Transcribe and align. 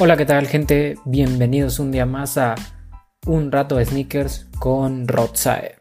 Hola, 0.00 0.16
¿qué 0.16 0.26
tal 0.26 0.48
gente? 0.48 0.96
Bienvenidos 1.04 1.78
un 1.78 1.92
día 1.92 2.04
más 2.04 2.36
a 2.36 2.56
Un 3.28 3.52
rato 3.52 3.76
de 3.76 3.84
sneakers 3.84 4.48
con 4.58 5.06
Rodsae. 5.06 5.76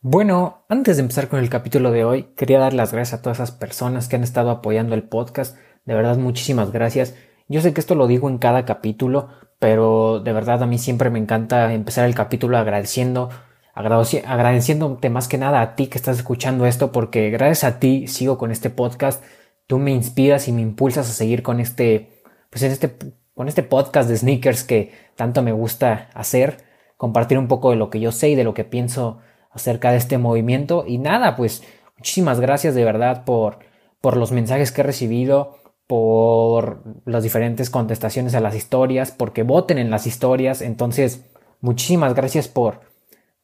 Bueno, 0.00 0.64
antes 0.68 0.96
de 0.96 1.02
empezar 1.02 1.28
con 1.28 1.38
el 1.38 1.48
capítulo 1.48 1.92
de 1.92 2.04
hoy, 2.04 2.34
quería 2.36 2.58
dar 2.58 2.74
las 2.74 2.92
gracias 2.92 3.20
a 3.20 3.22
todas 3.22 3.38
esas 3.38 3.52
personas 3.52 4.08
que 4.08 4.16
han 4.16 4.24
estado 4.24 4.50
apoyando 4.50 4.96
el 4.96 5.04
podcast. 5.04 5.56
De 5.84 5.94
verdad, 5.94 6.16
muchísimas 6.16 6.72
gracias. 6.72 7.14
Yo 7.46 7.60
sé 7.60 7.72
que 7.72 7.80
esto 7.80 7.94
lo 7.94 8.08
digo 8.08 8.28
en 8.28 8.38
cada 8.38 8.64
capítulo, 8.64 9.28
pero 9.60 10.18
de 10.18 10.32
verdad 10.32 10.64
a 10.64 10.66
mí 10.66 10.78
siempre 10.78 11.10
me 11.10 11.20
encanta 11.20 11.72
empezar 11.72 12.06
el 12.06 12.16
capítulo 12.16 12.58
agradeciendo 12.58 13.30
agradeciéndote 13.74 15.10
más 15.10 15.28
que 15.28 15.38
nada 15.38 15.60
a 15.60 15.74
ti 15.74 15.86
que 15.86 15.98
estás 15.98 16.18
escuchando 16.18 16.66
esto, 16.66 16.92
porque 16.92 17.30
gracias 17.30 17.64
a 17.64 17.78
ti 17.78 18.06
sigo 18.06 18.38
con 18.38 18.50
este 18.50 18.70
podcast. 18.70 19.22
Tú 19.66 19.78
me 19.78 19.92
inspiras 19.92 20.48
y 20.48 20.52
me 20.52 20.60
impulsas 20.60 21.08
a 21.08 21.12
seguir 21.12 21.42
con 21.42 21.60
este, 21.60 22.10
pues 22.50 22.62
este, 22.62 22.94
con 23.34 23.48
este 23.48 23.62
podcast 23.62 24.08
de 24.08 24.16
sneakers 24.16 24.64
que 24.64 24.92
tanto 25.16 25.42
me 25.42 25.52
gusta 25.52 26.10
hacer, 26.14 26.64
compartir 26.96 27.38
un 27.38 27.48
poco 27.48 27.70
de 27.70 27.76
lo 27.76 27.88
que 27.88 28.00
yo 28.00 28.12
sé 28.12 28.30
y 28.30 28.34
de 28.34 28.44
lo 28.44 28.54
que 28.54 28.64
pienso 28.64 29.20
acerca 29.50 29.90
de 29.90 29.96
este 29.96 30.18
movimiento. 30.18 30.84
Y 30.86 30.98
nada, 30.98 31.36
pues 31.36 31.62
muchísimas 31.96 32.40
gracias 32.40 32.74
de 32.74 32.84
verdad 32.84 33.24
por, 33.24 33.60
por 34.00 34.16
los 34.16 34.32
mensajes 34.32 34.70
que 34.70 34.82
he 34.82 34.84
recibido, 34.84 35.56
por 35.86 36.82
las 37.06 37.22
diferentes 37.22 37.70
contestaciones 37.70 38.34
a 38.34 38.40
las 38.40 38.54
historias, 38.54 39.12
porque 39.12 39.42
voten 39.42 39.78
en 39.78 39.90
las 39.90 40.06
historias. 40.06 40.60
Entonces, 40.60 41.24
muchísimas 41.60 42.14
gracias 42.14 42.48
por 42.48 42.91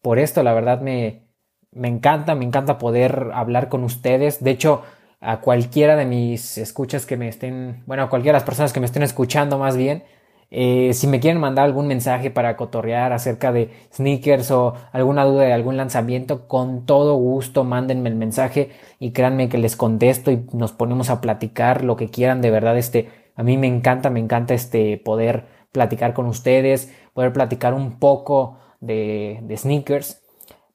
por 0.02 0.18
esto. 0.18 0.42
La 0.42 0.54
verdad 0.54 0.80
me, 0.80 1.28
me 1.72 1.88
encanta, 1.88 2.34
me 2.34 2.44
encanta 2.44 2.78
poder 2.78 3.30
hablar 3.34 3.68
con 3.68 3.84
ustedes. 3.84 4.42
De 4.42 4.50
hecho, 4.50 4.82
a 5.20 5.40
cualquiera 5.40 5.96
de 5.96 6.06
mis 6.06 6.58
escuchas 6.58 7.06
que 7.06 7.16
me 7.16 7.28
estén, 7.28 7.82
bueno, 7.86 8.04
a 8.04 8.10
cualquiera 8.10 8.36
de 8.36 8.40
las 8.40 8.46
personas 8.46 8.72
que 8.72 8.80
me 8.80 8.86
estén 8.86 9.02
escuchando 9.02 9.58
más 9.58 9.76
bien, 9.76 10.04
eh, 10.50 10.94
si 10.94 11.06
me 11.06 11.20
quieren 11.20 11.40
mandar 11.40 11.66
algún 11.66 11.86
mensaje 11.88 12.30
para 12.30 12.56
cotorrear 12.56 13.12
acerca 13.12 13.52
de 13.52 13.70
sneakers 13.92 14.50
o 14.50 14.74
alguna 14.92 15.24
duda 15.24 15.42
de 15.42 15.52
algún 15.52 15.76
lanzamiento, 15.76 16.48
con 16.48 16.86
todo 16.86 17.16
gusto 17.16 17.64
mándenme 17.64 18.08
el 18.08 18.14
mensaje 18.16 18.70
y 18.98 19.12
créanme 19.12 19.50
que 19.50 19.58
les 19.58 19.76
contesto 19.76 20.30
y 20.30 20.46
nos 20.52 20.72
ponemos 20.72 21.10
a 21.10 21.20
platicar 21.20 21.84
lo 21.84 21.96
que 21.96 22.08
quieran. 22.08 22.40
De 22.40 22.50
verdad, 22.50 22.78
este, 22.78 23.10
a 23.36 23.42
mí 23.42 23.58
me 23.58 23.66
encanta, 23.66 24.08
me 24.10 24.20
encanta 24.20 24.54
este 24.54 24.96
poder 24.96 25.44
platicar 25.70 26.14
con 26.14 26.26
ustedes, 26.26 26.92
poder 27.12 27.32
platicar 27.32 27.74
un 27.74 27.98
poco 27.98 28.58
de, 28.80 29.54
sneakers. 29.56 30.22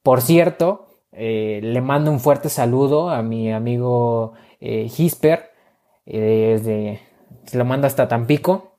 Por 0.02 0.20
cierto, 0.20 0.88
eh, 1.12 1.60
le 1.62 1.80
mando 1.80 2.10
un 2.10 2.20
fuerte 2.20 2.48
saludo 2.48 3.10
a 3.10 3.22
mi 3.22 3.52
amigo 3.52 4.34
eh, 4.60 4.90
Hisper, 4.96 5.50
eh, 6.06 7.00
se 7.44 7.58
lo 7.58 7.64
mando 7.64 7.86
hasta 7.86 8.08
Tampico. 8.08 8.78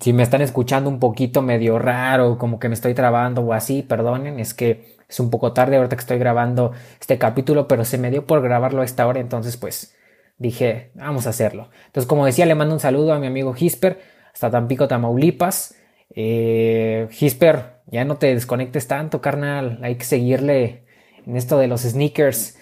Si 0.00 0.12
me 0.12 0.22
están 0.22 0.42
escuchando 0.42 0.90
un 0.90 0.98
poquito 0.98 1.40
medio 1.40 1.78
raro, 1.78 2.36
como 2.36 2.58
que 2.58 2.68
me 2.68 2.74
estoy 2.74 2.94
trabando 2.94 3.42
o 3.42 3.52
así, 3.52 3.82
perdonen, 3.82 4.38
es 4.38 4.52
que 4.52 4.96
es 5.08 5.20
un 5.20 5.30
poco 5.30 5.52
tarde 5.52 5.76
ahorita 5.76 5.96
que 5.96 6.00
estoy 6.00 6.18
grabando 6.18 6.72
este 7.00 7.18
capítulo, 7.18 7.68
pero 7.68 7.84
se 7.84 7.96
me 7.96 8.10
dio 8.10 8.26
por 8.26 8.42
grabarlo 8.42 8.82
a 8.82 8.84
esta 8.84 9.06
hora, 9.06 9.20
entonces 9.20 9.56
pues 9.56 9.96
dije, 10.36 10.90
vamos 10.94 11.26
a 11.26 11.30
hacerlo. 11.30 11.70
Entonces, 11.86 12.06
como 12.08 12.26
decía, 12.26 12.46
le 12.46 12.54
mando 12.54 12.74
un 12.74 12.80
saludo 12.80 13.12
a 13.12 13.18
mi 13.18 13.26
amigo 13.26 13.54
Hisper, 13.58 14.00
hasta 14.32 14.50
Tampico, 14.50 14.88
Tamaulipas. 14.88 15.74
Eh, 16.14 17.08
Hisper, 17.18 17.82
ya 17.86 18.04
no 18.04 18.16
te 18.16 18.34
desconectes 18.34 18.88
tanto, 18.88 19.20
carnal. 19.20 19.78
Hay 19.82 19.96
que 19.96 20.04
seguirle 20.04 20.84
en 21.26 21.36
esto 21.36 21.58
de 21.58 21.68
los 21.68 21.82
sneakers. 21.82 22.58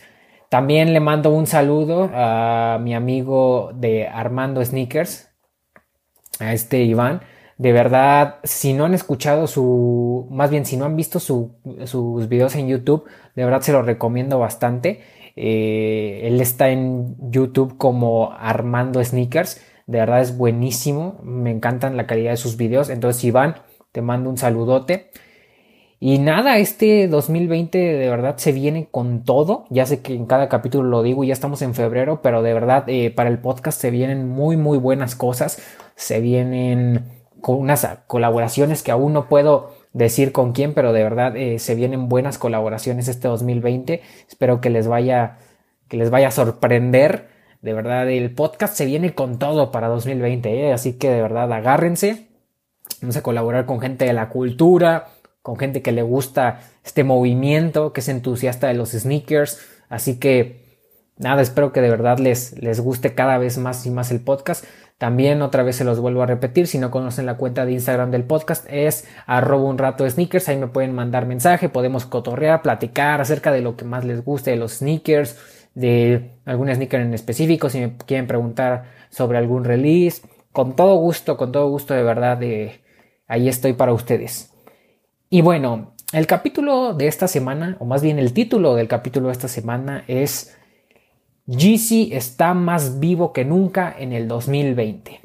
También 0.49 0.93
le 0.93 1.01
mando 1.01 1.31
un 1.31 1.47
saludo 1.47 2.11
a 2.15 2.79
mi 2.81 2.95
amigo 2.95 3.71
de 3.75 4.07
Armando 4.07 4.65
Sneakers, 4.65 5.29
a 6.39 6.53
este 6.53 6.83
Iván. 6.85 7.23
De 7.59 7.73
verdad, 7.73 8.37
si 8.45 8.75
no 8.75 8.85
han 8.85 8.95
escuchado 8.95 9.47
su, 9.47 10.29
más 10.31 10.51
bien 10.51 10.65
si 10.67 10.77
no 10.77 10.85
han 10.85 10.95
visto 10.95 11.19
sus 11.21 12.29
videos 12.29 12.55
en 12.55 12.69
YouTube, 12.69 13.05
de 13.35 13.45
verdad 13.45 13.63
se 13.63 13.73
lo 13.73 13.83
recomiendo 13.83 14.39
bastante. 14.39 15.03
Eh, 15.37 16.21
él 16.25 16.41
está 16.41 16.69
en 16.69 17.17
YouTube 17.31 17.77
como 17.77 18.33
Armando 18.33 19.03
Sneakers. 19.03 19.61
De 19.87 19.99
verdad 19.99 20.21
es 20.21 20.37
buenísimo. 20.37 21.21
Me 21.23 21.51
encantan 21.51 21.97
la 21.97 22.07
calidad 22.07 22.33
de 22.33 22.37
sus 22.37 22.57
videos. 22.57 22.91
Entonces, 22.91 23.23
Iván, 23.25 23.57
te 23.93 24.03
mando 24.03 24.29
un 24.29 24.37
saludote. 24.37 25.11
Y 25.99 26.19
nada, 26.19 26.59
este 26.59 27.09
2020 27.09 27.79
de 27.79 28.11
verdad 28.11 28.37
se 28.37 28.53
viene 28.53 28.89
con 28.91 29.25
todo. 29.25 29.65
Ya 29.71 29.87
sé 29.87 30.03
que 30.03 30.15
en 30.15 30.27
cada 30.27 30.49
capítulo 30.49 30.89
lo 30.89 31.03
digo 31.03 31.25
y 31.25 31.29
ya 31.29 31.33
estamos 31.33 31.63
en 31.63 31.75
febrero, 31.75 32.21
pero 32.21 32.43
de 32.43 32.53
verdad 32.53 32.85
eh, 32.89 33.11
para 33.11 33.31
el 33.31 33.39
podcast 33.39 33.81
se 33.81 33.91
vienen 33.91 34.29
muy, 34.29 34.59
muy 34.59 34.77
buenas 34.77 35.17
cosas. 35.17 35.59
Se 35.95 36.21
vienen 36.21 37.05
con 37.41 37.57
unas 37.57 37.87
colaboraciones 38.07 38.83
que 38.83 38.91
aún 38.91 39.15
no 39.15 39.29
puedo 39.29 39.73
decir 39.95 40.33
con 40.33 40.53
quién, 40.53 40.75
pero 40.75 40.93
de 40.93 41.03
verdad 41.03 41.35
eh, 41.37 41.59
se 41.59 41.75
vienen 41.75 42.11
buenas 42.11 42.37
colaboraciones 42.37 43.09
este 43.09 43.29
2020. 43.29 44.03
Espero 44.29 44.61
que 44.61 44.69
les 44.69 44.89
vaya, 44.89 45.39
que 45.89 45.97
les 45.97 46.11
vaya 46.11 46.29
a 46.29 46.33
sorprender. 46.33 47.36
De 47.67 47.73
verdad, 47.73 48.09
el 48.09 48.31
podcast 48.31 48.77
se 48.77 48.87
viene 48.87 49.13
con 49.13 49.41
todo 49.41 49.73
para 49.73 49.89
2020, 49.89 50.69
¿eh? 50.69 50.73
así 50.73 50.93
que 50.93 51.11
de 51.11 51.21
verdad 51.21 51.53
agárrense. 51.53 52.29
Vamos 53.03 53.17
a 53.17 53.25
colaborar 53.25 53.67
con 53.67 53.81
gente 53.81 54.05
de 54.05 54.13
la 54.13 54.29
cultura, 54.29 55.09
con 55.43 55.57
gente 55.57 55.83
que 55.83 55.91
le 55.91 56.03
gusta 56.03 56.61
este 56.85 57.03
movimiento, 57.03 57.93
que 57.93 58.03
es 58.03 58.09
entusiasta 58.09 58.69
de 58.69 58.75
los 58.75 58.91
sneakers. 58.91 59.59
Así 59.89 60.21
que 60.21 60.79
nada, 61.19 61.43
espero 61.43 61.73
que 61.73 61.81
de 61.81 61.91
verdad 61.91 62.21
les, 62.21 62.57
les 62.63 62.79
guste 62.79 63.17
cada 63.17 63.37
vez 63.37 63.59
más 63.59 63.85
y 63.85 63.91
más 63.91 64.13
el 64.13 64.21
podcast. 64.21 64.65
También 64.97 65.43
otra 65.43 65.65
vez 65.65 65.75
se 65.75 65.85
los 65.85 65.99
vuelvo 65.99 66.23
a 66.23 66.27
repetir, 66.27 66.69
si 66.69 66.79
no 66.79 66.93
conocen 66.93 67.27
la 67.27 67.37
cuenta 67.37 67.67
de 67.67 67.73
Instagram 67.73 68.13
del 68.13 68.23
podcast 68.23 68.65
es 68.71 69.09
arroba 69.27 69.65
un 69.65 69.77
rato 69.77 70.09
sneakers, 70.09 70.49
ahí 70.49 70.57
me 70.57 70.69
pueden 70.69 70.95
mandar 70.95 71.27
mensaje, 71.27 71.69
podemos 71.69 72.07
cotorrear, 72.07 72.63
platicar 72.63 73.21
acerca 73.21 73.51
de 73.51 73.61
lo 73.61 73.77
que 73.77 73.85
más 73.85 74.05
les 74.05 74.25
guste 74.25 74.53
de 74.53 74.57
los 74.57 74.75
sneakers, 74.75 75.37
de 75.77 76.39
algún 76.47 76.75
sneaker 76.75 77.03
en 77.03 77.13
específico, 77.13 77.69
si 77.69 77.81
me 77.81 77.97
quieren 77.99 78.27
preguntar 78.27 78.85
sobre 79.11 79.37
algún 79.37 79.63
release, 79.63 80.23
con 80.51 80.75
todo 80.75 80.97
gusto, 80.97 81.37
con 81.37 81.53
todo 81.53 81.69
gusto 81.69 81.93
de 81.93 82.03
verdad, 82.03 82.39
de, 82.39 82.81
ahí 83.29 83.49
estoy 83.49 83.75
para 83.75 83.93
ustedes. 83.93 84.55
Y 85.29 85.43
bueno, 85.43 85.93
el 86.13 86.27
capítulo 86.27 86.95
de 86.95 87.09
esta 87.09 87.29
semana, 87.29 87.77
o 87.79 87.85
más 87.85 88.01
bien 88.01 88.19
el 88.19 88.33
título 88.33 88.75
del 88.75 88.89
capítulo 88.89 89.27
de 89.27 89.33
esta 89.33 89.49
semana 89.49 90.03
es 90.09 90.57
GC 91.47 92.15
está 92.17 92.55
más 92.55 92.99
vivo 92.99 93.35
que 93.35 93.45
nunca 93.45 93.95
en 93.99 94.15
el 94.15 94.29
2020. 94.29 95.21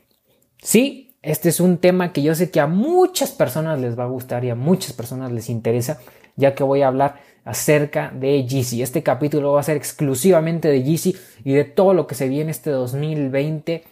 Sí, 0.62 1.16
este 1.22 1.48
es 1.48 1.62
un 1.62 1.78
tema 1.78 2.12
que 2.12 2.24
yo 2.24 2.36
sé 2.36 2.52
que 2.52 2.60
a 2.60 2.68
muchas 2.68 3.32
personas 3.32 3.80
les 3.80 3.98
va 3.98 4.04
a 4.04 4.08
gustar 4.08 4.44
y 4.44 4.50
a 4.50 4.56
muchas 4.56 4.92
personas 4.92 5.32
les 5.32 5.50
interesa, 5.50 6.00
ya 6.36 6.56
que 6.56 6.64
voy 6.64 6.82
a 6.82 6.90
hablar 6.90 7.31
acerca 7.44 8.12
de 8.14 8.44
GC. 8.44 8.82
Este 8.82 9.04
capítulo 9.04 9.54
va 9.54 9.60
a 9.60 9.64
ser 9.64 9.78
exclusivamente 9.78 10.68
de 10.68 10.82
GC 10.82 11.16
y 11.44 11.54
de 11.54 11.64
todo 11.64 11.94
lo 11.94 12.08
que 12.08 12.16
se 12.16 12.30
viene 12.30 12.52
este 12.52 12.70
2020 12.70 13.84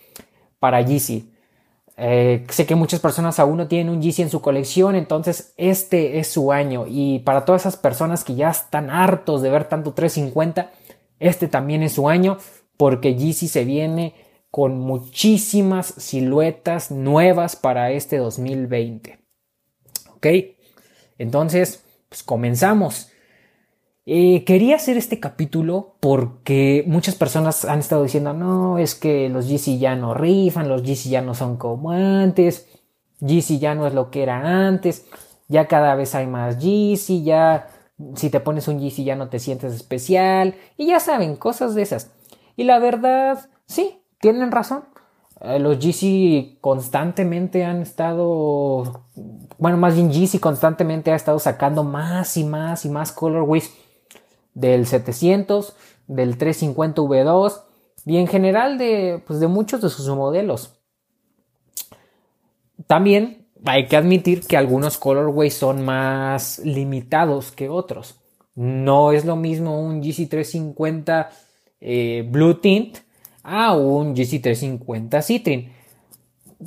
para 0.59 0.81
GC. 0.81 1.25
Eh, 2.01 2.45
sé 2.49 2.65
que 2.65 2.75
muchas 2.75 3.01
personas 3.01 3.39
aún 3.39 3.57
no 3.57 3.67
tienen 3.67 3.89
un 3.89 4.01
GC 4.01 4.19
en 4.19 4.29
su 4.29 4.41
colección, 4.41 4.95
entonces 4.95 5.53
este 5.57 6.19
es 6.19 6.27
su 6.27 6.51
año. 6.51 6.85
Y 6.87 7.19
para 7.19 7.43
todas 7.43 7.63
esas 7.63 7.75
personas 7.75 8.23
que 8.23 8.35
ya 8.35 8.49
están 8.49 8.89
hartos 8.89 9.41
de 9.41 9.49
ver 9.49 9.65
tanto 9.65 9.93
350, 9.93 10.71
este 11.19 11.47
también 11.47 11.83
es 11.83 11.93
su 11.93 12.07
año 12.07 12.37
porque 12.77 13.13
GC 13.13 13.47
se 13.47 13.65
viene 13.65 14.15
con 14.49 14.79
muchísimas 14.79 15.87
siluetas 15.97 16.89
nuevas 16.91 17.55
para 17.55 17.91
este 17.91 18.17
2020. 18.17 19.19
¿Ok? 20.15 20.27
Entonces, 21.17 21.83
pues 22.07 22.23
comenzamos. 22.23 23.11
Eh, 24.11 24.43
quería 24.43 24.77
hacer 24.77 24.97
este 24.97 25.19
capítulo 25.19 25.93
porque 25.99 26.83
muchas 26.87 27.13
personas 27.13 27.63
han 27.63 27.77
estado 27.77 28.01
diciendo, 28.01 28.33
no, 28.33 28.79
es 28.79 28.95
que 28.95 29.29
los 29.29 29.47
GC 29.47 29.77
ya 29.77 29.95
no 29.95 30.15
rifan, 30.15 30.67
los 30.67 30.81
GC 30.81 31.09
ya 31.09 31.21
no 31.21 31.35
son 31.35 31.57
como 31.57 31.91
antes, 31.91 32.67
GC 33.19 33.59
ya 33.59 33.75
no 33.75 33.85
es 33.85 33.93
lo 33.93 34.09
que 34.09 34.23
era 34.23 34.67
antes, 34.67 35.05
ya 35.47 35.67
cada 35.67 35.93
vez 35.93 36.15
hay 36.15 36.25
más 36.25 36.55
GC, 36.57 37.21
ya 37.21 37.67
si 38.15 38.31
te 38.31 38.39
pones 38.39 38.67
un 38.67 38.79
GC 38.79 39.03
ya 39.03 39.15
no 39.15 39.29
te 39.29 39.37
sientes 39.37 39.75
especial, 39.75 40.55
y 40.75 40.87
ya 40.87 40.99
saben, 40.99 41.35
cosas 41.35 41.75
de 41.75 41.83
esas. 41.83 42.09
Y 42.55 42.63
la 42.63 42.79
verdad, 42.79 43.47
sí, 43.67 44.01
tienen 44.19 44.51
razón. 44.51 44.85
Eh, 45.41 45.59
los 45.59 45.77
GC 45.77 46.57
constantemente 46.61 47.63
han 47.63 47.83
estado, 47.83 49.05
bueno, 49.59 49.77
más 49.77 49.93
bien 49.93 50.09
GC 50.09 50.39
constantemente 50.39 51.11
ha 51.11 51.15
estado 51.15 51.37
sacando 51.37 51.83
más 51.83 52.37
y 52.37 52.43
más 52.43 52.85
y 52.85 52.89
más 52.89 53.11
colorways 53.11 53.71
del 54.53 54.85
700, 54.85 55.75
del 56.07 56.37
350 56.37 57.01
V2 57.01 57.61
y 58.05 58.17
en 58.17 58.27
general 58.27 58.77
de, 58.77 59.21
pues 59.25 59.39
de 59.39 59.47
muchos 59.47 59.81
de 59.81 59.89
sus 59.89 60.07
modelos. 60.09 60.79
También 62.87 63.47
hay 63.65 63.87
que 63.87 63.97
admitir 63.97 64.45
que 64.45 64.57
algunos 64.57 64.97
colorways 64.97 65.53
son 65.53 65.85
más 65.85 66.59
limitados 66.59 67.51
que 67.51 67.69
otros. 67.69 68.19
No 68.55 69.11
es 69.11 69.25
lo 69.25 69.35
mismo 69.35 69.79
un 69.81 70.01
GC350 70.01 71.27
eh, 71.81 72.27
Blue 72.29 72.55
Tint 72.55 72.97
a 73.43 73.75
un 73.75 74.15
GC350 74.15 75.21
Citrin. 75.21 75.71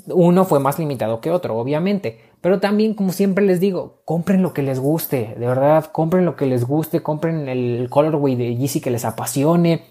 Uno 0.06 0.44
fue 0.44 0.58
más 0.58 0.78
limitado 0.78 1.20
que 1.20 1.30
otro, 1.30 1.56
obviamente. 1.56 2.31
Pero 2.42 2.58
también, 2.58 2.94
como 2.94 3.12
siempre 3.12 3.44
les 3.46 3.60
digo, 3.60 4.02
compren 4.04 4.42
lo 4.42 4.52
que 4.52 4.62
les 4.62 4.80
guste. 4.80 5.36
De 5.38 5.46
verdad, 5.46 5.86
compren 5.86 6.24
lo 6.24 6.34
que 6.34 6.46
les 6.46 6.64
guste. 6.64 7.00
Compren 7.00 7.48
el 7.48 7.86
colorway 7.88 8.34
de 8.34 8.56
Yeezy 8.56 8.80
que 8.80 8.90
les 8.90 9.04
apasione. 9.04 9.84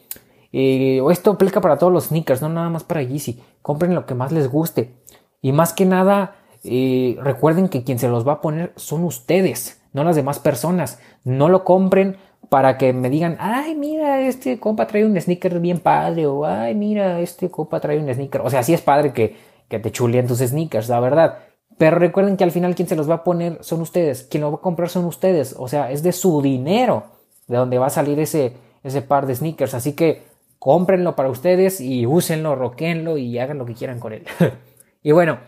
Eh, 0.51 1.01
esto 1.09 1.31
aplica 1.31 1.61
para 1.61 1.77
todos 1.77 1.93
los 1.93 2.07
sneakers, 2.07 2.41
no 2.41 2.49
nada 2.49 2.69
más 2.69 2.83
para 2.83 3.01
Yeezy. 3.01 3.39
Compren 3.61 3.95
lo 3.95 4.05
que 4.05 4.15
más 4.15 4.33
les 4.33 4.49
guste. 4.49 4.93
Y 5.41 5.53
más 5.53 5.71
que 5.71 5.85
nada, 5.85 6.35
eh, 6.65 7.17
recuerden 7.21 7.69
que 7.69 7.85
quien 7.85 7.99
se 7.99 8.09
los 8.09 8.27
va 8.27 8.33
a 8.33 8.41
poner 8.41 8.73
son 8.75 9.05
ustedes, 9.05 9.81
no 9.93 10.03
las 10.03 10.17
demás 10.17 10.39
personas. 10.39 10.99
No 11.23 11.47
lo 11.47 11.63
compren 11.63 12.17
para 12.49 12.77
que 12.77 12.91
me 12.91 13.09
digan, 13.09 13.37
ay, 13.39 13.75
mira, 13.75 14.19
este 14.27 14.59
compa 14.59 14.87
trae 14.87 15.05
un 15.05 15.19
sneaker 15.19 15.59
bien 15.61 15.79
padre, 15.79 16.27
o 16.27 16.45
ay, 16.45 16.75
mira, 16.75 17.21
este 17.21 17.49
compa 17.49 17.79
trae 17.79 17.97
un 17.97 18.13
sneaker. 18.13 18.41
O 18.41 18.49
sea, 18.49 18.61
sí 18.61 18.73
es 18.73 18.81
padre 18.81 19.13
que, 19.13 19.37
que 19.69 19.79
te 19.79 19.91
chuleen 19.91 20.27
tus 20.27 20.39
sneakers, 20.39 20.89
la 20.89 20.99
verdad. 20.99 21.37
Pero 21.81 21.97
recuerden 21.97 22.37
que 22.37 22.43
al 22.43 22.51
final 22.51 22.75
quien 22.75 22.87
se 22.87 22.95
los 22.95 23.09
va 23.09 23.15
a 23.15 23.23
poner 23.23 23.57
son 23.61 23.81
ustedes, 23.81 24.21
quien 24.29 24.41
lo 24.41 24.51
va 24.51 24.57
a 24.57 24.61
comprar 24.61 24.87
son 24.87 25.05
ustedes, 25.05 25.55
o 25.57 25.67
sea, 25.67 25.89
es 25.89 26.03
de 26.03 26.11
su 26.11 26.43
dinero 26.43 27.05
de 27.47 27.57
donde 27.57 27.79
va 27.79 27.87
a 27.87 27.89
salir 27.89 28.19
ese, 28.19 28.53
ese 28.83 29.01
par 29.01 29.25
de 29.25 29.33
sneakers. 29.33 29.73
Así 29.73 29.93
que 29.93 30.21
cómprenlo 30.59 31.15
para 31.15 31.31
ustedes 31.31 31.81
y 31.81 32.05
úsenlo, 32.05 32.53
roquenlo 32.53 33.17
y 33.17 33.39
hagan 33.39 33.57
lo 33.57 33.65
que 33.65 33.73
quieran 33.73 33.99
con 33.99 34.13
él. 34.13 34.25
y 35.01 35.11
bueno, 35.11 35.39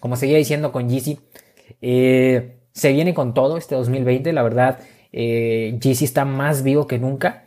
como 0.00 0.16
seguía 0.16 0.38
diciendo 0.38 0.72
con 0.72 0.88
Yeezy, 0.88 1.20
eh, 1.82 2.56
se 2.72 2.90
viene 2.90 3.12
con 3.12 3.34
todo 3.34 3.58
este 3.58 3.74
2020, 3.74 4.32
la 4.32 4.42
verdad, 4.42 4.78
eh, 5.12 5.78
está 5.84 6.24
más 6.24 6.62
vivo 6.62 6.86
que 6.86 6.98
nunca. 6.98 7.44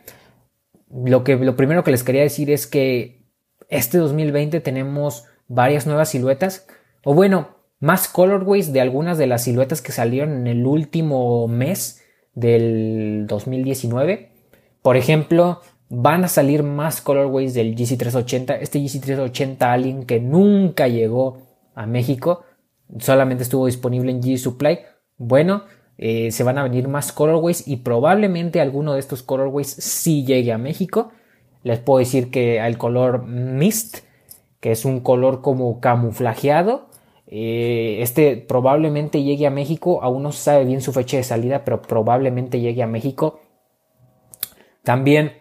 Lo, 0.92 1.24
que, 1.24 1.34
lo 1.34 1.56
primero 1.56 1.82
que 1.82 1.90
les 1.90 2.04
quería 2.04 2.22
decir 2.22 2.52
es 2.52 2.68
que 2.68 3.26
este 3.68 3.98
2020 3.98 4.60
tenemos 4.60 5.24
varias 5.48 5.88
nuevas 5.88 6.10
siluetas, 6.10 6.68
o 7.02 7.14
bueno, 7.14 7.63
más 7.84 8.08
colorways 8.08 8.72
de 8.72 8.80
algunas 8.80 9.18
de 9.18 9.26
las 9.26 9.44
siluetas 9.44 9.82
que 9.82 9.92
salieron 9.92 10.32
en 10.32 10.46
el 10.46 10.64
último 10.64 11.46
mes 11.48 12.02
del 12.32 13.26
2019. 13.28 14.30
Por 14.80 14.96
ejemplo, 14.96 15.60
van 15.90 16.24
a 16.24 16.28
salir 16.28 16.62
más 16.62 17.02
colorways 17.02 17.52
del 17.52 17.76
GC380. 17.76 18.56
Este 18.62 18.78
GC380 18.78 19.56
Alien 19.60 20.06
que 20.06 20.18
nunca 20.18 20.88
llegó 20.88 21.42
a 21.74 21.84
México, 21.84 22.44
solamente 22.98 23.42
estuvo 23.42 23.66
disponible 23.66 24.12
en 24.12 24.22
G 24.22 24.38
Supply. 24.38 24.78
Bueno, 25.18 25.64
eh, 25.98 26.30
se 26.30 26.42
van 26.42 26.56
a 26.56 26.62
venir 26.62 26.88
más 26.88 27.12
colorways 27.12 27.68
y 27.68 27.76
probablemente 27.76 28.62
alguno 28.62 28.94
de 28.94 29.00
estos 29.00 29.22
colorways 29.22 29.68
sí 29.68 30.24
llegue 30.24 30.52
a 30.52 30.58
México. 30.58 31.12
Les 31.62 31.80
puedo 31.80 31.98
decir 31.98 32.30
que 32.30 32.64
el 32.64 32.78
color 32.78 33.26
Mist, 33.26 33.98
que 34.60 34.72
es 34.72 34.86
un 34.86 35.00
color 35.00 35.42
como 35.42 35.80
camuflajeado, 35.80 36.93
eh, 37.36 38.00
este 38.00 38.36
probablemente 38.36 39.24
llegue 39.24 39.44
a 39.48 39.50
México. 39.50 39.98
Aún 40.04 40.22
no 40.22 40.30
se 40.30 40.40
sabe 40.40 40.64
bien 40.64 40.80
su 40.80 40.92
fecha 40.92 41.16
de 41.16 41.24
salida, 41.24 41.64
pero 41.64 41.82
probablemente 41.82 42.60
llegue 42.60 42.80
a 42.80 42.86
México. 42.86 43.40
También 44.84 45.32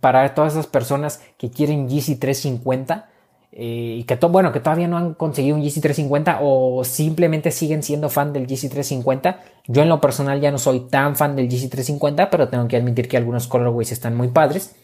para 0.00 0.34
todas 0.34 0.54
esas 0.54 0.66
personas 0.66 1.20
que 1.36 1.50
quieren 1.50 1.90
GC 1.90 2.18
350 2.18 3.10
eh, 3.52 3.96
y 3.98 4.04
que, 4.04 4.14
bueno, 4.14 4.50
que 4.50 4.60
todavía 4.60 4.88
no 4.88 4.96
han 4.96 5.12
conseguido 5.12 5.56
un 5.56 5.62
GC 5.62 5.82
350 5.82 6.38
o 6.40 6.84
simplemente 6.84 7.50
siguen 7.50 7.82
siendo 7.82 8.08
fan 8.08 8.32
del 8.32 8.46
GC 8.46 8.70
350. 8.70 9.40
Yo 9.66 9.82
en 9.82 9.90
lo 9.90 10.00
personal 10.00 10.40
ya 10.40 10.50
no 10.50 10.56
soy 10.56 10.88
tan 10.88 11.16
fan 11.16 11.36
del 11.36 11.48
GC 11.48 11.68
350, 11.68 12.30
pero 12.30 12.48
tengo 12.48 12.66
que 12.66 12.78
admitir 12.78 13.08
que 13.08 13.18
algunos 13.18 13.46
colorways 13.46 13.92
están 13.92 14.16
muy 14.16 14.28
padres. 14.28 14.74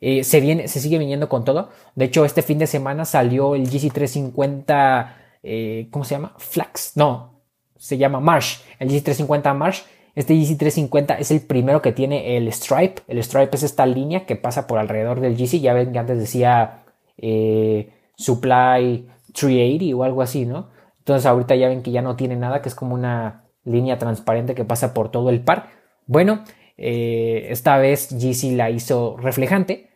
Eh, 0.00 0.24
se, 0.24 0.40
viene, 0.40 0.66
se 0.66 0.80
sigue 0.80 0.96
viniendo 0.96 1.28
con 1.28 1.44
todo. 1.44 1.68
De 1.94 2.06
hecho, 2.06 2.24
este 2.24 2.40
fin 2.40 2.58
de 2.58 2.66
semana 2.66 3.04
salió 3.04 3.54
el 3.54 3.68
GC 3.68 3.92
350, 3.92 5.27
eh, 5.42 5.88
¿cómo 5.90 6.04
se 6.04 6.14
llama? 6.14 6.34
Flax. 6.38 6.92
No, 6.96 7.42
se 7.76 7.98
llama 7.98 8.20
Marsh. 8.20 8.60
El 8.78 8.88
GC 8.88 9.04
350 9.04 9.54
Marsh. 9.54 9.82
Este 10.14 10.34
GC 10.34 10.58
350 10.58 11.14
es 11.14 11.30
el 11.30 11.42
primero 11.42 11.80
que 11.80 11.92
tiene 11.92 12.36
el 12.36 12.52
stripe. 12.52 13.02
El 13.06 13.22
stripe 13.22 13.54
es 13.54 13.62
esta 13.62 13.86
línea 13.86 14.26
que 14.26 14.36
pasa 14.36 14.66
por 14.66 14.78
alrededor 14.78 15.20
del 15.20 15.36
GC. 15.36 15.60
Ya 15.60 15.74
ven 15.74 15.92
que 15.92 15.98
antes 15.98 16.18
decía 16.18 16.82
eh, 17.16 17.92
Supply 18.16 19.06
380 19.32 19.96
o 19.96 20.02
algo 20.02 20.22
así, 20.22 20.44
¿no? 20.44 20.70
Entonces 20.98 21.24
ahorita 21.24 21.54
ya 21.54 21.68
ven 21.68 21.82
que 21.82 21.90
ya 21.90 22.02
no 22.02 22.16
tiene 22.16 22.36
nada, 22.36 22.60
que 22.62 22.68
es 22.68 22.74
como 22.74 22.94
una 22.94 23.44
línea 23.64 23.98
transparente 23.98 24.54
que 24.54 24.64
pasa 24.64 24.92
por 24.92 25.10
todo 25.10 25.30
el 25.30 25.40
par. 25.40 25.70
Bueno, 26.06 26.44
eh, 26.76 27.46
esta 27.50 27.78
vez 27.78 28.08
GC 28.10 28.56
la 28.56 28.70
hizo 28.70 29.16
reflejante, 29.16 29.90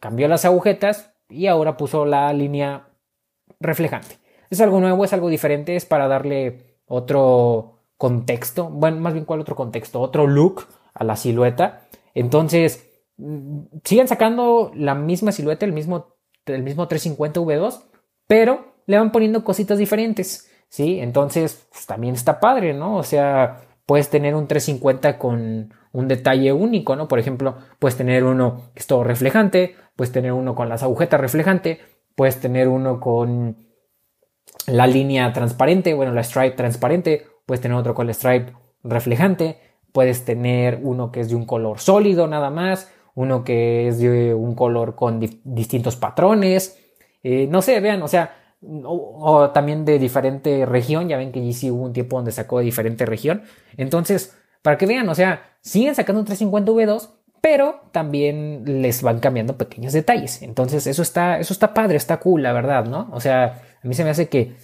cambió 0.00 0.28
las 0.28 0.44
agujetas 0.44 1.12
y 1.28 1.46
ahora 1.46 1.76
puso 1.76 2.04
la 2.04 2.32
línea 2.32 2.88
reflejante. 3.60 4.16
Es 4.50 4.60
algo 4.60 4.80
nuevo, 4.80 5.04
es 5.04 5.12
algo 5.12 5.28
diferente, 5.28 5.76
es 5.76 5.86
para 5.86 6.08
darle 6.08 6.78
otro 6.86 7.80
contexto, 7.96 8.68
bueno, 8.68 8.98
más 9.00 9.12
bien 9.12 9.24
cuál 9.24 9.40
otro 9.40 9.56
contexto, 9.56 10.00
otro 10.00 10.26
look 10.26 10.66
a 10.92 11.04
la 11.04 11.16
silueta. 11.16 11.86
Entonces, 12.14 12.90
mm, 13.16 13.60
siguen 13.84 14.08
sacando 14.08 14.72
la 14.74 14.94
misma 14.94 15.32
silueta, 15.32 15.64
el 15.64 15.72
mismo 15.72 16.14
el 16.52 16.62
mismo 16.62 16.88
350 16.88 17.40
V2, 17.40 17.82
pero 18.26 18.74
le 18.86 18.98
van 18.98 19.12
poniendo 19.12 19.44
cositas 19.44 19.78
diferentes, 19.78 20.50
¿sí? 20.68 21.00
Entonces, 21.00 21.66
pues, 21.70 21.86
también 21.86 22.14
está 22.14 22.40
padre, 22.40 22.74
¿no? 22.74 22.96
O 22.96 23.02
sea, 23.02 23.62
puedes 23.86 24.10
tener 24.10 24.34
un 24.34 24.46
350 24.46 25.18
con 25.18 25.72
un 25.92 26.08
detalle 26.08 26.52
único, 26.52 26.96
¿no? 26.96 27.08
Por 27.08 27.18
ejemplo, 27.18 27.56
puedes 27.78 27.96
tener 27.96 28.24
uno 28.24 28.70
que 28.74 28.80
es 28.80 28.86
todo 28.86 29.04
reflejante, 29.04 29.76
puedes 29.96 30.12
tener 30.12 30.32
uno 30.32 30.54
con 30.54 30.68
las 30.68 30.82
agujetas 30.82 31.20
reflejante, 31.20 31.80
puedes 32.14 32.40
tener 32.40 32.68
uno 32.68 33.00
con 33.00 33.56
la 34.66 34.86
línea 34.86 35.32
transparente, 35.32 35.94
bueno, 35.94 36.12
la 36.12 36.22
stripe 36.22 36.56
transparente, 36.56 37.26
puedes 37.46 37.60
tener 37.60 37.76
otro 37.76 37.94
con 37.94 38.06
la 38.06 38.14
stripe 38.14 38.52
reflejante, 38.82 39.58
puedes 39.92 40.24
tener 40.24 40.80
uno 40.82 41.12
que 41.12 41.20
es 41.20 41.28
de 41.28 41.36
un 41.36 41.46
color 41.46 41.78
sólido 41.78 42.26
nada 42.26 42.50
más, 42.50 42.90
uno 43.14 43.44
que 43.44 43.88
es 43.88 43.98
de 43.98 44.34
un 44.34 44.54
color 44.54 44.96
con 44.96 45.20
distintos 45.44 45.96
patrones, 45.96 46.78
eh, 47.22 47.46
no 47.48 47.62
sé, 47.62 47.80
vean, 47.80 48.02
o 48.02 48.08
sea, 48.08 48.36
o, 48.84 49.50
también 49.50 49.84
de 49.84 49.98
diferente 49.98 50.66
región, 50.66 51.08
ya 51.08 51.16
ven 51.16 51.32
que 51.32 51.40
GC 51.40 51.70
hubo 51.70 51.84
un 51.84 51.92
tiempo 51.92 52.16
donde 52.16 52.32
sacó 52.32 52.58
de 52.58 52.64
diferente 52.64 53.06
región, 53.06 53.42
entonces, 53.76 54.36
para 54.62 54.78
que 54.78 54.86
vean, 54.86 55.08
o 55.08 55.14
sea, 55.14 55.56
siguen 55.60 55.94
sacando 55.94 56.20
un 56.20 56.26
350 56.26 56.72
V2, 56.72 57.10
pero 57.40 57.82
también 57.92 58.82
les 58.82 59.02
van 59.02 59.20
cambiando 59.20 59.58
pequeños 59.58 59.92
detalles, 59.92 60.42
entonces 60.42 60.86
eso 60.86 61.02
está, 61.02 61.38
eso 61.38 61.52
está 61.52 61.72
padre, 61.72 61.96
está 61.96 62.18
cool, 62.18 62.42
la 62.42 62.52
verdad, 62.52 62.86
¿no? 62.86 63.10
O 63.12 63.20
sea, 63.20 63.62
a 63.84 63.86
mí 63.86 63.94
se 63.94 64.04
me 64.04 64.10
hace 64.10 64.28
que 64.28 64.56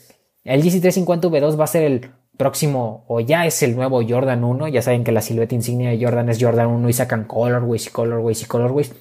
el 0.44 0.62
GC 0.62 0.80
350 0.80 1.28
V2 1.28 1.60
va 1.60 1.64
a 1.64 1.68
ser 1.68 1.82
el 1.82 2.10
próximo 2.36 3.04
o 3.06 3.20
ya 3.20 3.44
es 3.44 3.62
el 3.62 3.76
nuevo 3.76 4.00
Jordan 4.06 4.42
1. 4.42 4.68
Ya 4.68 4.80
saben 4.80 5.04
que 5.04 5.12
la 5.12 5.20
silueta 5.20 5.54
insignia 5.54 5.90
de 5.90 6.02
Jordan 6.02 6.30
es 6.30 6.42
Jordan 6.42 6.68
1 6.68 6.88
y 6.88 6.92
sacan 6.94 7.24
colorways 7.24 7.86
y 7.86 7.90
colorways 7.90 8.42
y 8.42 8.46
colorways. 8.46 8.94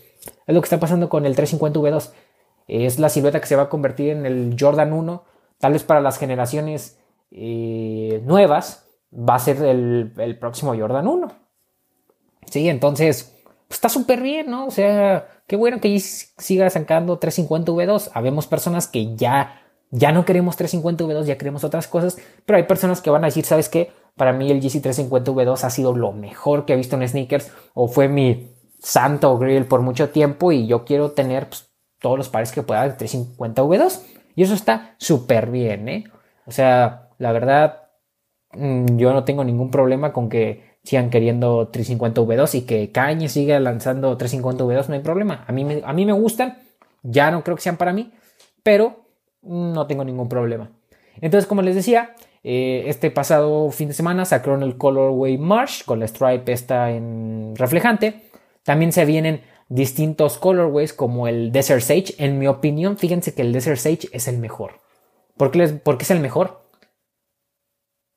Es 0.46 0.54
lo 0.54 0.60
que 0.60 0.66
está 0.66 0.80
pasando 0.80 1.08
con 1.08 1.26
el 1.26 1.36
350 1.36 1.80
V2. 1.80 2.12
Es 2.68 3.00
la 3.00 3.08
silueta 3.08 3.40
que 3.40 3.48
se 3.48 3.56
va 3.56 3.64
a 3.64 3.70
convertir 3.70 4.10
en 4.10 4.26
el 4.26 4.58
Jordan 4.60 4.92
1. 4.92 5.24
Tal 5.58 5.72
vez 5.72 5.84
para 5.84 6.02
las 6.02 6.18
generaciones 6.18 7.00
eh, 7.32 8.22
nuevas 8.26 8.90
va 9.14 9.36
a 9.36 9.40
ser 9.40 9.64
el, 9.64 10.38
próximo 10.38 10.76
Jordan 10.78 11.08
1. 11.08 11.28
Sí, 12.46 12.68
entonces 12.68 13.36
pues, 13.70 13.78
está 13.78 13.88
súper 13.88 14.22
bien, 14.22 14.52
¿no? 14.52 14.68
O 14.68 14.72
sea, 14.72 15.28
qué 15.48 15.56
bueno 15.56 15.80
que 15.80 15.98
siga 15.98 16.70
sacando 16.70 17.20
350 17.20 17.72
V2. 17.72 18.12
Habemos 18.14 18.48
personas 18.48 18.88
que 18.88 19.16
ya 19.16 19.62
ya 19.92 20.12
no 20.12 20.26
queremos 20.26 20.56
350 20.56 21.04
V2, 21.04 21.26
ya 21.26 21.38
queremos 21.38 21.64
otras 21.64 21.88
cosas, 21.88 22.18
pero 22.46 22.58
hay 22.58 22.64
personas 22.64 23.02
que 23.02 23.10
van 23.10 23.24
a 23.24 23.28
decir, 23.28 23.46
¿sabes 23.46 23.70
qué? 23.70 23.92
Para 24.16 24.34
mí 24.34 24.52
el 24.52 24.60
GC 24.60 24.82
350 24.82 25.32
V2 25.32 25.64
ha 25.64 25.70
sido 25.70 25.96
lo 25.96 26.12
mejor 26.12 26.66
que 26.66 26.74
he 26.74 26.76
visto 26.76 26.96
en 26.96 27.08
sneakers 27.08 27.52
o 27.74 27.88
fue 27.88 28.08
mi 28.08 28.56
santo 28.80 29.38
grill 29.38 29.66
por 29.66 29.82
mucho 29.82 30.10
tiempo 30.10 30.52
y 30.52 30.68
yo 30.68 30.86
quiero 30.86 31.12
tener 31.12 31.48
pues, 31.48 31.70
todos 32.00 32.18
los 32.18 32.30
pares 32.30 32.52
que 32.52 32.64
pueda 32.64 32.84
de 32.84 32.94
350 32.94 33.64
V2 33.64 34.02
y 34.36 34.44
eso 34.44 34.54
está 34.54 34.96
súper 34.98 35.50
bien, 35.50 35.90
¿eh? 35.90 36.04
O 36.46 36.52
sea, 36.52 37.10
la 37.18 37.32
verdad, 37.32 37.90
mm, 38.54 38.98
yo 38.98 39.14
no 39.14 39.24
tengo 39.24 39.44
ningún 39.44 39.72
problema 39.72 40.14
con 40.14 40.30
que 40.30 40.78
sigan 40.84 41.10
queriendo 41.10 41.68
350 41.68 42.22
V2 42.22 42.56
y 42.56 42.62
que 42.62 42.92
Kanye 42.92 43.28
siga 43.28 43.60
lanzando 43.60 44.16
350 44.16 44.64
V2, 44.64 44.88
no 44.88 44.94
hay 44.96 45.02
problema. 45.02 45.44
A 45.48 45.52
mí, 45.52 45.82
a 45.84 45.94
mí 45.94 46.06
me 46.06 46.14
gustan, 46.14 46.58
ya 47.04 47.32
no 47.32 47.44
creo 47.44 47.56
que 47.56 47.64
sean 47.64 47.78
para 47.78 47.94
mí, 47.94 48.14
pero 48.64 48.99
no 49.42 49.88
tengo 49.88 50.04
ningún 50.04 50.30
problema. 50.30 50.72
Entonces, 51.22 51.48
como 51.48 51.62
les 51.62 51.76
decía, 51.76 52.16
eh, 52.44 52.84
este 52.88 53.12
pasado 53.12 53.70
fin 53.72 53.90
de 53.90 53.94
semana 53.94 54.26
sacaron 54.26 54.64
el 54.64 54.78
Colorway 54.78 55.38
Marsh 55.38 55.84
con 55.84 56.00
la 56.00 56.08
stripe 56.08 56.52
esta 56.52 56.92
en 56.92 57.56
reflejante. 57.56 58.22
También 58.64 58.92
se 58.92 59.06
vienen 59.06 59.42
distintos 59.70 60.38
colorways 60.38 60.94
como 60.94 61.28
el 61.28 61.52
Desert 61.52 61.82
Sage. 61.82 62.16
En 62.18 62.40
mi 62.40 62.48
opinión, 62.48 62.98
fíjense 62.98 63.34
que 63.34 63.42
el 63.42 63.54
Desert 63.54 63.78
Sage 63.78 64.10
es 64.12 64.28
el 64.28 64.38
mejor. 64.38 64.80
¿Por 65.38 65.52
qué, 65.52 65.68
¿Por 65.68 65.98
qué 65.98 66.04
es 66.04 66.12
el 66.12 66.20
mejor? 66.20 66.62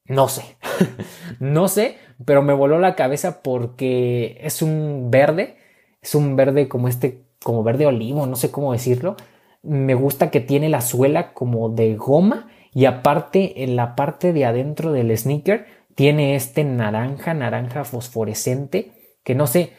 No 0.07 0.29
sé. 0.29 0.57
no 1.41 1.69
sé, 1.69 1.97
pero 2.25 2.43
me 2.43 2.53
voló 2.53 2.79
la 2.79 2.97
cabeza 2.97 3.43
porque 3.43 4.39
es 4.41 4.63
un 4.63 5.11
verde. 5.11 5.57
Es 6.01 6.15
un 6.15 6.37
verde 6.37 6.69
como 6.69 6.89
este 6.89 7.23
como 7.43 7.65
verde 7.65 7.87
olivo, 7.87 8.27
no 8.27 8.37
sé 8.37 8.51
cómo 8.51 8.73
decirlo. 8.73 9.17
Me 9.63 9.95
gusta 9.95 10.31
que 10.31 10.41
tiene 10.41 10.69
la 10.69 10.81
suela 10.81 11.33
como 11.33 11.69
de 11.69 11.95
goma 11.97 12.49
y 12.75 12.87
aparte 12.87 13.63
en 13.63 13.77
la 13.77 13.95
parte 13.95 14.33
de 14.33 14.45
adentro 14.45 14.93
del 14.93 15.17
sneaker 15.17 15.67
tiene 15.95 16.35
este 16.35 16.65
naranja, 16.65 17.35
naranja 17.35 17.85
fosforescente 17.85 18.93
que 19.23 19.35
no 19.35 19.47
sé, 19.47 19.73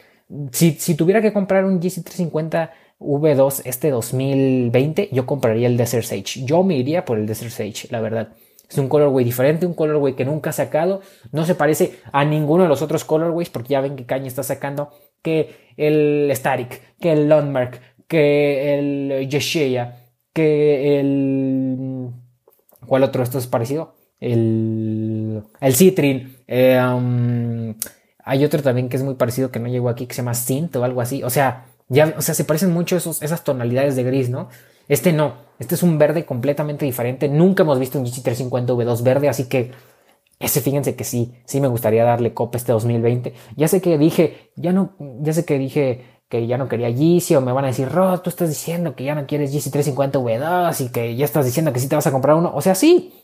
si, 0.52 0.72
si 0.72 0.94
tuviera 0.94 1.20
que 1.20 1.32
comprar 1.32 1.64
un 1.64 1.80
GC350 1.80 2.70
V2 2.98 3.62
este 3.64 3.90
2020, 3.90 5.10
yo 5.12 5.26
compraría 5.26 5.66
el 5.66 5.76
Desert 5.76 6.04
Sage. 6.04 6.44
Yo 6.44 6.62
me 6.62 6.76
iría 6.76 7.04
por 7.04 7.18
el 7.18 7.26
Desert 7.26 7.50
Sage, 7.50 7.88
la 7.90 8.00
verdad. 8.00 8.32
Es 8.68 8.78
un 8.78 8.88
colorway 8.88 9.24
diferente, 9.24 9.66
un 9.66 9.74
colorway 9.74 10.14
que 10.14 10.24
nunca 10.24 10.50
ha 10.50 10.52
sacado. 10.54 11.02
No 11.32 11.44
se 11.44 11.54
parece 11.54 11.98
a 12.12 12.24
ninguno 12.24 12.62
de 12.62 12.68
los 12.68 12.82
otros 12.82 13.04
colorways 13.04 13.50
porque 13.50 13.70
ya 13.70 13.80
ven 13.80 13.96
que 13.96 14.06
Kanye 14.06 14.28
está 14.28 14.42
sacando 14.42 14.90
que 15.22 15.72
el 15.76 16.30
Static, 16.34 16.98
que 16.98 17.12
el 17.12 17.28
Landmark, 17.28 17.80
que 18.08 18.78
el 18.78 19.28
Yeshaya, 19.28 19.98
que 20.32 21.00
el... 21.00 22.10
¿Cuál 22.86 23.02
otro 23.02 23.22
esto 23.22 23.38
es 23.38 23.46
parecido? 23.46 23.94
El, 24.20 25.42
el 25.60 25.74
Citrin. 25.74 26.36
Eh, 26.46 26.78
um, 26.78 27.74
hay 28.24 28.44
otro 28.44 28.62
también 28.62 28.88
que 28.88 28.96
es 28.96 29.02
muy 29.02 29.14
parecido 29.14 29.50
que 29.50 29.60
no 29.60 29.68
llegó 29.68 29.88
aquí 29.88 30.06
que 30.06 30.14
se 30.14 30.22
llama 30.22 30.34
Synth 30.34 30.76
o 30.76 30.84
algo 30.84 31.00
así. 31.00 31.22
O 31.22 31.30
sea, 31.30 31.66
ya, 31.88 32.14
o 32.16 32.22
sea, 32.22 32.34
se 32.34 32.44
parecen 32.44 32.72
mucho 32.72 32.96
esos, 32.96 33.22
esas 33.22 33.44
tonalidades 33.44 33.96
de 33.96 34.02
gris, 34.02 34.30
¿no? 34.30 34.48
Este 34.88 35.12
no. 35.12 35.44
Este 35.58 35.74
es 35.74 35.82
un 35.82 35.98
verde 35.98 36.24
completamente 36.24 36.84
diferente. 36.84 37.28
Nunca 37.28 37.62
hemos 37.62 37.78
visto 37.78 37.98
un 37.98 38.06
GT350 38.06 38.66
V2 38.66 39.02
verde, 39.02 39.28
así 39.28 39.48
que 39.48 39.72
ese 40.40 40.60
fíjense 40.60 40.96
que 40.96 41.04
sí, 41.04 41.34
sí 41.46 41.60
me 41.60 41.68
gustaría 41.68 42.04
darle 42.04 42.34
copa 42.34 42.58
este 42.58 42.72
2020. 42.72 43.34
Ya 43.56 43.68
sé 43.68 43.80
que 43.80 43.96
dije, 43.98 44.50
ya 44.56 44.72
no, 44.72 44.94
ya 45.20 45.32
sé 45.32 45.44
que 45.44 45.58
dije 45.58 46.04
que 46.34 46.48
ya 46.48 46.58
no 46.58 46.68
quería 46.68 46.90
Yeezy 46.90 47.36
o 47.36 47.40
me 47.40 47.52
van 47.52 47.64
a 47.64 47.68
decir, 47.68 47.88
Rod, 47.88 48.18
tú 48.18 48.28
estás 48.28 48.48
diciendo 48.48 48.96
que 48.96 49.04
ya 49.04 49.14
no 49.14 49.24
quieres 49.24 49.52
Yeezy 49.52 49.70
350 49.70 50.18
V2 50.18 50.84
y 50.84 50.88
que 50.90 51.14
ya 51.14 51.24
estás 51.24 51.44
diciendo 51.44 51.72
que 51.72 51.78
sí 51.78 51.88
te 51.88 51.94
vas 51.94 52.08
a 52.08 52.10
comprar 52.10 52.34
uno. 52.34 52.50
O 52.52 52.60
sea, 52.60 52.74
sí, 52.74 53.14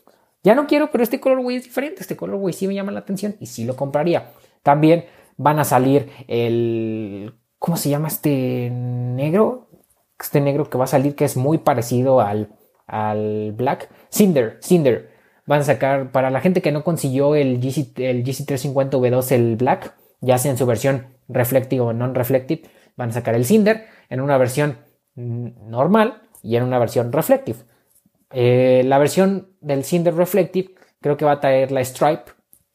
ya 0.43 0.55
no 0.55 0.65
quiero, 0.65 0.91
pero 0.91 1.03
este 1.03 1.19
colorway 1.19 1.57
es 1.57 1.65
diferente. 1.65 1.99
Este 1.99 2.15
colorway 2.15 2.53
sí 2.53 2.69
me 2.69 2.73
llama 2.73 2.93
la 2.93 3.01
atención 3.01 3.35
y 3.41 3.47
sí 3.47 3.65
lo 3.65 3.75
compraría. 3.75 4.31
También 4.63 5.03
van 5.35 5.59
a 5.59 5.65
salir 5.65 6.09
el, 6.29 7.35
¿cómo 7.59 7.75
se 7.75 7.89
llama 7.89 8.07
este 8.07 8.69
negro? 8.71 9.67
Este 10.17 10.39
negro 10.39 10.69
que 10.69 10.77
va 10.77 10.85
a 10.85 10.87
salir 10.87 11.13
que 11.13 11.25
es 11.25 11.35
muy 11.35 11.57
parecido 11.57 12.21
al, 12.21 12.55
al 12.87 13.51
Black. 13.51 13.89
Cinder, 14.09 14.57
Cinder. 14.61 15.11
Van 15.45 15.59
a 15.59 15.63
sacar, 15.65 16.13
para 16.13 16.29
la 16.29 16.39
gente 16.39 16.61
que 16.61 16.71
no 16.71 16.85
consiguió 16.85 17.35
el, 17.35 17.59
GC, 17.59 17.91
el 17.97 18.23
GC350V2, 18.23 19.33
el 19.33 19.57
Black, 19.57 19.97
ya 20.21 20.37
sea 20.37 20.51
en 20.51 20.57
su 20.57 20.65
versión 20.65 21.07
reflective 21.27 21.81
o 21.81 21.91
non-reflective, 21.91 22.69
van 23.01 23.09
a 23.09 23.13
sacar 23.13 23.35
el 23.35 23.45
Cinder 23.45 23.87
en 24.09 24.21
una 24.21 24.37
versión 24.37 24.77
normal 25.15 26.21
y 26.41 26.55
en 26.55 26.63
una 26.63 26.79
versión 26.79 27.11
reflective. 27.11 27.59
Eh, 28.31 28.83
la 28.85 28.97
versión 28.97 29.49
del 29.59 29.83
Cinder 29.83 30.15
Reflective 30.15 30.75
creo 31.01 31.17
que 31.17 31.25
va 31.25 31.33
a 31.33 31.39
traer 31.39 31.71
la 31.71 31.83
Stripe 31.83 32.31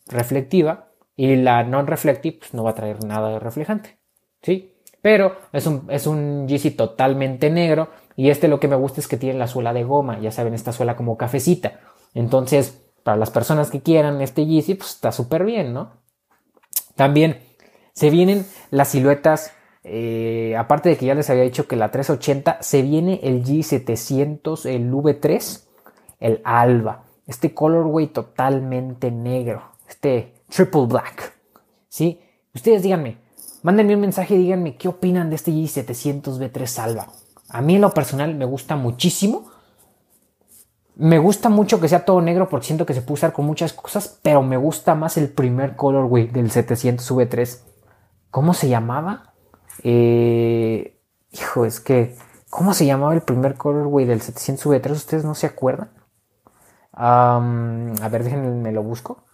reflectiva 0.08 0.90
y 1.16 1.36
la 1.36 1.62
non-reflective 1.62 2.38
pues, 2.38 2.52
no 2.52 2.64
va 2.64 2.70
a 2.70 2.74
traer 2.74 3.04
nada 3.04 3.38
reflejante. 3.38 3.98
¿Sí? 4.42 4.74
Pero 5.00 5.36
es 5.52 5.66
un, 5.66 5.86
es 5.88 6.06
un 6.06 6.46
GC 6.48 6.76
totalmente 6.76 7.48
negro 7.48 7.90
y 8.16 8.30
este 8.30 8.48
lo 8.48 8.60
que 8.60 8.68
me 8.68 8.76
gusta 8.76 9.00
es 9.00 9.08
que 9.08 9.16
tiene 9.16 9.38
la 9.38 9.46
suela 9.46 9.72
de 9.72 9.84
goma, 9.84 10.18
ya 10.18 10.30
saben, 10.30 10.54
esta 10.54 10.72
suela 10.72 10.96
como 10.96 11.16
cafecita. 11.16 11.80
Entonces, 12.14 12.82
para 13.02 13.16
las 13.16 13.30
personas 13.30 13.70
que 13.70 13.82
quieran 13.82 14.20
este 14.20 14.44
GC, 14.44 14.76
pues 14.76 14.90
está 14.90 15.12
súper 15.12 15.44
bien, 15.44 15.72
¿no? 15.72 15.92
También 16.96 17.38
se 17.92 18.10
vienen 18.10 18.44
las 18.70 18.88
siluetas, 18.88 19.52
eh, 19.88 20.56
aparte 20.58 20.88
de 20.88 20.96
que 20.96 21.06
ya 21.06 21.14
les 21.14 21.30
había 21.30 21.44
dicho 21.44 21.68
que 21.68 21.76
la 21.76 21.92
380, 21.92 22.58
se 22.60 22.82
viene 22.82 23.20
el 23.22 23.44
G700, 23.44 24.66
el 24.66 24.90
V3, 24.90 25.64
el 26.18 26.40
Alba, 26.42 27.04
este 27.28 27.54
colorway 27.54 28.08
totalmente 28.08 29.12
negro, 29.12 29.62
este 29.88 30.34
triple 30.48 30.86
black, 30.86 31.34
¿sí? 31.88 32.20
Ustedes 32.52 32.82
díganme, 32.82 33.18
mándenme 33.62 33.94
un 33.94 34.00
mensaje 34.00 34.34
y 34.34 34.38
díganme 34.38 34.76
qué 34.76 34.88
opinan 34.88 35.30
de 35.30 35.36
este 35.36 35.52
G700 35.52 36.36
V3 36.36 36.78
Alba. 36.82 37.06
A 37.48 37.60
mí 37.60 37.76
en 37.76 37.82
lo 37.82 37.94
personal 37.94 38.34
me 38.34 38.44
gusta 38.44 38.74
muchísimo. 38.74 39.52
Me 40.96 41.18
gusta 41.18 41.48
mucho 41.48 41.80
que 41.80 41.88
sea 41.88 42.04
todo 42.04 42.20
negro 42.20 42.48
porque 42.48 42.66
siento 42.66 42.86
que 42.86 42.94
se 42.94 43.02
puede 43.02 43.14
usar 43.14 43.32
con 43.32 43.44
muchas 43.44 43.72
cosas, 43.72 44.18
pero 44.22 44.42
me 44.42 44.56
gusta 44.56 44.96
más 44.96 45.16
el 45.16 45.28
primer 45.28 45.76
colorway 45.76 46.26
del 46.26 46.50
700 46.50 47.08
V3. 47.08 47.60
¿Cómo 48.32 48.52
se 48.52 48.68
llamaba? 48.68 49.35
Eh, 49.82 51.00
hijo, 51.32 51.64
es 51.64 51.80
que... 51.80 52.16
¿Cómo 52.50 52.72
se 52.72 52.86
llamaba 52.86 53.12
el 53.12 53.20
primer 53.20 53.56
colorway 53.56 54.06
del 54.06 54.22
700 54.22 54.66
V3? 54.66 54.90
¿Ustedes 54.92 55.24
no 55.24 55.34
se 55.34 55.46
acuerdan? 55.46 55.90
a 56.98 58.08
ver, 58.10 58.24
déjenme, 58.24 58.50
me 58.50 58.72
lo 58.72 58.82
busco. 58.82 59.24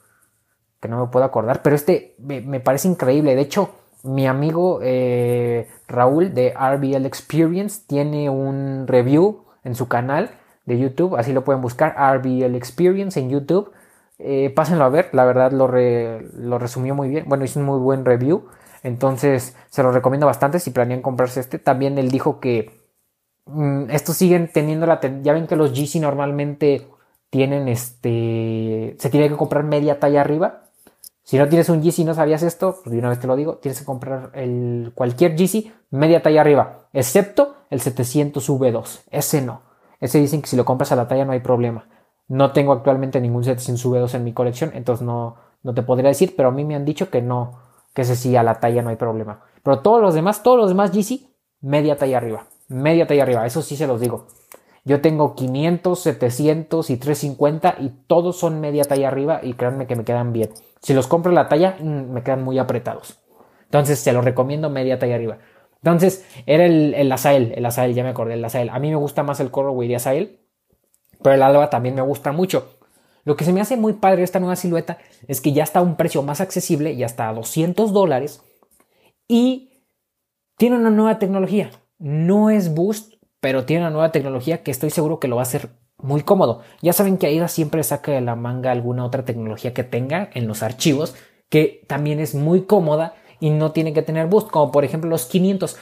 Que 0.80 0.88
no 0.88 1.00
me 1.00 1.10
puedo 1.10 1.24
acordar. 1.24 1.62
Pero 1.62 1.76
este 1.76 2.16
me, 2.18 2.58
parece 2.60 2.88
increíble. 2.88 3.36
De 3.36 3.42
hecho, 3.42 3.70
mi 4.02 4.26
amigo 4.26 4.80
eh, 4.82 5.68
Raúl 5.86 6.34
de 6.34 6.52
RBL 6.52 7.06
Experience 7.06 7.82
tiene 7.86 8.28
un 8.28 8.86
review 8.88 9.44
en 9.62 9.76
su 9.76 9.86
canal 9.86 10.30
de 10.66 10.78
YouTube. 10.78 11.16
Así 11.16 11.32
lo 11.32 11.44
pueden 11.44 11.62
buscar. 11.62 11.94
RBL 11.96 12.56
Experience 12.56 13.20
en 13.20 13.30
YouTube. 13.30 13.70
Eh, 14.18 14.50
pásenlo 14.50 14.84
a 14.84 14.88
ver. 14.88 15.10
La 15.12 15.24
verdad 15.24 15.52
lo, 15.52 15.68
lo 15.68 16.58
resumió 16.58 16.96
muy 16.96 17.08
bien. 17.08 17.26
Bueno, 17.28 17.44
hizo 17.44 17.60
un 17.60 17.66
muy 17.66 17.78
buen 17.78 18.04
review. 18.04 18.48
Entonces 18.82 19.56
se 19.70 19.82
lo 19.82 19.92
recomiendo 19.92 20.26
bastante 20.26 20.58
si 20.58 20.70
planean 20.70 21.02
comprarse 21.02 21.40
este. 21.40 21.58
También 21.58 21.98
él 21.98 22.10
dijo 22.10 22.40
que 22.40 22.70
mm, 23.46 23.90
estos 23.90 24.16
siguen 24.16 24.50
teniendo 24.52 24.86
la... 24.86 25.00
Ya 25.22 25.32
ven 25.32 25.46
que 25.46 25.56
los 25.56 25.72
GC 25.72 26.00
normalmente 26.00 26.88
tienen 27.32 27.66
este, 27.66 28.94
se 28.98 29.08
tiene 29.08 29.30
que 29.30 29.36
comprar 29.36 29.64
media 29.64 29.98
talla 29.98 30.20
arriba. 30.20 30.64
Si 31.22 31.38
no 31.38 31.48
tienes 31.48 31.70
un 31.70 31.80
GC 31.80 32.00
y 32.00 32.04
no 32.04 32.12
sabías 32.12 32.42
esto, 32.42 32.80
pues 32.84 32.92
de 32.92 32.98
una 32.98 33.08
vez 33.08 33.20
te 33.20 33.26
lo 33.26 33.36
digo, 33.36 33.56
tienes 33.56 33.78
que 33.78 33.86
comprar 33.86 34.32
el, 34.34 34.92
cualquier 34.94 35.34
GC 35.34 35.72
media 35.90 36.20
talla 36.20 36.42
arriba, 36.42 36.88
excepto 36.92 37.54
el 37.70 37.80
700 37.80 38.50
V2. 38.50 39.04
Ese 39.10 39.40
no. 39.40 39.62
Ese 39.98 40.18
dicen 40.18 40.42
que 40.42 40.48
si 40.48 40.56
lo 40.56 40.66
compras 40.66 40.92
a 40.92 40.96
la 40.96 41.08
talla 41.08 41.24
no 41.24 41.32
hay 41.32 41.40
problema. 41.40 41.86
No 42.28 42.52
tengo 42.52 42.72
actualmente 42.72 43.18
ningún 43.18 43.44
700 43.44 43.86
V2 43.86 44.14
en 44.14 44.24
mi 44.24 44.34
colección, 44.34 44.72
entonces 44.74 45.06
no, 45.06 45.36
no 45.62 45.72
te 45.72 45.82
podría 45.82 46.08
decir, 46.08 46.34
pero 46.36 46.50
a 46.50 46.52
mí 46.52 46.64
me 46.64 46.74
han 46.74 46.84
dicho 46.84 47.08
que 47.08 47.22
no, 47.22 47.60
que 47.94 48.02
ese 48.02 48.16
sí 48.16 48.36
a 48.36 48.42
la 48.42 48.60
talla 48.60 48.82
no 48.82 48.90
hay 48.90 48.96
problema. 48.96 49.42
Pero 49.62 49.80
todos 49.80 50.00
los 50.00 50.14
demás, 50.14 50.42
todos 50.42 50.58
los 50.58 50.68
demás 50.68 50.90
GC, 50.92 51.28
media 51.60 51.96
talla 51.96 52.18
arriba. 52.18 52.46
Media 52.68 53.06
talla 53.06 53.22
arriba, 53.22 53.46
eso 53.46 53.62
sí 53.62 53.76
se 53.76 53.86
los 53.86 54.00
digo. 54.00 54.26
Yo 54.84 55.00
tengo 55.00 55.34
500, 55.34 55.98
700 55.98 56.90
y 56.90 56.96
350 56.96 57.76
y 57.78 57.90
todos 58.06 58.38
son 58.38 58.60
media 58.60 58.84
talla 58.84 59.08
arriba 59.08 59.40
y 59.42 59.52
créanme 59.54 59.86
que 59.86 59.94
me 59.94 60.04
quedan 60.04 60.32
bien. 60.32 60.50
Si 60.80 60.92
los 60.92 61.06
compro 61.06 61.30
la 61.30 61.48
talla, 61.48 61.76
mm, 61.78 62.12
me 62.12 62.22
quedan 62.22 62.42
muy 62.42 62.58
apretados. 62.58 63.20
Entonces 63.64 64.00
se 64.00 64.12
los 64.12 64.24
recomiendo 64.24 64.70
media 64.70 64.98
talla 64.98 65.14
arriba. 65.14 65.38
Entonces 65.76 66.26
era 66.46 66.64
el, 66.64 66.94
el 66.94 67.06
el 67.06 67.12
Azael, 67.66 67.94
ya 67.94 68.02
me 68.02 68.10
acordé, 68.10 68.34
el 68.34 68.44
Azael. 68.44 68.70
A 68.70 68.78
mí 68.78 68.90
me 68.90 68.96
gusta 68.96 69.22
más 69.22 69.40
el 69.40 69.50
Colorway 69.50 69.88
de 69.88 69.96
Azael, 69.96 70.40
pero 71.22 71.34
el 71.34 71.42
Alba 71.42 71.70
también 71.70 71.94
me 71.94 72.02
gusta 72.02 72.32
mucho. 72.32 72.76
Lo 73.24 73.36
que 73.36 73.44
se 73.44 73.52
me 73.52 73.60
hace 73.60 73.76
muy 73.76 73.94
padre 73.94 74.22
esta 74.22 74.40
nueva 74.40 74.56
silueta 74.56 74.98
es 75.28 75.40
que 75.40 75.52
ya 75.52 75.62
está 75.62 75.78
a 75.78 75.82
un 75.82 75.96
precio 75.96 76.22
más 76.22 76.40
accesible, 76.40 76.96
ya 76.96 77.06
está 77.06 77.28
a 77.28 77.34
200 77.34 77.92
dólares 77.92 78.42
y 79.28 79.70
tiene 80.56 80.76
una 80.76 80.90
nueva 80.90 81.18
tecnología. 81.18 81.70
No 81.98 82.50
es 82.50 82.74
Boost, 82.74 83.14
pero 83.40 83.64
tiene 83.64 83.82
una 83.82 83.90
nueva 83.90 84.12
tecnología 84.12 84.62
que 84.62 84.70
estoy 84.70 84.90
seguro 84.90 85.20
que 85.20 85.28
lo 85.28 85.36
va 85.36 85.42
a 85.42 85.44
hacer 85.44 85.70
muy 85.98 86.22
cómodo. 86.22 86.62
Ya 86.82 86.92
saben 86.92 87.16
que 87.16 87.26
AIDA 87.26 87.48
siempre 87.48 87.82
saca 87.84 88.12
de 88.12 88.20
la 88.20 88.34
manga 88.34 88.72
alguna 88.72 89.04
otra 89.04 89.24
tecnología 89.24 89.72
que 89.72 89.84
tenga 89.84 90.30
en 90.34 90.48
los 90.48 90.62
archivos 90.62 91.14
que 91.52 91.84
también 91.86 92.18
es 92.18 92.34
muy 92.34 92.62
cómoda 92.62 93.14
y 93.38 93.50
no 93.50 93.72
tiene 93.72 93.92
que 93.92 94.00
tener 94.00 94.26
boost, 94.26 94.50
como 94.50 94.72
por 94.72 94.86
ejemplo 94.86 95.10
los 95.10 95.26
500. 95.26 95.76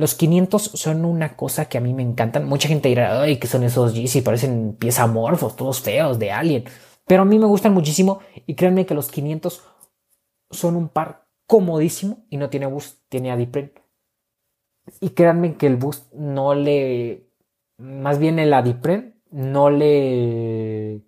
Los 0.00 0.14
500 0.14 0.62
son 0.62 1.04
una 1.04 1.36
cosa 1.36 1.66
que 1.66 1.76
a 1.76 1.82
mí 1.82 1.92
me 1.92 2.02
encantan. 2.02 2.48
Mucha 2.48 2.68
gente 2.68 2.88
dirá, 2.88 3.20
ay, 3.20 3.36
que 3.36 3.46
son 3.46 3.64
esos 3.64 3.92
GC? 3.92 4.22
Parecen 4.24 4.74
pies 4.78 4.98
amorfos, 4.98 5.56
todos 5.56 5.82
feos, 5.82 6.18
de 6.18 6.32
alien. 6.32 6.64
Pero 7.06 7.20
a 7.20 7.24
mí 7.26 7.38
me 7.38 7.44
gustan 7.44 7.74
muchísimo 7.74 8.20
y 8.46 8.54
créanme 8.54 8.86
que 8.86 8.94
los 8.94 9.10
500 9.10 9.62
son 10.50 10.76
un 10.76 10.88
par 10.88 11.26
comodísimo 11.46 12.24
y 12.30 12.38
no 12.38 12.48
tiene 12.48 12.64
boost, 12.64 12.98
tiene 13.10 13.30
Adipren. 13.30 13.74
Y 15.02 15.10
créanme 15.10 15.56
que 15.56 15.66
el 15.66 15.76
boost 15.76 16.10
no 16.14 16.54
le. 16.54 17.28
Más 17.76 18.18
bien 18.18 18.38
el 18.38 18.54
Adipren 18.54 19.20
no 19.30 19.68
le. 19.68 21.02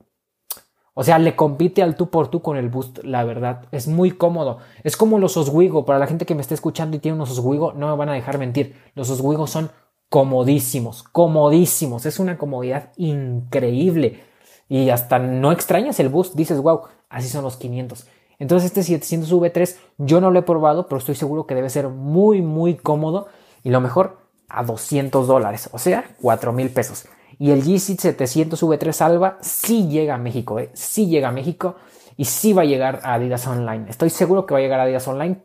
O 0.94 1.04
sea, 1.04 1.18
le 1.18 1.34
compite 1.34 1.82
al 1.82 1.96
tú 1.96 2.10
por 2.10 2.28
tú 2.28 2.42
con 2.42 2.56
el 2.56 2.68
boost, 2.68 2.98
la 3.02 3.24
verdad. 3.24 3.64
Es 3.72 3.88
muy 3.88 4.10
cómodo. 4.10 4.58
Es 4.84 4.96
como 4.96 5.18
los 5.18 5.36
Oswego. 5.36 5.86
Para 5.86 5.98
la 5.98 6.06
gente 6.06 6.26
que 6.26 6.34
me 6.34 6.42
está 6.42 6.54
escuchando 6.54 6.96
y 6.96 7.00
tiene 7.00 7.16
unos 7.16 7.30
Oswego, 7.30 7.72
no 7.72 7.88
me 7.88 7.96
van 7.96 8.10
a 8.10 8.14
dejar 8.14 8.38
mentir. 8.38 8.76
Los 8.94 9.08
Oswego 9.08 9.46
son 9.46 9.70
comodísimos, 10.10 11.02
comodísimos. 11.02 12.04
Es 12.04 12.18
una 12.18 12.36
comodidad 12.36 12.90
increíble. 12.96 14.22
Y 14.68 14.90
hasta 14.90 15.18
no 15.18 15.50
extrañas 15.50 15.98
el 15.98 16.10
boost. 16.10 16.34
Dices, 16.34 16.60
wow, 16.60 16.82
así 17.08 17.28
son 17.28 17.42
los 17.44 17.56
500. 17.56 18.06
Entonces 18.38 18.66
este 18.66 18.82
700 18.82 19.32
V3 19.32 19.76
yo 19.98 20.20
no 20.20 20.30
lo 20.30 20.40
he 20.40 20.42
probado, 20.42 20.88
pero 20.88 20.98
estoy 20.98 21.14
seguro 21.14 21.46
que 21.46 21.54
debe 21.54 21.70
ser 21.70 21.88
muy, 21.88 22.42
muy 22.42 22.74
cómodo. 22.74 23.28
Y 23.62 23.70
lo 23.70 23.80
mejor, 23.80 24.18
a 24.48 24.64
200 24.64 25.26
dólares, 25.26 25.70
o 25.72 25.78
sea, 25.78 26.04
4 26.20 26.52
mil 26.52 26.68
pesos. 26.68 27.06
Y 27.42 27.50
el 27.50 27.64
Yeezy 27.64 27.96
700 27.96 28.62
V3 28.62 29.00
Alba 29.00 29.38
sí 29.40 29.88
llega 29.88 30.14
a 30.14 30.18
México, 30.18 30.60
¿eh? 30.60 30.70
sí 30.74 31.08
llega 31.08 31.30
a 31.30 31.32
México 31.32 31.74
y 32.16 32.26
sí 32.26 32.52
va 32.52 32.62
a 32.62 32.64
llegar 32.64 33.00
a 33.02 33.14
Adidas 33.14 33.48
Online. 33.48 33.86
Estoy 33.88 34.10
seguro 34.10 34.46
que 34.46 34.54
va 34.54 34.60
a 34.60 34.62
llegar 34.62 34.78
a 34.78 34.84
Adidas 34.84 35.08
Online. 35.08 35.42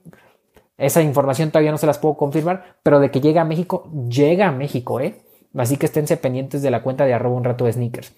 Esa 0.78 1.02
información 1.02 1.50
todavía 1.50 1.72
no 1.72 1.80
se 1.80 1.88
las 1.88 1.98
puedo 1.98 2.16
confirmar, 2.16 2.78
pero 2.84 3.00
de 3.00 3.10
que 3.10 3.20
llega 3.20 3.42
a 3.42 3.46
México, 3.46 3.92
llega 4.08 4.48
a 4.48 4.52
México, 4.52 5.00
¿eh? 5.00 5.24
Así 5.56 5.78
que 5.78 5.88
esténse 5.88 6.18
pendientes 6.18 6.62
de 6.62 6.70
la 6.70 6.84
cuenta 6.84 7.04
de 7.04 7.16
arroba 7.16 7.36
un 7.36 7.44
rato 7.44 7.66
de 7.66 7.74
sneakers. 7.74 8.14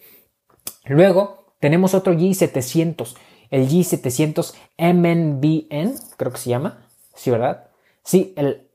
Luego 0.83 1.53
tenemos 1.61 1.93
otro 1.93 2.13
G700, 2.13 3.15
el 3.49 3.69
G700 3.69 4.55
MNBN, 4.77 5.93
creo 6.17 6.33
que 6.33 6.37
se 6.37 6.49
llama, 6.49 6.85
¿sí, 7.15 7.31
verdad? 7.31 7.69
Sí, 8.03 8.33
el 8.35 8.67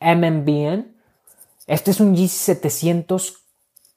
MNBN. 0.00 0.96
Este 1.68 1.92
es 1.92 2.00
un 2.00 2.16
G700 2.16 3.47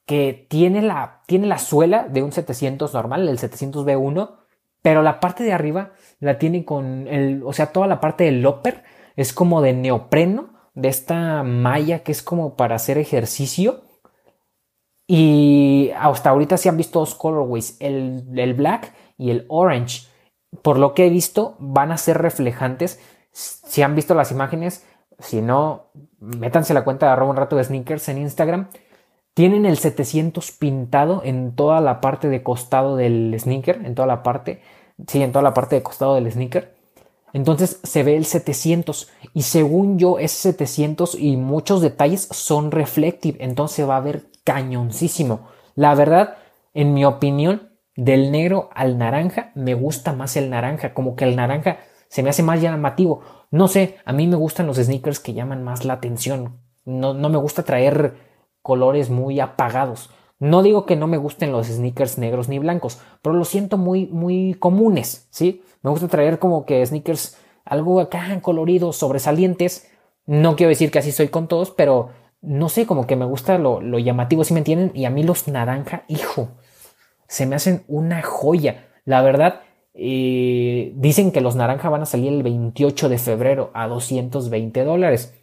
que 0.06 0.48
tiene 0.50 0.82
la, 0.82 1.22
tiene 1.28 1.48
la 1.48 1.58
suela 1.58 2.08
de 2.08 2.24
un 2.24 2.32
700 2.32 2.94
normal, 2.94 3.28
el 3.30 3.40
700B1, 3.40 4.36
pero 4.82 5.02
la 5.02 5.20
parte 5.20 5.44
de 5.44 5.54
arriba 5.54 5.92
la 6.20 6.38
tiene 6.38 6.66
con 6.66 7.08
el, 7.08 7.44
o 7.46 7.54
sea, 7.54 7.72
toda 7.72 7.88
la 7.88 8.00
parte 8.00 8.24
del 8.26 8.46
upper 8.46 8.84
es 9.16 9.34
como 9.34 9.62
de 9.62 9.74
neopreno, 9.74 10.54
de 10.74 10.90
esta 10.90 11.44
malla 11.44 12.00
que 12.00 12.12
es 12.12 12.24
como 12.24 12.56
para 12.56 12.76
hacer 12.76 12.98
ejercicio. 12.98 13.82
Y 15.08 15.92
hasta 16.00 16.30
ahorita 16.30 16.58
se 16.58 16.70
han 16.70 16.78
visto 16.78 17.00
dos 17.00 17.16
colorways, 17.16 17.76
el, 17.80 18.26
el 18.36 18.54
black 18.54 18.94
y 19.18 19.32
el 19.32 19.46
orange. 19.50 20.08
Por 20.62 20.80
lo 20.80 20.94
que 20.94 21.08
he 21.08 21.10
visto, 21.10 21.56
van 21.60 21.92
a 21.92 21.98
ser 21.98 22.18
reflejantes. 22.18 23.00
Si 23.32 23.82
han 23.82 23.96
visto 23.96 24.16
las 24.16 24.32
imágenes, 24.32 24.86
si 25.20 25.42
no, 25.42 25.92
métanse 26.20 26.74
la 26.74 26.84
cuenta 26.84 27.08
de 27.08 27.12
arroba 27.14 27.32
un 27.32 27.38
rato 27.38 27.56
de 27.56 27.64
sneakers 27.64 28.10
en 28.10 28.20
Instagram. 28.20 28.70
Tienen 29.34 29.66
el 29.66 29.78
700 29.78 30.52
pintado 30.52 31.22
en 31.24 31.56
toda 31.56 31.80
la 31.80 32.02
parte 32.02 32.28
de 32.28 32.44
costado 32.44 32.98
del 32.98 33.36
sneaker, 33.40 33.82
en 33.86 33.96
toda 33.96 34.08
la 34.08 34.24
parte, 34.24 34.62
sí, 35.08 35.24
en 35.24 35.32
toda 35.32 35.44
la 35.44 35.54
parte 35.54 35.76
de 35.76 35.84
costado 35.84 36.16
del 36.16 36.30
sneaker. 36.32 36.76
Entonces 37.34 37.80
se 37.84 38.04
ve 38.04 38.18
el 38.18 38.26
700 38.26 39.10
y 39.34 39.44
según 39.44 39.98
yo 39.98 40.20
ese 40.20 40.52
700 40.52 41.16
y 41.16 41.38
muchos 41.38 41.82
detalles 41.82 42.28
son 42.32 42.72
reflective, 42.72 43.38
entonces 43.44 43.88
va 43.88 43.98
a 43.98 44.02
ver 44.02 44.26
cañoncísimo. 44.44 45.48
La 45.76 45.96
verdad, 45.96 46.36
en 46.74 46.94
mi 46.94 47.06
opinión, 47.06 47.70
del 47.96 48.32
negro 48.32 48.70
al 48.74 48.98
naranja 48.98 49.52
me 49.56 49.74
gusta 49.74 50.14
más 50.14 50.36
el 50.36 50.50
naranja, 50.50 50.94
como 50.94 51.16
que 51.16 51.26
el 51.26 51.36
naranja 51.36 51.80
se 52.10 52.24
me 52.24 52.30
hace 52.30 52.44
más 52.44 52.62
llamativo. 52.62 53.22
No 53.52 53.68
sé, 53.68 53.98
a 54.06 54.12
mí 54.12 54.28
me 54.28 54.36
gustan 54.36 54.68
los 54.68 54.78
sneakers 54.78 55.20
que 55.20 55.34
llaman 55.34 55.64
más 55.64 55.86
la 55.86 55.94
atención. 55.94 56.60
No, 56.84 57.14
no 57.14 57.30
me 57.30 57.38
gusta 57.38 57.64
traer 57.64 58.31
colores 58.62 59.10
muy 59.10 59.40
apagados. 59.40 60.10
No 60.40 60.64
digo 60.64 60.86
que 60.86 60.96
no 60.96 61.08
me 61.08 61.18
gusten 61.18 61.52
los 61.52 61.68
sneakers 61.68 62.18
negros 62.18 62.50
ni 62.50 62.58
blancos, 62.58 63.00
pero 63.22 63.36
los 63.36 63.48
siento 63.48 63.78
muy, 63.78 64.08
muy 64.08 64.56
comunes, 64.56 65.28
¿sí? 65.30 65.64
Me 65.84 65.92
gusta 65.92 66.08
traer 66.08 66.40
como 66.40 66.66
que 66.66 66.86
sneakers 66.86 67.38
algo 67.64 68.00
acá 68.00 68.40
coloridos, 68.42 68.98
sobresalientes. 68.98 69.90
No 70.26 70.56
quiero 70.56 70.70
decir 70.70 70.92
que 70.92 71.00
así 71.00 71.12
soy 71.12 71.28
con 71.28 71.48
todos, 71.48 71.72
pero 71.72 72.10
no 72.42 72.70
sé, 72.70 72.86
como 72.86 73.06
que 73.06 73.16
me 73.16 73.26
gusta 73.26 73.58
lo, 73.58 73.82
llamativo, 74.00 74.44
si 74.44 74.54
me 74.54 74.60
entienden. 74.60 74.92
Y 74.96 75.06
a 75.06 75.10
mí 75.10 75.24
los 75.24 75.48
naranja, 75.48 76.04
hijo, 76.08 76.50
se 77.28 77.46
me 77.46 77.56
hacen 77.56 77.84
una 77.88 78.22
joya. 78.24 78.88
La 79.06 79.22
verdad, 79.22 79.62
eh, 79.94 80.92
dicen 80.96 81.32
que 81.32 81.42
los 81.42 81.56
naranja 81.56 81.90
van 81.90 82.02
a 82.02 82.08
salir 82.08 82.34
el 82.34 82.44
28 82.44 83.10
de 83.10 83.18
febrero 83.18 83.72
a 83.74 83.88
220 83.88 84.84
dólares. 84.84 85.36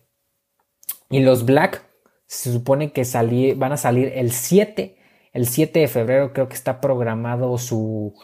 Y 1.11 1.21
los 1.21 1.45
black 1.45 1.88
se 2.29 2.53
supone 2.53 2.93
que 2.93 3.05
van 3.57 3.73
a 3.73 3.77
salir 3.77 4.13
el 4.15 4.33
7. 4.33 4.97
El 5.33 5.47
7 5.47 5.81
de 5.81 5.89
febrero 5.89 6.33
creo 6.33 6.49
que 6.49 6.55
está 6.55 6.81
programado 6.81 7.59
su, 7.59 8.15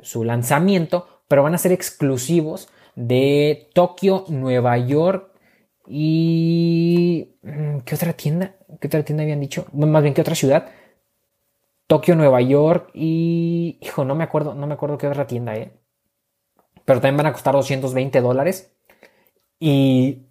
su 0.00 0.24
lanzamiento, 0.24 1.06
pero 1.28 1.42
van 1.42 1.54
a 1.54 1.58
ser 1.58 1.72
exclusivos 1.72 2.68
de 2.96 3.70
Tokio, 3.74 4.24
Nueva 4.28 4.78
York 4.78 5.30
y... 5.86 7.36
Mm, 7.42 7.78
¿Qué 7.80 7.94
otra 7.94 8.14
tienda? 8.14 8.56
¿Qué 8.80 8.86
otra 8.88 9.04
tienda 9.04 9.22
habían 9.22 9.40
dicho? 9.40 9.66
Más 9.72 10.02
bien, 10.02 10.14
¿qué 10.14 10.22
otra 10.22 10.34
ciudad? 10.34 10.68
Tokio, 11.86 12.16
Nueva 12.16 12.40
York 12.40 12.90
y... 12.94 13.78
Hijo, 13.82 14.04
no 14.04 14.14
me 14.14 14.24
acuerdo, 14.24 14.54
no 14.54 14.66
me 14.66 14.74
acuerdo 14.74 14.98
qué 14.98 15.08
otra 15.08 15.26
tienda, 15.26 15.54
¿eh? 15.56 15.72
Pero 16.84 17.00
también 17.00 17.18
van 17.18 17.26
a 17.26 17.32
costar 17.32 17.54
220 17.54 18.20
dólares. 18.20 18.72
Y 19.60 20.26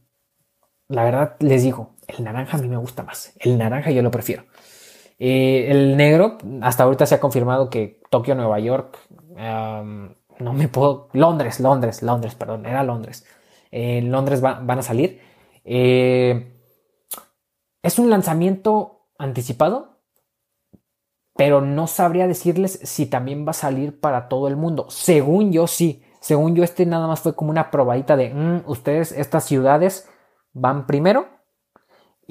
la 0.88 1.04
verdad 1.04 1.36
les 1.40 1.64
digo, 1.64 1.96
el 2.18 2.24
naranja 2.24 2.58
a 2.58 2.62
mí 2.62 2.68
me 2.68 2.78
gusta 2.78 3.04
más. 3.04 3.34
El 3.40 3.58
naranja 3.58 3.92
yo 3.92 4.02
lo 4.02 4.12
prefiero. 4.12 4.44
Eh, 5.20 5.68
el 5.70 5.98
negro, 5.98 6.38
hasta 6.62 6.84
ahorita 6.84 7.06
se 7.06 7.16
ha 7.16 7.20
confirmado 7.20 7.70
que 7.70 8.02
Tokio, 8.10 8.36
Nueva 8.36 8.60
York, 8.60 8.98
no 10.40 10.54
me 10.54 10.68
puedo. 10.68 11.10
Londres, 11.14 11.60
Londres, 11.60 12.02
Londres, 12.02 12.36
perdón, 12.36 12.66
era 12.66 12.84
Londres. 12.84 13.26
En 13.70 14.12
Londres 14.12 14.42
van 14.42 14.70
a 14.72 14.82
salir. 14.82 15.22
Eh, 15.64 16.58
es 17.84 18.00
un 18.00 18.10
lanzamiento 18.10 19.08
anticipado, 19.18 20.00
pero 21.36 21.62
no 21.62 21.88
sabría 21.88 22.28
decirles 22.28 22.80
si 22.84 23.06
también 23.06 23.46
va 23.46 23.52
a 23.52 23.54
salir 23.54 24.00
para 24.00 24.28
todo 24.28 24.48
el 24.48 24.56
mundo. 24.56 24.88
Según 24.90 25.52
yo, 25.52 25.68
sí. 25.68 26.04
Según 26.20 26.56
yo, 26.56 26.64
este 26.64 26.86
nada 26.86 27.08
más 27.08 27.20
fue 27.20 27.36
como 27.36 27.50
una 27.50 27.72
probadita 27.72 28.16
de 28.16 28.34
mm, 28.34 28.64
ustedes, 28.68 29.12
estas 29.12 29.46
ciudades 29.46 30.10
van 30.54 30.86
primero 30.86 31.28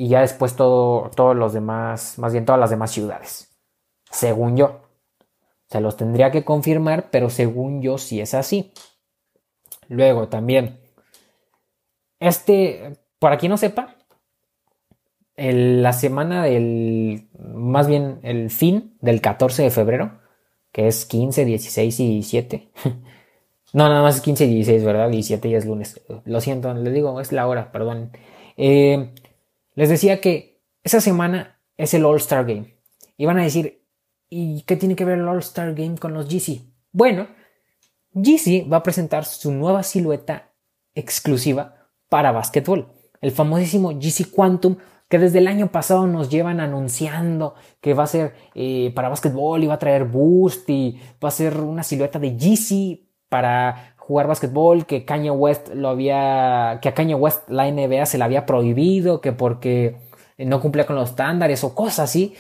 y 0.01 0.09
ya 0.09 0.23
después 0.23 0.57
todo, 0.57 1.11
todos 1.15 1.37
los 1.37 1.53
demás, 1.53 2.19
más 2.19 2.33
bien 2.33 2.47
todas 2.47 2.59
las 2.59 2.71
demás 2.71 2.91
ciudades. 2.91 3.55
Según 4.11 4.57
yo. 4.57 4.81
Se 5.67 5.83
los 5.83 5.99
tendría 5.99 6.31
que 6.31 6.43
confirmar, 6.43 7.11
pero 7.11 7.29
según 7.29 7.83
yo 7.83 7.99
sí 7.99 8.19
es 8.19 8.33
así. 8.33 8.73
Luego 9.89 10.29
también, 10.29 10.81
este, 12.19 12.97
para 13.19 13.37
quien 13.37 13.51
no 13.51 13.59
sepa, 13.59 13.97
la 15.37 15.93
semana 15.93 16.45
del, 16.45 17.29
más 17.39 17.87
bien 17.87 18.21
el 18.23 18.49
fin 18.49 18.97
del 19.03 19.21
14 19.21 19.65
de 19.65 19.71
febrero, 19.71 20.19
que 20.73 20.89
es 20.89 21.05
15, 21.05 21.45
16 21.45 22.01
y 22.01 22.09
17. 22.09 22.71
no, 23.75 23.87
nada 23.91 24.01
más 24.01 24.17
es 24.17 24.23
15 24.23 24.47
y 24.47 24.55
16, 24.55 24.83
¿verdad? 24.83 25.11
17 25.11 25.51
ya 25.51 25.59
es 25.59 25.67
lunes. 25.67 26.01
Lo 26.25 26.41
siento, 26.41 26.73
les 26.73 26.95
digo, 26.95 27.21
es 27.21 27.33
la 27.33 27.47
hora, 27.47 27.71
perdón. 27.71 28.13
Eh, 28.57 29.13
les 29.81 29.88
decía 29.88 30.21
que 30.21 30.62
esa 30.83 31.01
semana 31.01 31.59
es 31.79 31.95
el 31.95 32.05
All-Star 32.05 32.45
Game. 32.45 32.77
Y 33.16 33.25
van 33.25 33.38
a 33.38 33.45
decir, 33.45 33.83
¿y 34.29 34.61
qué 34.64 34.77
tiene 34.77 34.95
que 34.95 35.07
ver 35.07 35.19
el 35.19 35.27
All-Star 35.27 35.73
Game 35.73 35.97
con 35.97 36.12
los 36.12 36.29
GC? 36.29 36.61
Bueno, 36.93 37.29
GC 38.12 38.71
va 38.71 38.77
a 38.77 38.83
presentar 38.83 39.25
su 39.25 39.51
nueva 39.53 39.83
silueta 39.83 40.53
exclusiva 40.95 41.88
para 42.11 42.31
básquetbol. 42.31 42.93
El 43.23 43.31
famosísimo 43.31 43.99
GC 43.99 44.31
Quantum 44.31 44.77
que 45.09 45.19
desde 45.19 45.38
el 45.38 45.49
año 45.49 45.73
pasado 45.73 46.07
nos 46.07 46.29
llevan 46.29 46.61
anunciando 46.61 47.55
que 47.81 47.95
va 47.95 48.03
a 48.03 48.07
ser 48.07 48.35
eh, 48.55 48.93
para 48.95 49.09
básquetbol 49.09 49.64
y 49.64 49.66
va 49.66 49.75
a 49.75 49.79
traer 49.79 50.05
boost 50.05 50.69
y 50.69 51.01
va 51.25 51.29
a 51.29 51.33
ser 51.33 51.59
una 51.59 51.85
silueta 51.85 52.19
de 52.19 52.37
GC 52.37 53.09
para 53.31 53.89
jugar 54.01 54.27
básquetbol, 54.27 54.87
que 54.87 55.05
Kanye 55.05 55.31
West 55.31 55.69
lo 55.73 55.89
había, 55.89 56.81
que 56.83 56.89
a 56.89 56.95
Kanye 56.95 57.15
West 57.15 57.49
la 57.49 57.71
NBA 57.71 58.07
se 58.07 58.19
la 58.19 58.25
había 58.25 58.47
prohibido, 58.47 59.21
que 59.21 59.33
porque 59.33 59.97
no 60.39 60.61
cumplía 60.61 60.87
con 60.87 60.97
los 60.97 61.11
estándares 61.11 61.63
o 61.63 61.75
cosas 61.75 62.01
así. 62.01 62.35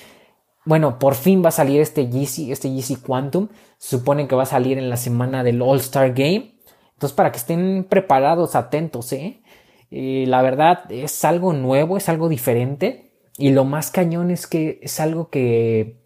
Bueno, 0.64 0.98
por 0.98 1.14
fin 1.14 1.42
va 1.44 1.48
a 1.48 1.52
salir 1.52 1.80
este 1.80 2.08
Yeezy, 2.08 2.50
este 2.50 2.70
Yeezy 2.70 2.96
Quantum. 2.96 3.48
Supone 3.78 4.26
que 4.26 4.34
va 4.34 4.42
a 4.42 4.46
salir 4.46 4.78
en 4.78 4.90
la 4.90 4.96
semana 4.96 5.42
del 5.42 5.62
All 5.62 5.78
Star 5.78 6.12
Game. 6.12 6.58
Entonces, 6.92 7.14
para 7.14 7.30
que 7.32 7.38
estén 7.38 7.86
preparados, 7.88 8.54
atentos, 8.54 9.12
¿eh? 9.12 9.42
la 9.90 10.42
verdad 10.42 10.90
es 10.90 11.24
algo 11.24 11.52
nuevo, 11.52 11.96
es 11.96 12.08
algo 12.08 12.28
diferente. 12.28 13.12
Y 13.38 13.50
lo 13.52 13.64
más 13.64 13.90
cañón 13.90 14.30
es 14.30 14.46
que 14.46 14.80
es 14.82 15.00
algo 15.00 15.30
que, 15.30 16.04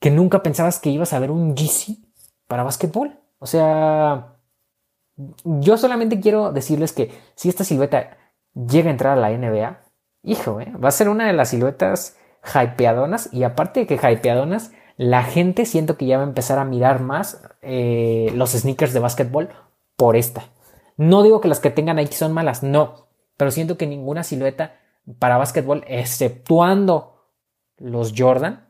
que 0.00 0.10
nunca 0.10 0.42
pensabas 0.42 0.78
que 0.78 0.90
ibas 0.90 1.12
a 1.12 1.18
ver 1.18 1.30
un 1.30 1.56
Yeezy 1.56 2.12
para 2.46 2.64
básquetbol. 2.64 3.20
O 3.38 3.46
sea, 3.46 4.37
yo 5.44 5.76
solamente 5.76 6.20
quiero 6.20 6.52
decirles 6.52 6.92
que 6.92 7.10
si 7.34 7.48
esta 7.48 7.64
silueta 7.64 8.16
llega 8.54 8.88
a 8.88 8.92
entrar 8.92 9.18
a 9.18 9.20
la 9.20 9.36
NBA, 9.36 9.80
hijo, 10.22 10.60
¿eh? 10.60 10.72
va 10.82 10.88
a 10.88 10.92
ser 10.92 11.08
una 11.08 11.26
de 11.26 11.32
las 11.32 11.50
siluetas 11.50 12.16
hypeadonas 12.44 13.32
y 13.32 13.42
aparte 13.42 13.80
de 13.80 13.86
que 13.86 13.94
hypeadonas, 13.96 14.72
la 14.96 15.22
gente 15.22 15.66
siento 15.66 15.96
que 15.96 16.06
ya 16.06 16.18
va 16.18 16.24
a 16.24 16.28
empezar 16.28 16.58
a 16.58 16.64
mirar 16.64 17.00
más 17.00 17.42
eh, 17.62 18.32
los 18.34 18.52
sneakers 18.52 18.92
de 18.92 19.00
básquetbol 19.00 19.48
por 19.96 20.16
esta. 20.16 20.44
No 20.96 21.22
digo 21.22 21.40
que 21.40 21.48
las 21.48 21.60
que 21.60 21.70
tengan 21.70 21.96
Nike 21.96 22.14
son 22.14 22.32
malas, 22.32 22.62
no, 22.62 23.08
pero 23.36 23.50
siento 23.50 23.76
que 23.76 23.86
ninguna 23.86 24.24
silueta 24.24 24.74
para 25.18 25.38
básquetbol, 25.38 25.84
exceptuando 25.86 27.24
los 27.76 28.12
Jordan, 28.16 28.66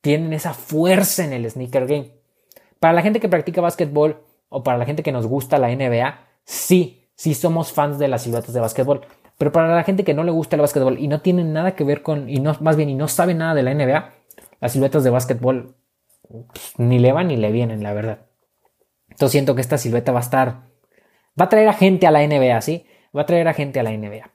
tienen 0.00 0.32
esa 0.32 0.54
fuerza 0.54 1.24
en 1.24 1.32
el 1.32 1.50
sneaker 1.50 1.86
game. 1.86 2.12
Para 2.80 2.94
la 2.94 3.02
gente 3.02 3.20
que 3.20 3.28
practica 3.28 3.60
básquetbol 3.60 4.22
o 4.48 4.62
para 4.62 4.78
la 4.78 4.84
gente 4.84 5.02
que 5.02 5.12
nos 5.12 5.26
gusta 5.26 5.58
la 5.58 5.68
NBA, 5.68 6.20
sí, 6.44 7.08
sí 7.14 7.34
somos 7.34 7.72
fans 7.72 7.98
de 7.98 8.08
las 8.08 8.22
siluetas 8.22 8.52
de 8.52 8.60
básquetbol. 8.60 9.02
Pero 9.38 9.52
para 9.52 9.74
la 9.74 9.84
gente 9.84 10.04
que 10.04 10.14
no 10.14 10.24
le 10.24 10.30
gusta 10.30 10.56
el 10.56 10.62
básquetbol 10.62 10.98
y 10.98 11.08
no 11.08 11.20
tiene 11.20 11.44
nada 11.44 11.74
que 11.74 11.84
ver 11.84 12.02
con, 12.02 12.28
y 12.28 12.40
no, 12.40 12.56
más 12.60 12.76
bien, 12.76 12.88
y 12.88 12.94
no 12.94 13.08
sabe 13.08 13.34
nada 13.34 13.54
de 13.54 13.62
la 13.62 13.74
NBA, 13.74 14.12
las 14.60 14.72
siluetas 14.72 15.04
de 15.04 15.10
básquetbol 15.10 15.74
pues, 16.28 16.74
ni 16.78 16.98
le 16.98 17.12
van 17.12 17.28
ni 17.28 17.36
le 17.36 17.52
vienen, 17.52 17.82
la 17.82 17.92
verdad. 17.92 18.20
Entonces 19.10 19.32
siento 19.32 19.54
que 19.54 19.60
esta 19.60 19.78
silueta 19.78 20.12
va 20.12 20.20
a 20.20 20.22
estar, 20.22 20.62
va 21.38 21.44
a 21.44 21.48
traer 21.48 21.68
a 21.68 21.74
gente 21.74 22.06
a 22.06 22.10
la 22.10 22.26
NBA, 22.26 22.60
¿sí? 22.62 22.86
Va 23.16 23.22
a 23.22 23.26
traer 23.26 23.48
a 23.48 23.54
gente 23.54 23.80
a 23.80 23.82
la 23.82 23.92
NBA. 23.92 24.30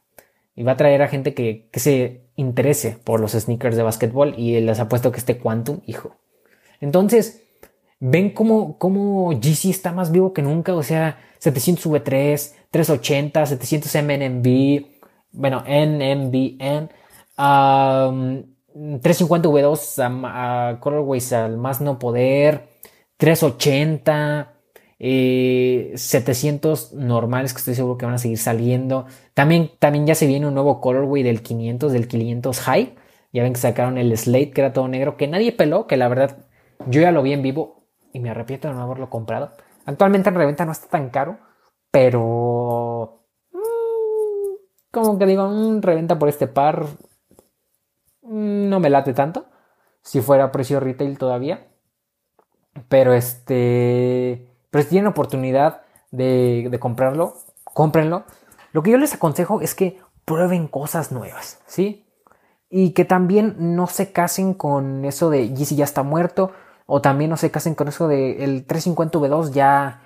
Y 0.55 0.63
va 0.63 0.73
a 0.73 0.77
traer 0.77 1.01
a 1.01 1.07
gente 1.07 1.33
que, 1.33 1.69
que 1.71 1.79
se 1.79 2.21
interese 2.35 2.97
por 3.03 3.19
los 3.19 3.31
sneakers 3.31 3.75
de 3.75 3.83
básquetbol 3.83 4.35
y 4.37 4.59
les 4.59 4.79
apuesto 4.79 5.11
que 5.11 5.19
este 5.19 5.37
Quantum, 5.37 5.81
hijo. 5.85 6.17
Entonces, 6.79 7.43
ven 8.01 8.31
cómo, 8.31 8.77
cómo 8.77 9.31
GC 9.31 9.69
está 9.69 9.93
más 9.93 10.11
vivo 10.11 10.33
que 10.33 10.41
nunca, 10.41 10.75
o 10.75 10.83
sea, 10.83 11.19
700 11.37 11.85
V3, 11.85 12.51
380, 12.71 13.45
700 13.45 13.95
MNMB, 14.03 14.85
bueno, 15.31 15.63
NMBN, 15.65 16.89
350 17.37 19.49
V2 19.49 20.25
a, 20.25 20.77
Colorways 20.79 21.31
al 21.31 21.57
más 21.57 21.79
no 21.79 21.99
poder, 21.99 22.67
380, 23.17 24.55
700 24.99 26.93
normales 26.93 27.53
que 27.53 27.59
estoy 27.59 27.75
seguro 27.75 27.97
que 27.97 28.05
van 28.05 28.15
a 28.15 28.19
seguir 28.19 28.39
saliendo. 28.39 29.05
También, 29.33 29.71
también 29.79 30.07
ya 30.07 30.15
se 30.15 30.27
viene 30.27 30.47
un 30.47 30.53
nuevo 30.55 30.81
colorway 30.81 31.23
del 31.23 31.41
500, 31.41 31.93
del 31.93 32.07
500 32.07 32.59
High. 32.59 32.95
Ya 33.33 33.43
ven 33.43 33.53
que 33.53 33.59
sacaron 33.59 33.97
el 33.97 34.15
Slate 34.17 34.51
que 34.51 34.61
era 34.61 34.73
todo 34.73 34.87
negro, 34.87 35.17
que 35.17 35.27
nadie 35.27 35.51
peló, 35.51 35.87
que 35.87 35.97
la 35.97 36.07
verdad 36.07 36.45
yo 36.87 37.01
ya 37.01 37.11
lo 37.11 37.23
vi 37.23 37.33
en 37.33 37.41
vivo 37.41 37.80
y 38.13 38.19
me 38.19 38.29
arrepiento 38.29 38.67
de 38.67 38.73
no 38.73 38.83
haberlo 38.83 39.09
comprado. 39.09 39.51
Actualmente 39.85 40.29
en 40.29 40.35
reventa 40.35 40.65
no 40.65 40.71
está 40.71 40.87
tan 40.87 41.09
caro, 41.09 41.37
pero... 41.91 43.25
Mm, 43.51 44.55
como 44.91 45.17
que 45.17 45.25
digo, 45.25 45.47
mm, 45.47 45.81
reventa 45.81 46.19
por 46.19 46.29
este 46.29 46.47
par 46.47 46.85
mm, 48.21 48.69
no 48.69 48.79
me 48.79 48.89
late 48.89 49.13
tanto. 49.13 49.45
Si 50.01 50.21
fuera 50.21 50.51
precio 50.51 50.79
retail 50.79 51.17
todavía. 51.17 51.67
Pero 52.89 53.13
este... 53.13 54.47
Pero 54.69 54.83
si 54.83 54.89
tienen 54.89 55.07
oportunidad 55.07 55.81
de, 56.11 56.67
de 56.69 56.79
comprarlo, 56.79 57.35
cómprenlo. 57.63 58.23
Lo 58.71 58.83
que 58.83 58.91
yo 58.91 58.97
les 58.97 59.13
aconsejo 59.13 59.61
es 59.61 59.75
que 59.75 59.99
prueben 60.25 60.67
cosas 60.67 61.11
nuevas, 61.11 61.61
¿sí? 61.65 62.07
Y 62.69 62.91
que 62.91 63.03
también 63.03 63.75
no 63.75 63.87
se 63.87 64.13
casen 64.13 64.53
con 64.53 65.03
eso 65.03 65.29
de 65.29 65.53
Yeezy 65.53 65.75
ya 65.75 65.83
está 65.83 66.03
muerto. 66.03 66.51
O 66.93 67.01
también 67.01 67.29
no 67.29 67.37
se 67.37 67.51
casen 67.51 67.73
con 67.73 67.87
eso 67.87 68.09
de 68.09 68.43
el 68.43 68.65
350 68.65 69.17
V2 69.17 69.53
ya, 69.53 70.01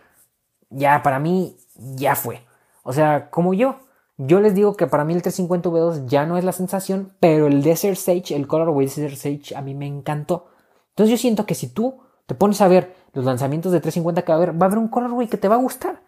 ya 0.70 1.02
para 1.02 1.18
mí 1.18 1.58
ya 1.96 2.16
fue. 2.16 2.46
O 2.84 2.94
sea, 2.94 3.32
como 3.32 3.56
yo, 3.56 3.78
yo 4.18 4.40
les 4.40 4.54
digo 4.54 4.76
que 4.76 4.86
para 4.86 5.04
mí 5.04 5.16
el 5.16 5.24
350 5.24 5.68
V2 5.68 6.06
ya 6.06 6.28
no 6.28 6.38
es 6.38 6.44
la 6.44 6.52
sensación, 6.52 7.12
pero 7.20 7.48
el 7.48 7.64
Desert 7.64 7.98
Sage, 7.98 8.36
el 8.36 8.46
Colorway 8.46 8.86
Desert 8.86 9.16
Sage 9.16 9.56
a 9.56 9.64
mí 9.64 9.74
me 9.74 9.88
encantó. 9.88 10.46
Entonces 10.90 11.10
yo 11.10 11.18
siento 11.18 11.48
que 11.48 11.56
si 11.56 11.70
tú 11.70 12.04
te 12.28 12.36
pones 12.36 12.62
a 12.62 12.68
ver 12.68 12.96
los 13.14 13.26
lanzamientos 13.26 13.72
de 13.72 13.80
350 13.80 14.22
que 14.22 14.32
va 14.32 14.36
a 14.36 14.38
haber, 14.38 14.52
va 14.52 14.66
a 14.66 14.70
haber 14.70 14.78
un 14.78 14.90
colorway 14.90 15.28
que 15.28 15.38
te 15.38 15.48
va 15.48 15.56
a 15.56 15.58
gustar. 15.58 16.04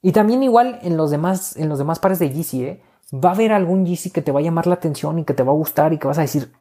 Y 0.00 0.12
también 0.12 0.44
igual 0.44 0.78
en 0.82 0.96
los 0.96 1.10
demás, 1.10 1.56
en 1.56 1.68
los 1.68 1.78
demás 1.80 1.98
pares 1.98 2.20
de 2.20 2.30
Yeezy, 2.30 2.64
¿eh? 2.64 2.82
va 3.12 3.30
a 3.30 3.32
haber 3.32 3.50
algún 3.50 3.84
Yeezy 3.84 4.10
que 4.10 4.22
te 4.22 4.30
va 4.30 4.38
a 4.38 4.44
llamar 4.44 4.68
la 4.68 4.74
atención 4.74 5.18
y 5.18 5.24
que 5.24 5.34
te 5.34 5.42
va 5.42 5.50
a 5.50 5.56
gustar 5.56 5.92
y 5.92 5.98
que 5.98 6.06
vas 6.06 6.18
a 6.18 6.22
decir, 6.22 6.52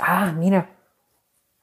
ah, 0.00 0.32
mira, 0.32 0.70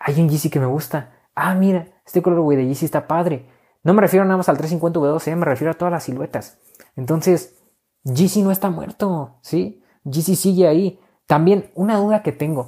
hay 0.10 0.22
un 0.22 0.30
Yeezy 0.30 0.50
que 0.50 0.60
me 0.60 0.66
gusta. 0.66 1.12
Ah, 1.36 1.54
mira, 1.56 1.88
este 2.06 2.22
colorway 2.22 2.58
de 2.58 2.68
Yeezy 2.68 2.86
está 2.86 3.08
padre. 3.08 3.48
No 3.84 3.94
me 3.94 4.02
refiero 4.02 4.26
nada 4.26 4.38
más 4.38 4.50
al 4.50 4.58
350 4.58 5.00
V2, 5.00 5.28
¿eh? 5.28 5.36
me 5.36 5.46
refiero 5.46 5.72
a 5.72 5.76
todas 5.76 5.92
las 5.92 6.04
siluetas. 6.04 6.58
Entonces, 6.96 7.56
Yeezy 8.04 8.42
no 8.42 8.52
está 8.52 8.70
muerto, 8.70 9.38
¿sí? 9.42 9.84
Yeezy 10.04 10.36
sigue 10.36 10.68
ahí. 10.68 11.00
También, 11.28 11.72
una 11.76 11.98
duda 11.98 12.24
que 12.24 12.32
tengo. 12.32 12.68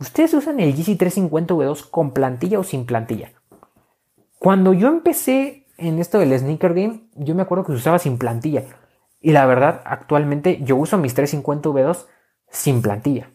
¿Ustedes 0.00 0.32
usan 0.34 0.60
el 0.60 0.74
Yeezy 0.74 0.96
350 0.96 1.54
V2 1.54 1.90
con 1.90 2.12
plantilla 2.12 2.58
o 2.58 2.64
sin 2.64 2.86
plantilla? 2.86 3.32
Cuando 4.38 4.72
yo 4.72 4.88
empecé 4.88 5.66
en 5.76 5.98
esto 5.98 6.18
del 6.18 6.36
sneaker 6.36 6.74
game, 6.74 7.08
yo 7.14 7.34
me 7.34 7.42
acuerdo 7.42 7.64
que 7.64 7.72
se 7.72 7.78
usaba 7.78 7.98
sin 7.98 8.18
plantilla. 8.18 8.64
Y 9.20 9.32
la 9.32 9.46
verdad, 9.46 9.82
actualmente 9.84 10.62
yo 10.62 10.76
uso 10.76 10.96
mis 10.96 11.14
350 11.14 11.68
V2 11.68 12.06
sin 12.48 12.80
plantilla. 12.80 13.30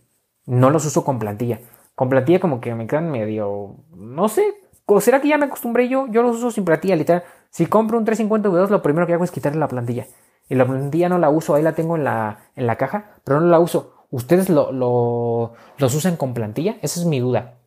No 0.46 0.70
los 0.70 0.86
uso 0.86 1.04
con 1.06 1.20
plantilla. 1.20 1.60
Con 1.95 2.10
plantilla 2.10 2.39
como 2.39 2.60
que 2.60 2.73
me 2.75 2.88
quedan 2.88 3.12
medio... 3.12 3.77
No 3.95 4.27
sé. 4.29 4.43
¿O 4.86 4.99
será 4.99 5.21
que 5.21 5.27
ya 5.27 5.38
me 5.38 5.45
acostumbré 5.45 5.88
yo? 5.88 6.08
Yo 6.10 6.23
los 6.23 6.38
uso 6.38 6.51
sin 6.51 6.65
plantilla, 6.65 6.95
literal. 6.95 7.23
Si 7.49 7.67
compro 7.67 7.97
un 7.97 8.06
350 8.06 8.49
V2, 8.49 8.69
lo 8.69 8.82
primero 8.82 9.08
que 9.08 9.13
hago 9.13 9.23
es 9.23 9.32
quitarle 9.32 9.60
la 9.60 9.67
plantilla. 9.67 10.08
Y 10.49 10.56
la 10.56 10.65
plantilla 10.65 11.10
no 11.10 11.19
la 11.19 11.29
uso, 11.29 11.56
ahí 11.56 11.63
la 11.63 11.73
tengo 11.73 11.95
en 11.95 12.03
la, 12.03 12.49
en 12.56 12.67
la 12.67 12.77
caja, 12.77 13.12
pero 13.23 13.39
no 13.39 13.47
la 13.47 13.60
uso. 13.60 14.08
¿Ustedes 14.10 14.49
lo, 14.49 14.71
los 14.71 15.95
usan 15.95 16.17
con 16.17 16.34
plantilla? 16.34 16.77
Esa 16.82 16.99
es 16.99 17.06
mi 17.06 17.19
duda. 17.19 17.60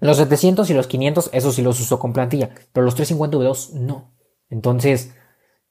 Los 0.00 0.18
700 0.18 0.68
y 0.70 0.74
los 0.74 0.86
500, 0.86 1.30
eso 1.32 1.52
sí 1.52 1.62
los 1.62 1.80
uso 1.80 1.98
con 1.98 2.12
plantilla, 2.12 2.50
pero 2.72 2.84
los 2.84 2.94
350 2.94 3.38
V2 3.38 3.72
no. 3.80 4.12
Entonces, 4.50 5.14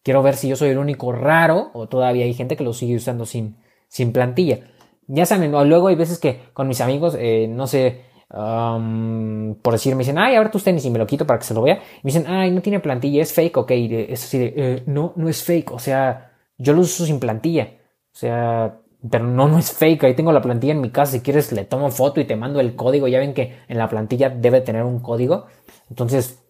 quiero 0.04 0.24
ver 0.24 0.36
si 0.36 0.48
yo 0.48 0.56
soy 0.56 0.70
el 0.70 0.78
único 0.78 1.12
raro 1.12 1.72
o 1.74 1.88
todavía 1.88 2.26
hay 2.26 2.34
gente 2.34 2.58
que 2.58 2.64
los 2.64 2.78
sigue 2.78 2.96
usando 2.96 3.26
sin, 3.26 3.58
sin 3.88 4.12
plantilla. 4.12 4.72
Ya 5.08 5.26
saben, 5.26 5.52
luego 5.52 5.88
hay 5.88 5.96
veces 5.96 6.20
que 6.20 6.40
con 6.54 6.68
mis 6.68 6.82
amigos, 6.82 7.16
eh, 7.20 7.48
no 7.50 7.68
sé, 7.68 8.02
por 8.30 9.74
decir, 9.74 9.96
me 9.96 10.00
dicen, 10.00 10.18
ay, 10.18 10.36
a 10.36 10.40
ver 10.40 10.50
tus 10.50 10.64
tenis 10.64 10.86
y 10.86 10.90
me 10.90 11.00
lo 11.00 11.06
quito 11.06 11.28
para 11.28 11.40
que 11.40 11.46
se 11.46 11.54
lo 11.54 11.62
vea. 11.62 11.76
Y 11.76 12.02
me 12.04 12.12
dicen, 12.12 12.26
ay, 12.28 12.52
no 12.52 12.62
tiene 12.62 12.80
plantilla, 12.80 13.22
es 13.22 13.34
fake, 13.34 13.58
ok. 13.58 13.72
Es 13.72 14.24
así 14.24 14.40
de, 14.40 14.54
eh, 14.56 14.84
no, 14.88 15.14
no 15.16 15.30
es 15.30 15.44
fake, 15.44 15.72
o 15.72 15.80
sea, 15.80 16.32
yo 16.58 16.74
lo 16.74 16.82
uso 16.82 17.06
sin 17.06 17.20
plantilla. 17.20 17.70
O 18.14 18.16
sea, 18.16 18.80
pero 19.10 19.26
no, 19.26 19.48
no 19.48 19.60
es 19.60 19.72
fake. 19.74 20.04
Ahí 20.04 20.16
tengo 20.16 20.32
la 20.32 20.42
plantilla 20.42 20.74
en 20.74 20.82
mi 20.82 20.90
casa. 20.90 21.14
Si 21.14 21.22
quieres, 21.22 21.52
le 21.52 21.66
tomo 21.66 21.90
foto 21.92 22.22
y 22.22 22.26
te 22.26 22.36
mando 22.36 22.60
el 22.60 22.76
código. 22.76 23.08
Ya 23.08 23.20
ven 23.20 23.34
que 23.34 23.58
en 23.68 23.78
la 23.78 23.90
plantilla 23.90 24.30
debe 24.30 24.62
tener 24.62 24.84
un 24.84 25.00
código. 25.00 25.46
Entonces, 25.90 26.42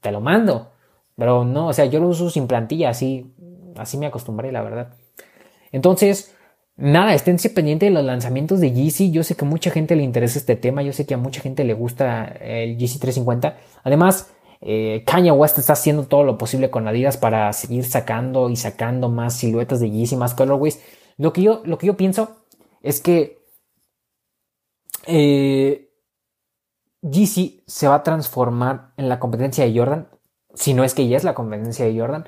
te 0.00 0.12
lo 0.12 0.20
mando. 0.20 0.72
Pero 1.16 1.44
no, 1.44 1.68
o 1.68 1.72
sea, 1.72 1.86
yo 1.86 2.00
lo 2.00 2.08
uso 2.08 2.30
sin 2.30 2.46
plantilla. 2.46 2.90
Así, 2.90 3.32
así 3.76 3.96
me 3.96 4.06
acostumbré, 4.06 4.52
la 4.52 4.62
verdad. 4.62 4.94
Entonces, 5.72 6.36
nada, 6.76 7.14
esténse 7.14 7.50
pendientes 7.50 7.88
de 7.88 7.94
los 7.94 8.04
lanzamientos 8.04 8.60
de 8.60 8.72
Yeezy. 8.72 9.10
Yo 9.10 9.22
sé 9.22 9.36
que 9.36 9.44
a 9.44 9.48
mucha 9.48 9.70
gente 9.70 9.96
le 9.96 10.02
interesa 10.02 10.38
este 10.38 10.56
tema. 10.56 10.82
Yo 10.82 10.92
sé 10.92 11.06
que 11.06 11.14
a 11.14 11.18
mucha 11.18 11.40
gente 11.40 11.64
le 11.64 11.74
gusta 11.74 12.24
el 12.24 12.76
Yeezy 12.76 12.98
350. 12.98 13.56
Además, 13.82 14.30
eh, 14.60 15.04
Kanye 15.06 15.30
West 15.30 15.58
está 15.58 15.74
haciendo 15.74 16.04
todo 16.04 16.24
lo 16.24 16.38
posible 16.38 16.70
con 16.70 16.88
Adidas 16.88 17.16
para 17.16 17.52
seguir 17.52 17.84
sacando 17.84 18.48
y 18.50 18.56
sacando 18.56 19.08
más 19.08 19.36
siluetas 19.36 19.80
de 19.80 19.90
Yeezy, 19.90 20.16
más 20.16 20.34
colorways. 20.34 20.80
Lo 21.16 21.32
que 21.32 21.42
yo, 21.42 21.62
lo 21.64 21.78
que 21.78 21.86
yo 21.86 21.96
pienso 21.96 22.44
es 22.82 23.00
que 23.00 23.44
eh, 25.06 25.90
GC 27.02 27.62
se 27.66 27.88
va 27.88 27.96
a 27.96 28.02
transformar 28.02 28.92
en 28.96 29.08
la 29.08 29.20
competencia 29.20 29.64
de 29.64 29.76
Jordan, 29.76 30.08
si 30.54 30.72
no 30.72 30.84
es 30.84 30.94
que 30.94 31.06
ya 31.08 31.16
es 31.16 31.24
la 31.24 31.34
competencia 31.34 31.84
de 31.84 31.98
Jordan, 31.98 32.26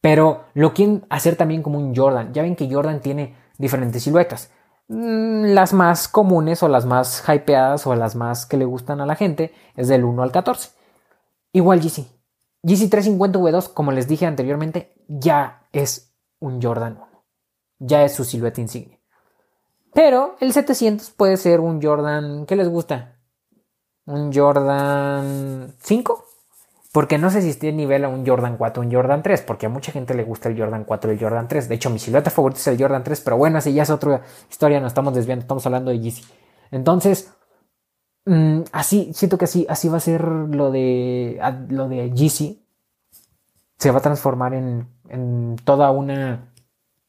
pero 0.00 0.44
lo 0.54 0.74
quieren 0.74 1.04
hacer 1.10 1.36
también 1.36 1.62
como 1.62 1.78
un 1.78 1.94
Jordan. 1.94 2.32
Ya 2.32 2.42
ven 2.42 2.54
que 2.54 2.72
Jordan 2.72 3.00
tiene 3.00 3.34
diferentes 3.58 4.02
siluetas. 4.02 4.50
Mm, 4.88 5.52
las 5.52 5.74
más 5.74 6.08
comunes 6.08 6.62
o 6.62 6.68
las 6.68 6.86
más 6.86 7.22
hypeadas 7.28 7.86
o 7.86 7.94
las 7.94 8.16
más 8.16 8.46
que 8.46 8.56
le 8.56 8.64
gustan 8.64 9.00
a 9.00 9.06
la 9.06 9.16
gente 9.16 9.52
es 9.76 9.88
del 9.88 10.04
1 10.04 10.22
al 10.22 10.32
14. 10.32 10.70
Igual 11.52 11.80
GC. 11.80 12.06
GC 12.62 12.88
350 12.88 13.38
V2, 13.38 13.72
como 13.74 13.92
les 13.92 14.08
dije 14.08 14.24
anteriormente, 14.24 14.94
ya 15.08 15.68
es 15.72 16.14
un 16.40 16.62
Jordan 16.62 17.08
ya 17.78 18.04
es 18.04 18.14
su 18.14 18.24
silueta 18.24 18.60
insignia. 18.60 18.98
Pero 19.94 20.36
el 20.40 20.52
700 20.52 21.10
puede 21.10 21.36
ser 21.36 21.60
un 21.60 21.80
Jordan, 21.82 22.46
¿qué 22.46 22.56
les 22.56 22.68
gusta? 22.68 23.16
Un 24.04 24.32
Jordan 24.32 25.74
5. 25.78 26.24
Porque 26.92 27.18
no 27.18 27.30
sé 27.30 27.42
si 27.42 27.58
tiene 27.58 27.78
nivel 27.78 28.04
a 28.04 28.08
un 28.08 28.26
Jordan 28.26 28.56
4 28.56 28.82
o 28.82 28.86
un 28.86 28.92
Jordan 28.92 29.22
3, 29.22 29.42
porque 29.42 29.66
a 29.66 29.68
mucha 29.68 29.92
gente 29.92 30.14
le 30.14 30.24
gusta 30.24 30.48
el 30.48 30.58
Jordan 30.58 30.84
4 30.84 31.12
y 31.12 31.14
el 31.14 31.20
Jordan 31.20 31.46
3. 31.46 31.68
De 31.68 31.74
hecho, 31.74 31.90
mi 31.90 31.98
silueta 31.98 32.30
favorita 32.30 32.60
es 32.60 32.66
el 32.68 32.78
Jordan 32.78 33.04
3, 33.04 33.20
pero 33.20 33.36
bueno, 33.36 33.58
así 33.58 33.72
ya 33.74 33.82
es 33.82 33.90
otra 33.90 34.22
historia, 34.50 34.80
nos 34.80 34.90
estamos 34.90 35.14
desviando, 35.14 35.42
estamos 35.42 35.66
hablando 35.66 35.90
de 35.90 36.00
Yeezy. 36.00 36.24
Entonces, 36.70 37.34
mm, 38.24 38.62
así, 38.72 39.12
siento 39.12 39.36
que 39.36 39.44
así, 39.44 39.66
así 39.68 39.88
va 39.88 39.98
a 39.98 40.00
ser 40.00 40.22
lo 40.24 40.70
de, 40.70 41.38
lo 41.68 41.88
de 41.88 42.10
Yeezy. 42.10 42.64
Se 43.78 43.90
va 43.90 43.98
a 43.98 44.02
transformar 44.02 44.54
en, 44.54 44.88
en 45.08 45.56
toda 45.64 45.90
una 45.90 46.52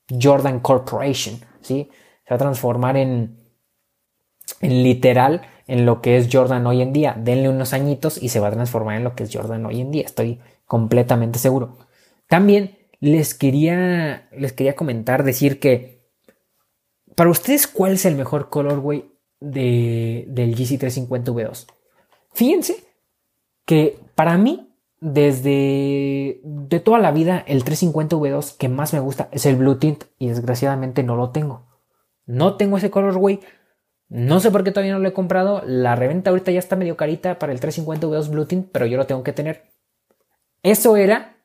Jordan 0.09 0.59
Corporation, 0.59 1.39
¿sí? 1.61 1.89
Se 2.25 2.31
va 2.31 2.35
a 2.35 2.39
transformar 2.39 2.97
en, 2.97 3.37
en 4.61 4.83
literal 4.83 5.41
en 5.69 5.85
lo 5.85 6.01
que 6.01 6.17
es 6.17 6.29
Jordan 6.31 6.65
hoy 6.65 6.81
en 6.81 6.91
día. 6.91 7.15
Denle 7.17 7.47
unos 7.47 7.73
añitos 7.73 8.21
y 8.21 8.29
se 8.29 8.39
va 8.39 8.47
a 8.47 8.51
transformar 8.51 8.97
en 8.97 9.03
lo 9.03 9.15
que 9.15 9.23
es 9.23 9.29
Jordan 9.31 9.65
hoy 9.67 9.81
en 9.81 9.91
día. 9.91 10.03
Estoy 10.03 10.39
completamente 10.65 11.37
seguro. 11.37 11.77
También 12.27 12.77
les 12.99 13.35
quería, 13.35 14.27
les 14.35 14.51
quería 14.51 14.75
comentar, 14.75 15.23
decir 15.23 15.59
que 15.59 15.99
para 17.15 17.29
ustedes, 17.29 17.67
¿cuál 17.67 17.93
es 17.93 18.05
el 18.05 18.15
mejor 18.15 18.49
colorway 18.49 19.11
de, 19.39 20.25
del 20.27 20.55
GC350 20.55 21.25
V2? 21.25 21.67
Fíjense 22.33 22.83
que 23.65 23.99
para 24.15 24.37
mí 24.37 24.73
desde 25.01 26.41
de 26.43 26.79
toda 26.79 26.99
la 26.99 27.11
vida 27.11 27.43
el 27.47 27.63
350 27.63 28.15
V2 28.15 28.57
que 28.57 28.69
más 28.69 28.93
me 28.93 28.99
gusta 28.99 29.29
es 29.31 29.45
el 29.45 29.55
Blue 29.55 29.77
Tint 29.77 30.05
y 30.17 30.29
desgraciadamente 30.29 31.03
no 31.03 31.15
lo 31.15 31.29
tengo. 31.29 31.67
No 32.25 32.57
tengo 32.57 32.77
ese 32.77 32.91
colorway. 32.91 33.39
No 34.09 34.39
sé 34.39 34.49
por 34.49 34.63
qué 34.63 34.71
todavía 34.71 34.93
no 34.93 34.99
lo 34.99 35.07
he 35.07 35.13
comprado. 35.13 35.61
La 35.65 35.95
reventa 35.95 36.31
ahorita 36.31 36.51
ya 36.51 36.59
está 36.59 36.75
medio 36.75 36.97
carita 36.97 37.37
para 37.37 37.53
el 37.53 37.59
350 37.59 38.07
V2 38.07 38.29
Blue 38.29 38.45
Tint, 38.45 38.69
pero 38.71 38.85
yo 38.87 38.97
lo 38.97 39.05
tengo 39.05 39.23
que 39.23 39.33
tener. 39.33 39.69
Eso 40.63 40.97
era 40.97 41.37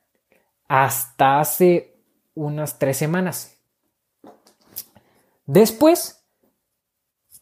hasta 0.67 1.39
hace 1.39 1.95
unas 2.33 2.79
tres 2.79 2.97
semanas. 2.97 3.55
Después, 5.45 6.25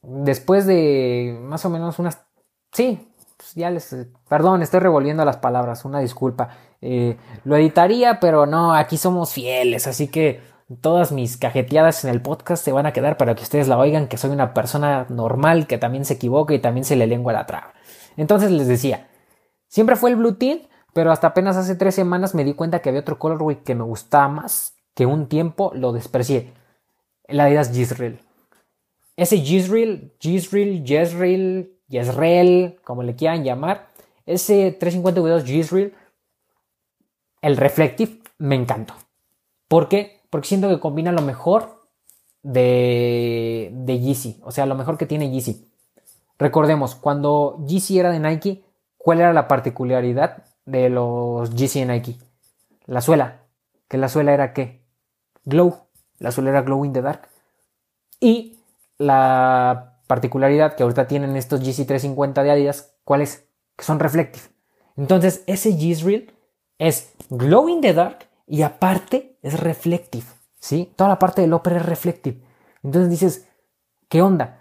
después 0.01 0.65
de 0.65 1.37
más 1.41 1.63
o 1.65 1.69
menos 1.69 1.99
unas, 1.99 2.19
sí, 2.73 3.09
pues 3.37 3.55
ya 3.55 3.69
les, 3.69 3.95
perdón, 4.27 4.61
estoy 4.61 4.81
revolviendo 4.81 5.23
las 5.23 5.37
palabras, 5.37 5.85
una 5.85 5.99
disculpa. 5.99 6.49
Eh, 6.81 7.17
lo 7.45 7.55
editaría, 7.55 8.19
pero 8.19 8.45
no, 8.45 8.73
aquí 8.73 8.97
somos 8.97 9.31
fieles, 9.31 9.87
así 9.87 10.09
que 10.09 10.41
todas 10.81 11.11
mis 11.11 11.37
cajeteadas 11.37 12.03
en 12.03 12.11
el 12.11 12.21
podcast 12.21 12.63
se 12.63 12.71
van 12.71 12.85
a 12.85 12.93
quedar 12.93 13.17
para 13.17 13.35
que 13.35 13.43
ustedes 13.43 13.67
la 13.67 13.77
oigan, 13.77 14.07
que 14.07 14.17
soy 14.17 14.31
una 14.31 14.53
persona 14.53 15.05
normal, 15.09 15.67
que 15.67 15.77
también 15.77 16.05
se 16.05 16.15
equivoca 16.15 16.53
y 16.53 16.59
también 16.59 16.85
se 16.85 16.95
le 16.95 17.07
lengua 17.07 17.33
la 17.33 17.45
traba. 17.45 17.73
Entonces 18.17 18.51
les 18.51 18.67
decía, 18.67 19.07
siempre 19.67 19.95
fue 19.95 20.11
el 20.11 20.15
Blue 20.15 20.35
Tint, 20.35 20.63
pero 20.93 21.11
hasta 21.11 21.27
apenas 21.27 21.57
hace 21.57 21.75
tres 21.75 21.95
semanas 21.95 22.35
me 22.35 22.43
di 22.43 22.53
cuenta 22.53 22.79
que 22.79 22.89
había 22.89 23.01
otro 23.01 23.19
colorway 23.19 23.63
que 23.63 23.75
me 23.75 23.83
gustaba 23.83 24.27
más, 24.27 24.75
que 24.93 25.05
un 25.05 25.27
tiempo 25.27 25.71
lo 25.75 25.91
desprecié. 25.91 26.53
El 27.25 27.39
Adidas 27.39 27.71
Gisrael. 27.71 28.19
Ese 29.15 29.37
Gisrael, 29.37 30.13
Gisrael, 30.19 30.83
Gisrael, 30.85 31.79
Gisrael, 31.89 32.79
como 32.83 33.03
le 33.03 33.15
quieran 33.15 33.43
llamar, 33.43 33.89
ese 34.25 34.71
350 34.71 35.21
V2 35.21 35.43
Gisrael, 35.43 35.93
el 37.41 37.57
Reflective, 37.57 38.19
me 38.37 38.55
encantó. 38.55 38.95
¿Por 39.67 39.89
qué? 39.89 40.22
Porque 40.33 40.47
siento 40.47 40.67
que 40.67 40.79
combina 40.79 41.11
lo 41.11 41.21
mejor 41.21 41.85
de, 42.41 43.69
de 43.71 43.99
Yeezy, 43.99 44.41
o 44.43 44.49
sea, 44.51 44.65
lo 44.65 44.73
mejor 44.73 44.97
que 44.97 45.05
tiene 45.05 45.29
Yeezy. 45.29 45.69
Recordemos, 46.39 46.95
cuando 46.95 47.63
Yeezy 47.67 47.99
era 47.99 48.09
de 48.09 48.19
Nike, 48.19 48.63
¿cuál 48.97 49.19
era 49.19 49.31
la 49.31 49.47
particularidad 49.47 50.43
de 50.65 50.89
los 50.89 51.51
GC 51.51 51.85
Nike. 51.85 52.17
La 52.85 53.01
suela. 53.01 53.41
Que 53.87 53.97
la 53.97 54.09
suela 54.09 54.33
era 54.33 54.53
qué? 54.53 54.81
Glow. 55.45 55.87
La 56.19 56.31
suela 56.31 56.49
era 56.49 56.61
Glow 56.61 56.83
in 56.83 56.93
the 56.93 57.01
Dark. 57.01 57.29
Y 58.19 58.59
la 58.97 59.99
particularidad 60.07 60.75
que 60.75 60.81
ahorita 60.81 61.07
tienen 61.07 61.35
estos 61.35 61.59
GC 61.59 61.85
350 61.85 62.41
de 62.41 62.51
Adidas, 62.51 62.95
¿cuál 63.03 63.21
es? 63.21 63.45
Que 63.75 63.83
son 63.83 63.99
reflective. 63.99 64.45
Entonces, 64.95 65.43
ese 65.47 65.71
G-Reel 65.71 66.33
es 66.79 67.13
Glow 67.29 67.69
in 67.69 67.81
the 67.81 67.93
Dark 67.93 68.27
y 68.47 68.61
aparte 68.61 69.37
es 69.41 69.59
reflective. 69.59 70.25
¿Sí? 70.59 70.93
Toda 70.95 71.09
la 71.09 71.19
parte 71.19 71.41
del 71.41 71.53
upper 71.53 71.73
es 71.73 71.85
reflective. 71.85 72.41
Entonces 72.83 73.09
dices, 73.09 73.47
¿qué 74.07 74.21
onda? 74.21 74.59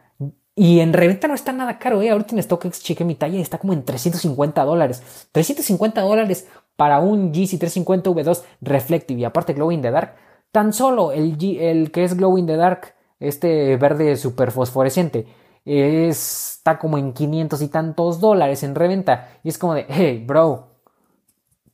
Y 0.54 0.80
en 0.80 0.92
reventa 0.92 1.28
no 1.28 1.34
está 1.34 1.52
nada 1.52 1.78
caro, 1.78 2.02
¿eh? 2.02 2.10
Ahorita 2.10 2.34
en 2.34 2.42
StockX 2.42 2.82
cheque 2.82 3.04
mi 3.04 3.14
talla 3.14 3.38
y 3.38 3.40
está 3.40 3.58
como 3.58 3.72
en 3.72 3.84
350 3.84 4.64
dólares. 4.64 5.28
350 5.32 6.00
dólares 6.02 6.48
para 6.76 7.00
un 7.00 7.32
GC350 7.32 8.02
V2 8.02 8.42
Reflective 8.60 9.20
y 9.20 9.24
aparte 9.24 9.54
Glow 9.54 9.72
in 9.72 9.82
the 9.82 9.90
Dark. 9.90 10.16
Tan 10.50 10.72
solo 10.72 11.12
el, 11.12 11.38
el 11.58 11.90
que 11.90 12.04
es 12.04 12.16
Glow 12.16 12.36
in 12.36 12.46
the 12.46 12.56
Dark, 12.56 12.94
este 13.18 13.76
verde 13.76 14.16
super 14.16 14.50
fosforescente, 14.50 15.26
está 15.64 16.78
como 16.78 16.98
en 16.98 17.12
500 17.12 17.62
y 17.62 17.68
tantos 17.68 18.20
dólares 18.20 18.62
en 18.62 18.74
reventa. 18.74 19.38
Y 19.42 19.48
es 19.48 19.58
como 19.58 19.74
de, 19.74 19.86
hey, 19.88 20.22
bro, 20.26 20.68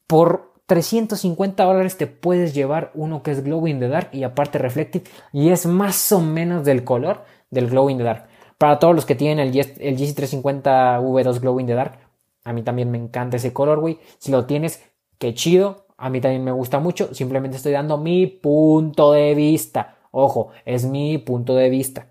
por 0.07 0.48
350 0.69 1.65
dólares 1.65 1.97
te 1.97 2.07
puedes 2.07 2.55
llevar 2.55 2.93
uno 2.95 3.23
que 3.23 3.31
es 3.31 3.43
Glow 3.43 3.67
in 3.67 3.81
the 3.81 3.89
Dark 3.89 4.11
y 4.13 4.23
aparte 4.23 4.59
Reflective 4.59 5.07
y 5.33 5.49
es 5.49 5.65
más 5.65 6.13
o 6.13 6.21
menos 6.21 6.67
del 6.67 6.85
color 6.85 7.25
del 7.51 7.69
Glow 7.69 7.89
in 7.89 7.97
the 7.97 8.05
Dark. 8.05 8.27
Para 8.59 8.79
todos 8.79 8.95
los 8.95 9.07
que 9.07 9.15
tienen 9.15 9.39
el, 9.39 9.57
el 9.57 9.97
GC350 9.97 11.01
V2 11.01 11.41
Glow 11.41 11.59
in 11.59 11.67
the 11.67 11.73
Dark, 11.73 11.99
a 12.45 12.53
mí 12.53 12.63
también 12.63 12.91
me 12.91 12.99
encanta 12.99 13.39
ese 13.39 13.55
color, 13.55 13.81
güey. 13.81 13.99
Si 14.19 14.31
lo 14.31 14.45
tienes, 14.45 14.83
qué 15.19 15.33
chido. 15.33 15.87
A 15.97 16.11
mí 16.11 16.21
también 16.21 16.45
me 16.45 16.53
gusta 16.53 16.79
mucho. 16.81 17.15
Simplemente 17.15 17.57
estoy 17.57 17.73
dando 17.73 17.97
mi 17.97 18.27
punto 18.27 19.13
de 19.13 19.35
vista. 19.35 19.97
Ojo, 20.11 20.51
es 20.67 20.85
mi 20.85 21.17
punto 21.17 21.55
de 21.55 21.71
vista. 21.71 22.09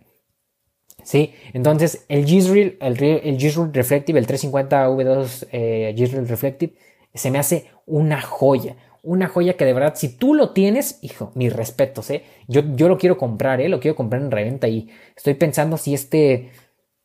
¿Sí? 1.04 1.34
Entonces, 1.54 2.06
el 2.10 2.26
G-Reel, 2.26 2.78
el, 2.82 3.04
el 3.04 3.74
Reflective, 3.74 4.20
el 4.20 4.26
350 4.26 4.89
V2 4.89 5.48
eh, 5.52 5.96
G-Reel 5.96 6.28
Reflective, 6.28 6.74
se 7.18 7.32
me 7.32 7.40
hace 7.40 7.72
una 7.86 8.22
joya 8.22 8.76
una 9.08 9.30
joya 9.30 9.56
que 9.56 9.64
de 9.64 9.72
verdad, 9.72 9.94
si 9.96 10.10
tú 10.10 10.34
lo 10.34 10.50
tienes, 10.50 11.00
hijo, 11.02 11.32
mis 11.34 11.54
respetos, 11.54 12.10
¿eh? 12.10 12.24
Yo, 12.50 12.62
yo 12.76 12.90
lo 12.90 12.98
quiero 12.98 13.18
comprar, 13.18 13.62
¿eh? 13.62 13.70
Lo 13.70 13.80
quiero 13.80 13.96
comprar 13.96 14.22
en 14.22 14.32
reventa 14.32 14.68
y 14.68 14.90
estoy 15.16 15.34
pensando 15.36 15.78
si 15.78 15.94
este, 15.94 16.52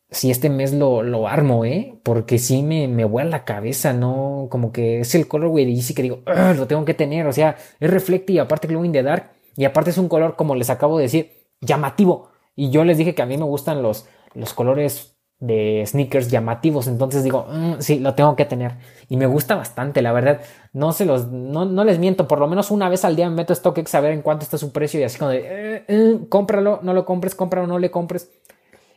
si 0.09 0.29
este 0.29 0.49
mes 0.49 0.73
lo, 0.73 1.01
lo 1.01 1.29
armo, 1.29 1.63
¿eh? 1.63 1.95
Porque 2.03 2.39
sí 2.39 2.61
me, 2.61 2.89
me 2.89 3.05
vuela 3.05 3.29
la 3.29 3.45
cabeza, 3.45 3.93
¿no? 3.93 4.47
Como 4.49 4.73
que 4.73 4.99
es 4.99 5.15
el 5.15 5.29
color, 5.29 5.47
güey, 5.47 5.69
y 5.71 5.81
sí 5.81 5.93
que 5.93 6.01
digo, 6.01 6.23
lo 6.57 6.67
tengo 6.67 6.83
que 6.83 6.93
tener, 6.93 7.25
o 7.25 7.31
sea, 7.31 7.55
es 7.79 7.89
reflective, 7.89 8.41
aparte 8.41 8.67
Glowing 8.67 8.91
the 8.91 9.03
Dark, 9.03 9.31
y 9.55 9.63
aparte 9.63 9.91
es 9.91 9.97
un 9.97 10.09
color, 10.09 10.35
como 10.35 10.55
les 10.55 10.69
acabo 10.69 10.97
de 10.97 11.03
decir, 11.03 11.31
llamativo. 11.61 12.31
Y 12.53 12.69
yo 12.69 12.83
les 12.83 12.97
dije 12.97 13.15
que 13.15 13.21
a 13.21 13.25
mí 13.25 13.37
me 13.37 13.45
gustan 13.45 13.81
los, 13.81 14.07
los 14.33 14.53
colores 14.53 15.12
de 15.43 15.83
sneakers 15.85 16.29
llamativos. 16.29 16.87
Entonces 16.87 17.21
digo, 17.21 17.45
mm, 17.49 17.73
sí, 17.79 17.99
lo 17.99 18.15
tengo 18.15 18.35
que 18.37 18.45
tener. 18.45 18.75
Y 19.09 19.17
me 19.17 19.25
gusta 19.25 19.55
bastante, 19.55 20.01
la 20.01 20.13
verdad. 20.13 20.39
No 20.71 20.93
se 20.93 21.05
los, 21.05 21.27
no, 21.27 21.65
no, 21.65 21.83
les 21.83 21.99
miento, 21.99 22.29
por 22.29 22.39
lo 22.39 22.47
menos 22.47 22.71
una 22.71 22.87
vez 22.87 23.03
al 23.03 23.17
día 23.17 23.29
me 23.29 23.35
meto 23.35 23.51
a 23.51 23.55
StockX 23.57 23.93
a 23.95 23.99
ver 23.99 24.13
en 24.13 24.21
cuánto 24.21 24.45
está 24.45 24.57
su 24.57 24.71
precio 24.71 25.01
y 25.01 25.03
así 25.03 25.19
como 25.19 25.31
de, 25.31 25.39
eh, 25.39 25.83
eh, 25.89 26.19
cómpralo, 26.29 26.79
no 26.81 26.93
lo 26.93 27.03
compres, 27.03 27.35
cómpralo, 27.35 27.67
no 27.67 27.77
le 27.77 27.91
compres. 27.91 28.31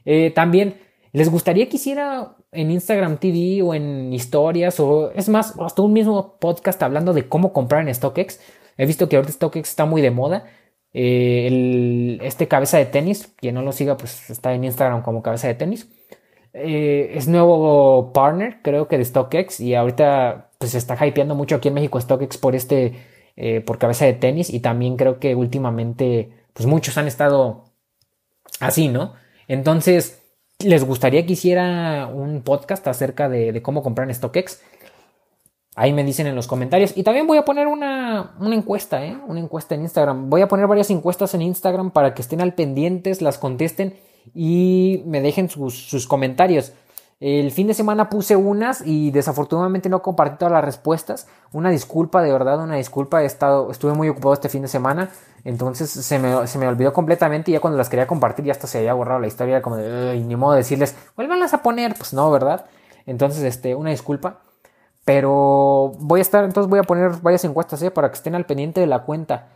Eh, 0.04 0.30
también, 0.30 0.76
¿les 1.12 1.28
gustaría 1.28 1.68
que 1.68 1.78
hiciera 1.78 2.36
en 2.52 2.70
Instagram 2.70 3.18
TV 3.18 3.62
o 3.62 3.74
en 3.74 4.12
historias 4.12 4.78
o 4.78 5.10
es 5.16 5.28
más, 5.28 5.52
hasta 5.58 5.82
un 5.82 5.92
mismo 5.92 6.38
podcast 6.38 6.80
hablando 6.84 7.12
de 7.12 7.28
cómo 7.28 7.52
comprar 7.52 7.82
en 7.82 7.92
StockX? 7.92 8.38
He 8.78 8.86
visto 8.86 9.08
que 9.08 9.16
ahorita 9.16 9.32
StockX 9.32 9.68
está 9.68 9.84
muy 9.84 10.00
de 10.00 10.12
moda. 10.12 10.44
este 10.92 12.46
cabeza 12.48 12.78
de 12.78 12.86
tenis, 12.86 13.34
quien 13.36 13.56
no 13.56 13.62
lo 13.62 13.72
siga, 13.72 13.96
pues 13.96 14.30
está 14.30 14.54
en 14.54 14.64
Instagram 14.64 15.02
como 15.02 15.22
cabeza 15.22 15.48
de 15.48 15.54
tenis 15.54 15.88
eh, 16.58 17.12
es 17.14 17.28
nuevo 17.28 18.12
partner, 18.14 18.60
creo 18.62 18.88
que 18.88 18.96
de 18.96 19.04
StockX, 19.04 19.60
y 19.60 19.74
ahorita 19.74 20.48
pues 20.58 20.70
se 20.70 20.78
está 20.78 21.06
hypeando 21.06 21.34
mucho 21.34 21.56
aquí 21.56 21.68
en 21.68 21.74
México 21.74 22.00
StockX 22.00 22.38
por 22.38 22.54
este, 22.54 22.94
eh, 23.36 23.60
por 23.60 23.76
cabeza 23.78 24.06
de 24.06 24.14
tenis, 24.14 24.48
y 24.48 24.60
también 24.60 24.96
creo 24.96 25.18
que 25.20 25.34
últimamente, 25.34 26.30
pues 26.54 26.66
muchos 26.66 26.96
han 26.96 27.08
estado 27.08 27.64
así, 28.58 28.88
¿no? 28.88 29.12
Entonces, 29.48 30.22
¿les 30.58 30.82
gustaría 30.82 31.26
que 31.26 31.34
hiciera 31.34 32.06
un 32.06 32.40
podcast 32.40 32.86
acerca 32.88 33.28
de, 33.28 33.60
cómo 33.60 33.82
comprar 33.82 34.08
en 34.08 34.14
StockX? 34.14 34.62
Ahí 35.74 35.92
me 35.92 36.04
dicen 36.04 36.26
en 36.26 36.34
los 36.34 36.46
comentarios. 36.46 36.96
Y 36.96 37.02
también 37.02 37.26
voy 37.26 37.36
a 37.36 37.44
poner 37.44 37.66
una, 37.66 38.34
una, 38.40 38.54
encuesta, 38.54 39.04
¿eh? 39.04 39.14
Una 39.26 39.40
encuesta 39.40 39.74
en 39.74 39.82
Instagram. 39.82 40.30
Voy 40.30 40.40
a 40.40 40.48
poner 40.48 40.66
varias 40.66 40.88
encuestas 40.88 41.34
en 41.34 41.42
Instagram 41.42 41.90
para 41.90 42.14
que 42.14 42.22
estén 42.22 42.40
al 42.40 42.54
pendientes, 42.54 43.20
las 43.20 43.36
contesten 43.36 43.94
y 44.34 45.02
me 45.06 45.20
dejen 45.20 45.48
sus, 45.48 46.06
comentarios. 46.06 46.72
El 47.18 47.50
fin 47.50 47.66
de 47.66 47.74
semana 47.74 48.10
puse 48.10 48.36
unas 48.36 48.82
y 48.84 49.10
desafortunadamente 49.10 49.88
no 49.88 50.02
compartí 50.02 50.38
todas 50.38 50.52
las 50.52 50.64
respuestas. 50.64 51.26
Una 51.52 51.70
disculpa, 51.70 52.22
de 52.22 52.30
verdad, 52.30 52.62
una 52.62 52.76
disculpa. 52.76 53.22
He 53.22 53.26
estado, 53.26 53.70
estuve 53.70 53.94
muy 53.94 54.08
ocupado 54.10 54.34
este 54.34 54.50
fin 54.50 54.62
de 54.62 54.68
semana. 54.68 55.08
Entonces 55.44 55.88
se 55.90 56.18
me, 56.18 56.46
se 56.46 56.58
me 56.58 56.68
olvidó 56.68 56.92
completamente 56.92 57.50
y 57.50 57.54
ya 57.54 57.60
cuando 57.60 57.78
las 57.78 57.88
quería 57.88 58.06
compartir 58.06 58.44
ya 58.44 58.52
hasta 58.52 58.66
se 58.66 58.78
había 58.78 58.92
borrado 58.92 59.20
la 59.20 59.28
historia. 59.28 59.62
Como 59.62 59.76
ni 59.76 60.36
modo 60.36 60.52
de 60.52 60.58
decirles, 60.58 60.94
vuélvanlas 61.16 61.54
a 61.54 61.62
poner. 61.62 61.94
Pues 61.94 62.12
no, 62.12 62.30
¿verdad? 62.30 62.66
Entonces, 63.06 63.42
este, 63.44 63.74
una 63.74 63.90
disculpa. 63.90 64.40
Pero 65.06 65.92
voy 66.00 66.18
a 66.18 66.22
estar, 66.22 66.44
entonces 66.44 66.68
voy 66.68 66.80
a 66.80 66.82
poner 66.82 67.12
varias 67.22 67.44
encuestas 67.44 67.80
¿eh? 67.80 67.92
para 67.92 68.10
que 68.10 68.16
estén 68.16 68.34
al 68.34 68.44
pendiente 68.44 68.80
de 68.80 68.88
la 68.88 69.04
cuenta. 69.04 69.46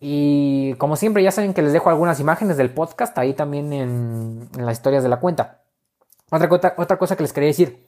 Y 0.00 0.74
como 0.74 0.96
siempre, 0.96 1.22
ya 1.22 1.30
saben 1.30 1.52
que 1.52 1.62
les 1.62 1.74
dejo 1.74 1.90
algunas 1.90 2.18
imágenes 2.20 2.56
del 2.56 2.70
podcast 2.70 3.16
ahí 3.18 3.34
también 3.34 3.72
en, 3.72 4.48
las 4.56 4.72
historias 4.72 5.02
de 5.02 5.10
la 5.10 5.20
cuenta. 5.20 5.60
Otra, 6.30 6.74
otra 6.78 6.98
cosa 6.98 7.16
que 7.16 7.22
les 7.22 7.32
quería 7.32 7.48
decir. 7.48 7.86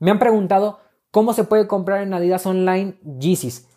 Me 0.00 0.10
han 0.10 0.18
preguntado 0.18 0.80
cómo 1.12 1.32
se 1.32 1.44
puede 1.44 1.68
comprar 1.68 2.02
en 2.02 2.12
Adidas 2.12 2.44
Online 2.46 2.98
Yeezys. 3.04 3.68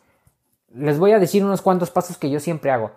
Les 0.74 0.98
voy 0.98 1.12
a 1.12 1.20
decir 1.20 1.46
unos 1.46 1.62
cuantos 1.62 1.92
pasos 1.92 2.18
que 2.18 2.32
yo 2.32 2.40
siempre 2.40 2.72
hago. 2.72 2.92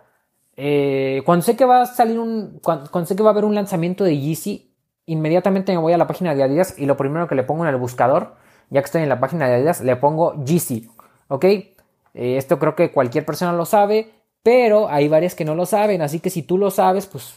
Eh, 0.60 1.22
cuando 1.24 1.44
sé 1.44 1.54
que 1.54 1.64
va 1.64 1.82
a 1.82 1.86
salir 1.86 2.18
un. 2.18 2.58
Cuando, 2.60 3.06
sé 3.06 3.14
que 3.14 3.22
va 3.22 3.28
a 3.28 3.32
haber 3.32 3.44
un 3.44 3.54
lanzamiento 3.54 4.02
de 4.02 4.18
Yeezy, 4.18 4.74
inmediatamente 5.06 5.70
me 5.70 5.78
voy 5.78 5.92
a 5.92 5.98
la 5.98 6.08
página 6.08 6.34
de 6.34 6.42
Adidas 6.42 6.74
y 6.76 6.86
lo 6.86 6.96
primero 6.96 7.28
que 7.28 7.36
le 7.36 7.44
pongo 7.44 7.62
en 7.62 7.70
el 7.70 7.76
buscador, 7.76 8.34
ya 8.68 8.80
que 8.80 8.86
estoy 8.86 9.02
en 9.02 9.08
la 9.08 9.20
página 9.20 9.46
de 9.46 9.54
Adidas, 9.54 9.82
le 9.82 9.94
pongo 9.94 10.34
Yeezy. 10.44 10.90
¿Ok? 11.28 11.44
Eh, 11.44 11.74
esto 12.14 12.58
creo 12.58 12.74
que 12.74 12.90
cualquier 12.90 13.24
persona 13.24 13.52
lo 13.52 13.66
sabe. 13.66 14.10
Pero 14.42 14.88
hay 14.88 15.08
varias 15.08 15.34
que 15.34 15.44
no 15.44 15.54
lo 15.54 15.66
saben, 15.66 16.02
así 16.02 16.20
que 16.20 16.30
si 16.30 16.42
tú 16.42 16.58
lo 16.58 16.70
sabes, 16.70 17.06
pues, 17.06 17.34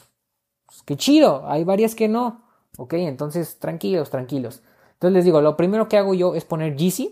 pues, 0.66 0.84
qué 0.84 0.96
chido. 0.96 1.44
Hay 1.48 1.64
varias 1.64 1.96
que 1.96 2.08
no. 2.08 2.44
Ok, 2.78 2.94
entonces 2.94 3.60
tranquilos, 3.60 4.10
tranquilos. 4.10 4.62
Entonces 4.94 5.16
les 5.16 5.26
digo, 5.26 5.42
lo 5.42 5.58
primero 5.58 5.88
que 5.90 5.98
hago 5.98 6.14
yo 6.14 6.36
es 6.36 6.46
poner 6.46 6.76
GC 6.76 7.12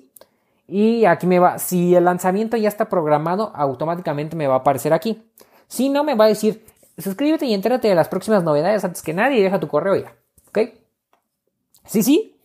Y 0.68 1.06
aquí 1.06 1.28
me 1.28 1.40
va, 1.40 1.60
si 1.60 1.96
el 1.96 2.06
lanzamiento 2.06 2.56
ya 2.58 2.70
está 2.70 2.88
programado, 2.90 3.52
automáticamente 3.56 4.36
me 4.36 4.48
va 4.48 4.56
a 4.56 4.58
aparecer 4.60 4.94
aquí. 4.94 5.24
Si 5.68 5.90
no, 5.90 6.04
me 6.04 6.16
va 6.16 6.26
a 6.26 6.28
decir, 6.30 6.66
suscríbete 6.98 7.46
y 7.46 7.54
entérate 7.54 7.88
de 7.88 7.96
las 7.96 8.08
próximas 8.08 8.44
novedades 8.44 8.84
antes 8.86 9.02
que 9.02 9.14
nadie 9.14 9.40
y 9.40 9.44
deja 9.44 9.60
tu 9.60 9.68
correo 9.68 9.96
ya. 9.96 10.16
¿Ok? 10.50 10.60
Sí, 11.86 12.04
sí. 12.04 12.39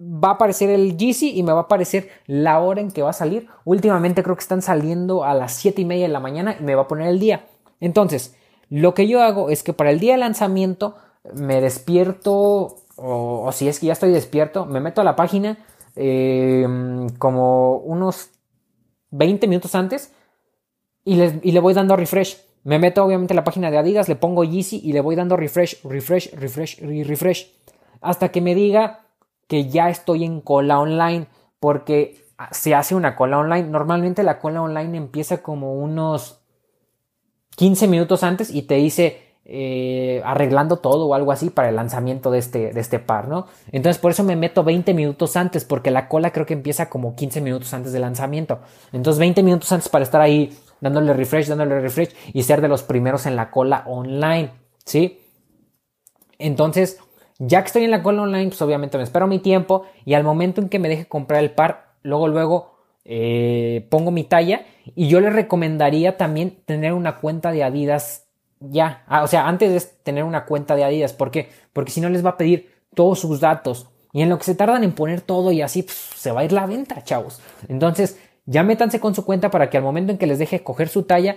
Va 0.00 0.28
a 0.28 0.32
aparecer 0.32 0.70
el 0.70 0.96
GC 0.96 1.22
y 1.34 1.42
me 1.42 1.52
va 1.52 1.60
a 1.60 1.62
aparecer 1.62 2.08
la 2.26 2.60
hora 2.60 2.80
en 2.80 2.90
que 2.90 3.02
va 3.02 3.10
a 3.10 3.14
salir. 3.14 3.48
Últimamente 3.64 4.22
creo 4.22 4.36
que 4.36 4.42
están 4.42 4.62
saliendo 4.62 5.24
a 5.24 5.34
las 5.34 5.54
7 5.54 5.82
y 5.82 5.84
media 5.84 6.06
de 6.06 6.12
la 6.12 6.20
mañana 6.20 6.56
y 6.58 6.62
me 6.62 6.74
va 6.74 6.82
a 6.82 6.88
poner 6.88 7.08
el 7.08 7.18
día. 7.18 7.46
Entonces, 7.80 8.36
lo 8.70 8.94
que 8.94 9.08
yo 9.08 9.22
hago 9.22 9.50
es 9.50 9.62
que 9.62 9.72
para 9.72 9.90
el 9.90 9.98
día 9.98 10.12
de 10.12 10.18
lanzamiento 10.18 10.96
me 11.34 11.60
despierto 11.60 12.76
o, 12.96 13.50
si 13.52 13.68
es 13.68 13.78
que 13.78 13.86
ya 13.86 13.92
estoy 13.92 14.10
despierto, 14.10 14.66
me 14.66 14.80
meto 14.80 15.00
a 15.00 15.04
la 15.04 15.16
página 15.16 15.58
em, 15.94 17.08
como 17.18 17.76
unos 17.78 18.30
20 19.10 19.46
minutos 19.46 19.74
antes 19.74 20.12
y, 21.04 21.16
le 21.16 21.60
voy 21.60 21.74
dando 21.74 21.96
refresh. 21.96 22.38
Me 22.64 22.78
meto 22.78 23.04
obviamente 23.04 23.32
a 23.32 23.36
la 23.36 23.44
página 23.44 23.70
de 23.70 23.78
Adidas, 23.78 24.08
le 24.08 24.16
pongo 24.16 24.44
Yeezy 24.44 24.80
y 24.84 24.92
le 24.92 25.00
voy 25.00 25.16
dando 25.16 25.36
refresh, 25.36 25.82
refresh, 25.84 26.34
refresh 26.34 26.82
y 26.82 27.02
refresh. 27.04 27.54
Hasta 28.00 28.28
que 28.30 28.40
me 28.40 28.54
diga 28.54 29.06
que 29.48 29.68
ya 29.68 29.90
estoy 29.90 30.24
en 30.24 30.40
cola 30.40 30.78
online. 30.78 31.26
Porque 31.58 32.28
se 32.52 32.74
hace 32.74 32.94
una 32.94 33.16
cola 33.16 33.38
online. 33.38 33.68
Normalmente 33.68 34.22
la 34.22 34.38
cola 34.38 34.62
online 34.62 34.96
empieza 34.96 35.42
como 35.42 35.74
unos 35.74 36.40
15 37.56 37.88
minutos 37.88 38.22
antes 38.22 38.54
y 38.54 38.62
te 38.62 38.76
dice 38.76 39.28
eh, 39.44 40.20
arreglando 40.24 40.76
todo 40.76 41.06
o 41.06 41.14
algo 41.14 41.32
así 41.32 41.50
para 41.50 41.70
el 41.70 41.76
lanzamiento 41.76 42.30
de 42.30 42.38
este, 42.38 42.72
de 42.72 42.80
este 42.80 42.98
par, 42.98 43.28
¿no? 43.28 43.46
Entonces 43.72 44.00
por 44.00 44.10
eso 44.10 44.22
me 44.22 44.36
meto 44.36 44.62
20 44.62 44.92
minutos 44.94 45.36
antes, 45.36 45.64
porque 45.64 45.90
la 45.90 46.06
cola 46.06 46.32
creo 46.32 46.46
que 46.46 46.54
empieza 46.54 46.90
como 46.90 47.16
15 47.16 47.40
minutos 47.40 47.72
antes 47.74 47.92
del 47.92 48.02
lanzamiento. 48.02 48.60
Entonces 48.92 49.18
20 49.18 49.42
minutos 49.42 49.72
antes 49.72 49.88
para 49.88 50.04
estar 50.04 50.20
ahí 50.20 50.56
dándole 50.80 51.14
refresh, 51.14 51.48
dándole 51.48 51.80
refresh 51.80 52.14
y 52.32 52.42
ser 52.42 52.60
de 52.60 52.68
los 52.68 52.82
primeros 52.82 53.26
en 53.26 53.36
la 53.36 53.50
cola 53.50 53.84
online, 53.86 54.50
¿sí? 54.84 55.20
Entonces, 56.38 57.00
ya 57.38 57.62
que 57.62 57.66
estoy 57.66 57.84
en 57.84 57.90
la 57.90 58.02
cola 58.02 58.22
online, 58.22 58.48
pues 58.48 58.60
obviamente 58.62 58.98
me 58.98 59.04
espero 59.04 59.26
mi 59.26 59.38
tiempo 59.38 59.84
y 60.04 60.14
al 60.14 60.24
momento 60.24 60.60
en 60.60 60.68
que 60.68 60.78
me 60.78 60.88
deje 60.88 61.06
comprar 61.06 61.42
el 61.42 61.50
par, 61.50 61.92
luego, 62.02 62.28
luego 62.28 62.78
eh, 63.04 63.86
pongo 63.90 64.10
mi 64.10 64.24
talla 64.24 64.66
y 64.94 65.08
yo 65.08 65.20
le 65.20 65.30
recomendaría 65.30 66.16
también 66.16 66.58
tener 66.64 66.92
una 66.92 67.18
cuenta 67.18 67.52
de 67.52 67.64
Adidas 67.64 68.26
ya, 68.60 69.04
ah, 69.06 69.22
o 69.22 69.28
sea, 69.28 69.46
antes 69.46 69.72
de 69.72 69.90
tener 70.02 70.24
una 70.24 70.44
cuenta 70.44 70.74
de 70.74 70.84
Adidas, 70.84 71.12
¿por 71.12 71.30
qué? 71.30 71.48
Porque 71.72 71.92
si 71.92 72.00
no 72.00 72.08
les 72.08 72.24
va 72.24 72.30
a 72.30 72.36
pedir 72.36 72.72
todos 72.94 73.20
sus 73.20 73.40
datos 73.40 73.88
y 74.12 74.22
en 74.22 74.28
lo 74.28 74.38
que 74.38 74.44
se 74.44 74.54
tardan 74.54 74.84
en 74.84 74.92
poner 74.92 75.20
todo 75.20 75.52
y 75.52 75.62
así 75.62 75.82
pues, 75.82 75.96
se 75.96 76.32
va 76.32 76.40
a 76.40 76.44
ir 76.44 76.52
la 76.52 76.66
venta, 76.66 77.02
chavos. 77.04 77.40
Entonces, 77.68 78.18
ya 78.46 78.62
métanse 78.62 78.98
con 78.98 79.14
su 79.14 79.24
cuenta 79.24 79.50
para 79.50 79.70
que 79.70 79.76
al 79.76 79.82
momento 79.82 80.10
en 80.10 80.18
que 80.18 80.26
les 80.26 80.38
deje 80.38 80.62
coger 80.64 80.88
su 80.88 81.04
talla, 81.04 81.36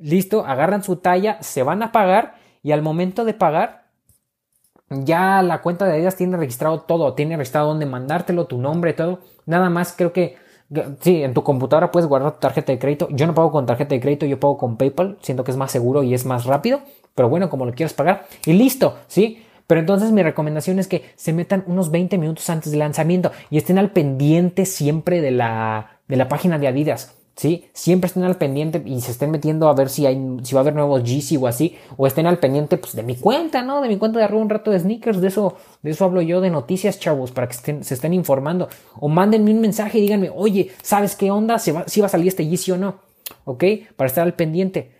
listo, 0.00 0.44
agarran 0.44 0.82
su 0.82 0.96
talla, 0.96 1.38
se 1.42 1.62
van 1.62 1.82
a 1.82 1.92
pagar 1.92 2.34
y 2.62 2.72
al 2.72 2.82
momento 2.82 3.24
de 3.24 3.34
pagar, 3.34 3.83
ya 4.90 5.42
la 5.42 5.62
cuenta 5.62 5.86
de 5.86 5.94
Adidas 5.94 6.16
tiene 6.16 6.36
registrado 6.36 6.80
todo, 6.82 7.14
tiene 7.14 7.36
registrado 7.36 7.68
dónde 7.68 7.86
mandártelo, 7.86 8.46
tu 8.46 8.58
nombre, 8.58 8.92
todo. 8.92 9.20
Nada 9.46 9.70
más 9.70 9.94
creo 9.96 10.12
que 10.12 10.36
Sí, 11.00 11.22
en 11.22 11.34
tu 11.34 11.42
computadora 11.42 11.90
puedes 11.90 12.08
guardar 12.08 12.32
tu 12.32 12.40
tarjeta 12.40 12.72
de 12.72 12.78
crédito. 12.78 13.08
Yo 13.10 13.26
no 13.26 13.34
pago 13.34 13.52
con 13.52 13.66
tarjeta 13.66 13.94
de 13.94 14.00
crédito, 14.00 14.26
yo 14.26 14.40
pago 14.40 14.56
con 14.56 14.76
PayPal. 14.76 15.18
Siento 15.20 15.44
que 15.44 15.50
es 15.50 15.56
más 15.56 15.70
seguro 15.70 16.02
y 16.02 16.14
es 16.14 16.24
más 16.24 16.46
rápido. 16.46 16.80
Pero 17.14 17.28
bueno, 17.28 17.50
como 17.50 17.66
lo 17.66 17.72
quieras 17.74 17.94
pagar. 17.94 18.26
Y 18.46 18.54
listo, 18.54 18.96
¿sí? 19.06 19.44
Pero 19.66 19.80
entonces 19.80 20.10
mi 20.12 20.22
recomendación 20.22 20.78
es 20.78 20.88
que 20.88 21.04
se 21.16 21.32
metan 21.32 21.64
unos 21.66 21.90
20 21.90 22.18
minutos 22.18 22.48
antes 22.50 22.70
del 22.70 22.80
lanzamiento 22.80 23.30
y 23.50 23.58
estén 23.58 23.78
al 23.78 23.90
pendiente 23.90 24.66
siempre 24.66 25.20
de 25.20 25.30
la, 25.30 26.00
de 26.08 26.16
la 26.16 26.28
página 26.28 26.58
de 26.58 26.68
Adidas. 26.68 27.16
¿Sí? 27.36 27.66
Siempre 27.72 28.06
estén 28.06 28.24
al 28.24 28.36
pendiente 28.36 28.82
y 28.84 29.00
se 29.00 29.10
estén 29.10 29.30
metiendo 29.30 29.68
a 29.68 29.74
ver 29.74 29.88
si 29.88 30.06
hay, 30.06 30.18
si 30.42 30.54
va 30.54 30.60
a 30.60 30.62
haber 30.62 30.74
nuevos 30.74 31.02
GC 31.02 31.40
o 31.40 31.46
así, 31.46 31.76
o 31.96 32.06
estén 32.06 32.26
al 32.26 32.38
pendiente, 32.38 32.76
pues, 32.76 32.94
de 32.94 33.02
mi 33.02 33.16
cuenta, 33.16 33.62
¿no? 33.62 33.80
De 33.80 33.88
mi 33.88 33.96
cuenta 33.96 34.18
de 34.18 34.24
arroba 34.24 34.42
un 34.42 34.50
rato 34.50 34.70
de 34.70 34.78
sneakers, 34.78 35.20
de 35.20 35.28
eso, 35.28 35.56
de 35.82 35.90
eso 35.90 36.04
hablo 36.04 36.22
yo, 36.22 36.40
de 36.40 36.50
noticias, 36.50 36.98
chavos, 36.98 37.32
para 37.32 37.48
que 37.48 37.54
se 37.54 37.94
estén 37.94 38.14
informando, 38.14 38.68
o 38.98 39.08
mándenme 39.08 39.50
un 39.50 39.60
mensaje 39.60 39.98
y 39.98 40.02
díganme, 40.02 40.30
oye, 40.34 40.70
¿sabes 40.82 41.16
qué 41.16 41.30
onda? 41.30 41.58
¿Si 41.58 41.70
va, 41.70 41.84
si 41.86 42.00
va 42.00 42.06
a 42.06 42.10
salir 42.10 42.28
este 42.28 42.44
GC 42.44 42.72
o 42.72 42.76
no? 42.76 42.96
¿Ok? 43.44 43.64
Para 43.96 44.06
estar 44.06 44.24
al 44.24 44.34
pendiente. 44.34 44.92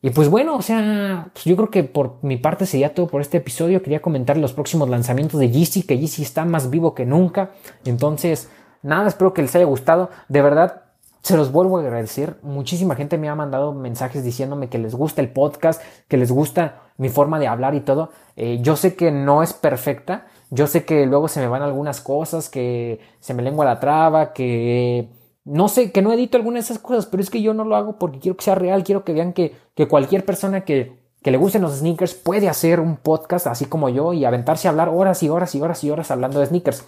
Y 0.00 0.10
pues 0.10 0.28
bueno, 0.28 0.56
o 0.56 0.62
sea, 0.62 1.30
pues 1.32 1.44
yo 1.44 1.56
creo 1.56 1.70
que 1.70 1.82
por 1.82 2.18
mi 2.22 2.36
parte 2.36 2.66
sería 2.66 2.94
todo 2.94 3.08
por 3.08 3.20
este 3.20 3.38
episodio. 3.38 3.82
Quería 3.82 4.00
comentar 4.00 4.36
los 4.36 4.52
próximos 4.52 4.88
lanzamientos 4.88 5.40
de 5.40 5.50
Yeezy, 5.50 5.82
que 5.82 5.98
Yeezy 5.98 6.22
está 6.22 6.44
más 6.44 6.70
vivo 6.70 6.94
que 6.94 7.04
nunca. 7.04 7.50
Entonces, 7.84 8.48
nada, 8.82 9.08
espero 9.08 9.34
que 9.34 9.42
les 9.42 9.56
haya 9.56 9.64
gustado. 9.64 10.10
De 10.28 10.40
verdad, 10.40 10.82
se 11.22 11.36
los 11.36 11.52
vuelvo 11.52 11.78
a 11.78 11.80
agradecer. 11.80 12.38
Muchísima 12.42 12.94
gente 12.94 13.18
me 13.18 13.28
ha 13.28 13.34
mandado 13.34 13.72
mensajes 13.72 14.24
diciéndome 14.24 14.68
que 14.68 14.78
les 14.78 14.94
gusta 14.94 15.20
el 15.20 15.30
podcast, 15.30 15.82
que 16.08 16.16
les 16.16 16.30
gusta 16.30 16.82
mi 16.96 17.08
forma 17.08 17.38
de 17.38 17.46
hablar 17.46 17.74
y 17.74 17.80
todo. 17.80 18.10
Eh, 18.36 18.58
yo 18.62 18.76
sé 18.76 18.94
que 18.94 19.10
no 19.10 19.42
es 19.42 19.52
perfecta. 19.52 20.26
Yo 20.50 20.66
sé 20.66 20.84
que 20.84 21.06
luego 21.06 21.28
se 21.28 21.40
me 21.40 21.48
van 21.48 21.62
algunas 21.62 22.00
cosas, 22.00 22.48
que 22.48 23.00
se 23.20 23.34
me 23.34 23.42
lengua 23.42 23.64
la 23.64 23.80
traba, 23.80 24.32
que 24.32 25.08
no 25.44 25.68
sé, 25.68 25.92
que 25.92 26.02
no 26.02 26.12
edito 26.12 26.36
algunas 26.36 26.66
de 26.66 26.72
esas 26.72 26.82
cosas, 26.82 27.06
pero 27.06 27.22
es 27.22 27.30
que 27.30 27.42
yo 27.42 27.54
no 27.54 27.64
lo 27.64 27.76
hago 27.76 27.98
porque 27.98 28.18
quiero 28.18 28.36
que 28.36 28.44
sea 28.44 28.54
real. 28.54 28.84
Quiero 28.84 29.04
que 29.04 29.12
vean 29.12 29.32
que, 29.32 29.56
que 29.74 29.88
cualquier 29.88 30.24
persona 30.24 30.64
que, 30.64 30.98
que 31.22 31.30
le 31.30 31.38
gusten 31.38 31.62
los 31.62 31.78
sneakers 31.78 32.14
puede 32.14 32.48
hacer 32.48 32.80
un 32.80 32.96
podcast 32.96 33.46
así 33.46 33.64
como 33.66 33.88
yo 33.88 34.12
y 34.12 34.24
aventarse 34.24 34.68
a 34.68 34.70
hablar 34.70 34.88
horas 34.88 35.22
y 35.22 35.28
horas 35.28 35.54
y 35.54 35.60
horas 35.60 35.82
y 35.84 35.90
horas 35.90 36.10
hablando 36.10 36.40
de 36.40 36.46
sneakers. 36.46 36.84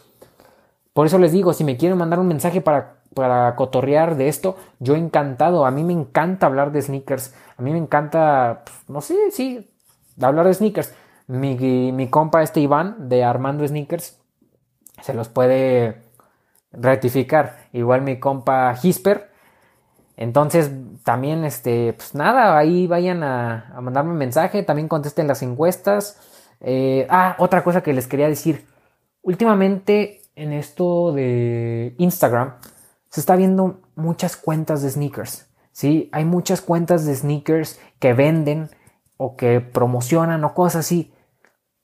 Por 0.92 1.06
eso 1.06 1.18
les 1.18 1.32
digo, 1.32 1.52
si 1.52 1.64
me 1.64 1.76
quieren 1.76 1.98
mandar 1.98 2.18
un 2.18 2.28
mensaje 2.28 2.60
para 2.60 3.00
para 3.14 3.56
cotorrear 3.56 4.16
de 4.16 4.28
esto, 4.28 4.56
yo 4.78 4.94
encantado. 4.94 5.66
A 5.66 5.70
mí 5.70 5.84
me 5.84 5.92
encanta 5.92 6.46
hablar 6.46 6.72
de 6.72 6.82
sneakers. 6.82 7.34
A 7.56 7.62
mí 7.62 7.72
me 7.72 7.78
encanta, 7.78 8.64
no 8.88 9.00
sé, 9.00 9.16
sí, 9.32 9.70
hablar 10.20 10.46
de 10.46 10.54
sneakers. 10.54 10.94
Mi, 11.26 11.92
mi 11.92 12.08
compa 12.08 12.42
este 12.42 12.60
Iván 12.60 13.08
de 13.08 13.22
Armando 13.24 13.66
Sneakers 13.66 14.18
se 15.00 15.14
los 15.14 15.28
puede 15.28 16.02
rectificar. 16.72 17.58
Igual 17.72 18.02
mi 18.02 18.18
compa 18.18 18.74
Hisper. 18.80 19.30
Entonces, 20.16 20.70
también, 21.04 21.44
este, 21.44 21.94
pues 21.94 22.14
nada, 22.14 22.58
ahí 22.58 22.86
vayan 22.86 23.22
a, 23.22 23.72
a 23.74 23.80
mandarme 23.80 24.12
un 24.12 24.18
mensaje. 24.18 24.62
También 24.62 24.88
contesten 24.88 25.28
las 25.28 25.42
encuestas. 25.42 26.20
Eh, 26.60 27.06
ah, 27.10 27.36
otra 27.38 27.62
cosa 27.64 27.82
que 27.82 27.92
les 27.92 28.06
quería 28.06 28.28
decir. 28.28 28.66
Últimamente 29.22 30.19
en 30.34 30.52
esto 30.52 31.12
de 31.12 31.94
Instagram 31.98 32.54
se 33.08 33.20
está 33.20 33.36
viendo 33.36 33.80
muchas 33.96 34.36
cuentas 34.36 34.82
de 34.82 34.90
sneakers. 34.90 35.48
¿sí? 35.72 36.08
Hay 36.12 36.24
muchas 36.24 36.60
cuentas 36.60 37.04
de 37.04 37.14
sneakers 37.14 37.78
que 37.98 38.12
venden 38.12 38.70
o 39.16 39.36
que 39.36 39.60
promocionan 39.60 40.44
o 40.44 40.54
cosas 40.54 40.86
así. 40.86 41.12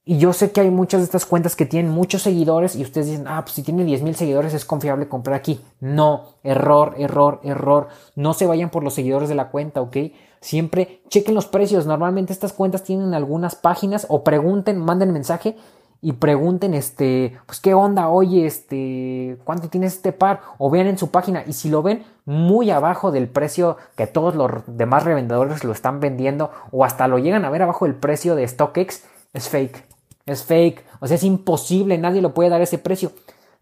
Y 0.09 0.19
yo 0.19 0.33
sé 0.33 0.53
que 0.53 0.61
hay 0.61 0.71
muchas 0.71 1.01
de 1.01 1.05
estas 1.07 1.27
cuentas 1.27 1.57
que 1.57 1.67
tienen 1.67 1.91
muchos 1.91 2.23
seguidores 2.23 2.77
y 2.77 2.83
ustedes 2.83 3.09
dicen, 3.09 3.27
ah, 3.27 3.43
pues 3.43 3.57
si 3.57 3.65
tiene 3.65 3.85
10 3.85 4.03
mil 4.03 4.15
seguidores 4.15 4.55
es 4.55 4.65
confiable 4.65 5.09
comprar 5.09 5.35
aquí. 5.35 5.61
No, 5.81 6.37
error, 6.45 6.95
error, 6.97 7.41
error. 7.43 7.89
No 8.15 8.33
se 8.33 8.47
vayan 8.47 8.71
por 8.71 8.85
los 8.85 8.95
seguidores 8.95 9.29
de 9.29 9.35
la 9.35 9.51
cuenta, 9.51 9.81
¿ok? 9.81 9.97
Siempre 10.41 11.03
chequen 11.09 11.35
los 11.35 11.47
precios. 11.47 11.87
Normalmente 11.87 12.33
estas 12.33 12.53
cuentas 12.53 12.85
tienen 12.85 13.15
algunas 13.15 13.57
páginas 13.57 14.07
o 14.09 14.23
pregunten, 14.23 14.79
manden 14.79 15.13
mensaje 15.13 15.57
y 16.01 16.13
pregunten, 16.15 16.75
este, 16.75 17.39
pues 17.47 17.61
qué 17.61 17.75
onda, 17.75 18.09
oye, 18.09 18.47
este, 18.47 19.39
cuánto 19.45 19.69
tiene 19.69 19.87
este 19.87 20.13
par, 20.13 20.41
o 20.59 20.71
vean 20.71 20.87
en 20.87 20.99
su 20.99 21.11
página, 21.11 21.45
y 21.47 21.53
si 21.53 21.69
lo 21.69 21.83
ven 21.83 22.05
muy 22.25 22.71
abajo 22.71 23.11
del 23.11 23.29
precio 23.29 23.77
que 23.97 24.07
todos 24.07 24.35
los 24.35 24.51
demás 24.67 25.05
revendedores 25.05 25.65
lo 25.65 25.73
están 25.73 26.01
vendiendo, 26.01 26.51
o 26.71 26.85
hasta 26.85 27.09
lo 27.09 27.19
llegan 27.19 27.45
a 27.45 27.51
ver 27.51 27.63
abajo 27.63 27.87
del 27.87 27.95
precio 27.95 28.35
de 28.35 28.47
StockX, 28.47 29.05
es 29.33 29.49
fake, 29.49 29.85
es 30.27 30.45
fake, 30.45 30.85
o 31.01 31.07
sea, 31.07 31.17
es 31.17 31.25
imposible, 31.25 31.99
nadie 31.99 32.23
lo 32.23 32.35
puede 32.35 32.51
dar 32.51 32.61
ese 32.61 32.79
precio. 32.79 33.13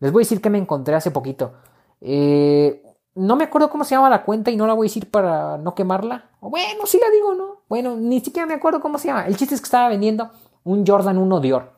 Les 0.01 0.13
voy 0.13 0.23
a 0.23 0.25
decir 0.25 0.41
que 0.41 0.51
me 0.51 0.59
encontré 0.59 0.95
hace 0.95 1.11
poquito. 1.11 1.53
Eh, 2.01 2.83
no 3.15 3.37
me 3.37 3.45
acuerdo 3.45 3.71
cómo 3.71 3.85
se 3.85 3.95
llama 3.95 4.11
la 4.11 4.25
cuenta 4.25 4.51
y 4.51 4.57
no 4.57 4.67
la 4.67 4.75
voy 4.75 4.87
a 4.87 4.91
decir 4.91 5.11
para 5.11 5.57
no 5.57 5.75
quemarla. 5.75 6.31
Bueno, 6.41 6.87
sí 6.87 6.99
la 7.01 7.11
digo, 7.11 7.35
¿no? 7.35 7.63
Bueno, 7.69 7.97
ni 7.97 8.21
siquiera 8.21 8.47
me 8.47 8.55
acuerdo 8.55 8.81
cómo 8.81 8.99
se 8.99 9.09
llama. 9.09 9.27
El 9.27 9.37
chiste 9.37 9.55
es 9.55 9.61
que 9.61 9.67
estaba 9.67 9.89
vendiendo 9.89 10.31
un 10.65 10.87
Jordan 10.87 11.19
1 11.19 11.41
Dior. 11.41 11.74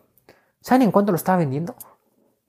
¿Saben 0.66 0.82
en 0.82 0.90
cuánto 0.90 1.12
lo 1.12 1.16
estaba 1.16 1.38
vendiendo? 1.38 1.76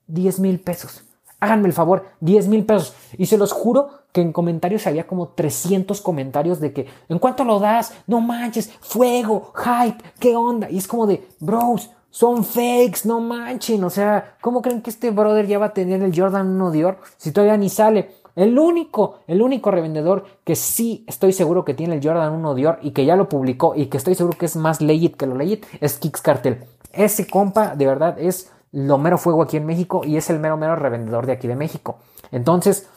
10 0.07 0.39
mil 0.39 0.59
pesos. 0.59 1.03
Háganme 1.39 1.67
el 1.67 1.73
favor, 1.73 2.03
10 2.21 2.47
mil 2.47 2.65
pesos. 2.65 2.95
Y 3.15 3.27
se 3.27 3.37
los 3.37 3.51
juro 3.51 3.89
que 4.11 4.21
en 4.21 4.33
comentarios 4.33 4.87
había 4.87 5.05
como 5.05 5.27
300 5.27 6.01
comentarios 6.01 6.59
de 6.59 6.73
que, 6.73 6.87
¿en 7.09 7.19
cuánto 7.19 7.43
lo 7.43 7.59
das? 7.59 7.93
No 8.07 8.19
manches, 8.19 8.71
fuego, 8.81 9.53
hype, 9.53 10.03
¿qué 10.19 10.35
onda? 10.35 10.67
Y 10.67 10.79
es 10.79 10.87
como 10.87 11.05
de, 11.05 11.27
bros, 11.39 11.91
son 12.09 12.43
fakes, 12.43 13.01
no 13.03 13.19
manchen. 13.19 13.83
O 13.83 13.91
sea, 13.91 14.35
¿cómo 14.41 14.63
creen 14.63 14.81
que 14.81 14.89
este 14.89 15.11
brother 15.11 15.45
ya 15.45 15.59
va 15.59 15.67
a 15.67 15.73
tener 15.75 16.01
el 16.01 16.19
Jordan 16.19 16.47
1 16.47 16.71
Dior 16.71 16.97
si 17.17 17.31
todavía 17.31 17.55
ni 17.57 17.69
sale? 17.69 18.15
El 18.35 18.57
único, 18.57 19.19
el 19.27 19.43
único 19.43 19.69
revendedor 19.69 20.25
que 20.43 20.55
sí 20.55 21.03
estoy 21.07 21.33
seguro 21.33 21.65
que 21.65 21.75
tiene 21.75 21.95
el 21.95 22.03
Jordan 22.03 22.33
1 22.33 22.55
Dior 22.55 22.79
y 22.81 22.91
que 22.91 23.05
ya 23.05 23.15
lo 23.15 23.29
publicó 23.29 23.75
y 23.75 23.87
que 23.87 23.97
estoy 23.97 24.15
seguro 24.15 24.37
que 24.39 24.47
es 24.47 24.55
más 24.55 24.81
legit 24.81 25.15
que 25.15 25.27
lo 25.27 25.35
legit 25.35 25.67
es 25.81 25.99
Kicks 25.99 26.21
Cartel. 26.21 26.65
Ese 26.97 27.27
compa 27.27 27.75
de 27.75 27.85
verdad 27.85 28.19
es 28.19 28.51
lo 28.71 28.97
mero 28.97 29.17
fuego 29.17 29.41
aquí 29.41 29.57
en 29.57 29.65
México 29.65 30.01
y 30.03 30.17
es 30.17 30.29
el 30.29 30.39
mero 30.39 30.57
mero 30.57 30.75
revendedor 30.75 31.25
de 31.25 31.33
aquí 31.33 31.47
de 31.47 31.55
México. 31.55 31.99
Entonces, 32.31 32.89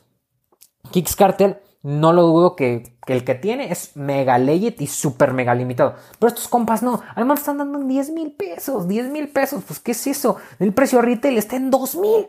Kicks 0.90 1.14
Cartel 1.16 1.59
no 1.82 2.12
lo 2.12 2.22
dudo 2.22 2.57
que, 2.57 2.98
el 3.07 3.24
que 3.24 3.34
tiene 3.34 3.72
es 3.72 3.96
mega 3.96 4.38
legit 4.38 4.80
y 4.80 4.86
super 4.86 5.32
mega 5.32 5.55
limitado. 5.55 5.94
Pero 6.18 6.28
estos 6.28 6.48
compas 6.48 6.82
no. 6.82 7.01
Además 7.14 7.40
están 7.40 7.59
dando 7.59 7.78
10 7.78 8.11
mil 8.11 8.32
pesos. 8.32 8.86
10 8.86 9.09
mil 9.09 9.28
pesos. 9.28 9.62
Pues, 9.66 9.80
¿qué 9.80 9.92
es 9.92 10.07
eso? 10.07 10.36
El 10.59 10.74
precio 10.74 11.01
retail 11.01 11.38
está 11.38 11.57
en 11.57 11.70
2 11.70 11.96
mil. 11.96 12.26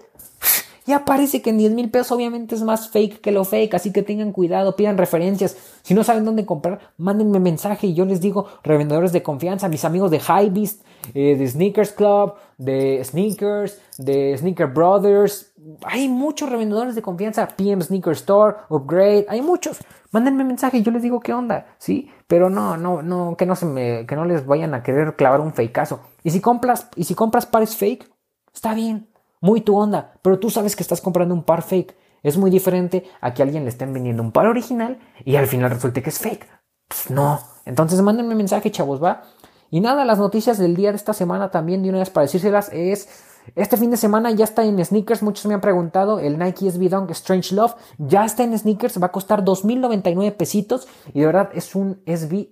Ya 0.86 1.06
parece 1.06 1.42
que 1.42 1.52
en 1.52 1.60
10 1.60 1.74
mil 1.74 1.92
pesos 1.92 2.12
obviamente 2.12 2.56
es 2.56 2.64
más 2.64 2.90
fake 2.90 3.22
que 3.22 3.32
lo 3.32 3.46
fake, 3.46 3.76
así 3.76 3.94
que 3.94 4.02
tengan 4.02 4.32
cuidado, 4.32 4.76
pidan 4.76 4.98
referencias. 4.98 5.56
Si 5.84 5.94
no 5.94 6.04
saben 6.04 6.26
dónde 6.26 6.46
comprar, 6.46 6.80
mándenme 6.98 7.40
mensaje 7.40 7.88
y 7.88 7.94
yo 7.94 8.06
les 8.06 8.20
digo, 8.20 8.48
revendedores 8.64 9.12
de 9.12 9.22
confianza, 9.22 9.70
mis 9.70 9.86
amigos 9.86 10.10
de 10.10 10.20
Hybeast, 10.20 10.84
eh, 11.14 11.36
de 11.38 11.48
Sneakers 11.48 11.92
Club, 11.92 12.34
de 12.58 13.04
Sneakers, 13.04 13.80
de 14.00 14.36
Sneaker 14.38 14.68
Brothers. 14.68 15.54
Hay 15.84 16.10
muchos 16.10 16.50
revendedores 16.50 16.96
de 16.96 17.04
confianza, 17.04 17.48
PM 17.48 17.84
Sneaker 17.84 18.14
Store, 18.14 18.56
Upgrade, 18.70 19.28
hay 19.30 19.42
muchos. 19.42 19.78
Mándenme 20.10 20.44
mensaje 20.44 20.80
y 20.80 20.84
yo 20.84 20.92
les 20.92 21.04
digo 21.04 21.20
qué 21.20 21.34
onda, 21.34 21.68
¿sí? 21.78 22.10
Pero 22.26 22.50
no, 22.50 22.76
no, 22.76 23.04
no, 23.04 23.38
que 23.38 23.46
no 23.46 23.56
se 23.56 23.68
me, 23.68 24.08
que 24.08 24.16
no 24.16 24.26
les 24.26 24.48
vayan 24.48 24.74
a 24.74 24.82
querer 24.82 25.16
clavar 25.16 25.42
un 25.42 25.54
fakeazo. 25.54 26.02
Y 26.24 26.32
si 26.32 26.42
compras, 26.42 26.90
y 26.96 27.04
si 27.04 27.14
compras 27.14 27.46
pares 27.46 27.76
fake, 27.78 28.10
está 28.52 28.74
bien 28.74 29.11
muy 29.42 29.62
tu 29.62 29.76
onda, 29.76 30.14
pero 30.22 30.40
tú 30.40 30.50
sabes 30.50 30.76
que 30.76 30.84
estás 30.84 31.02
comprando 31.02 31.36
un 31.36 31.44
par 31.44 31.64
fake. 31.64 31.96
Es 32.24 32.38
muy 32.38 32.52
diferente 32.52 33.04
a 33.20 33.34
que 33.34 33.42
alguien 33.42 33.64
le 33.64 33.70
estén 33.70 33.94
vendiendo 33.94 34.22
un 34.22 34.32
par 34.32 34.46
original 34.46 35.00
y 35.26 35.36
al 35.36 35.48
final 35.48 35.72
resulte 35.72 36.04
que 36.04 36.12
es 36.12 36.20
fake. 36.20 36.48
Pues 36.88 37.10
no. 37.10 37.40
Entonces 37.66 38.02
mándenme 38.02 38.36
mensaje, 38.36 38.72
chavos, 38.72 39.04
va. 39.04 39.24
Y 39.72 39.80
nada, 39.80 40.06
las 40.06 40.20
noticias 40.20 40.58
del 40.58 40.76
día 40.76 40.92
de 40.92 40.98
esta 40.98 41.14
semana 41.14 41.50
también, 41.50 41.82
de 41.82 41.90
una 41.90 42.00
vez 42.00 42.10
para 42.10 42.26
decírselas, 42.26 42.70
es. 42.72 43.10
Este 43.56 43.76
fin 43.76 43.90
de 43.90 43.98
semana 43.98 44.30
ya 44.30 44.44
está 44.44 44.64
en 44.64 44.84
sneakers. 44.84 45.24
Muchos 45.24 45.48
me 45.48 45.56
han 45.56 45.62
preguntado. 45.62 46.20
El 46.20 46.38
Nike 46.38 46.70
SB 46.70 46.90
Dunk 46.90 47.10
Strange 47.12 47.56
Love 47.56 47.74
ya 47.98 48.24
está 48.24 48.44
en 48.44 48.58
sneakers. 48.58 49.02
Va 49.02 49.08
a 49.08 49.12
costar 49.12 49.44
2.099 49.44 50.36
pesitos. 50.36 50.88
Y 51.12 51.22
de 51.22 51.26
verdad 51.26 51.50
es 51.54 51.74
un 51.74 52.04
SB 52.06 52.50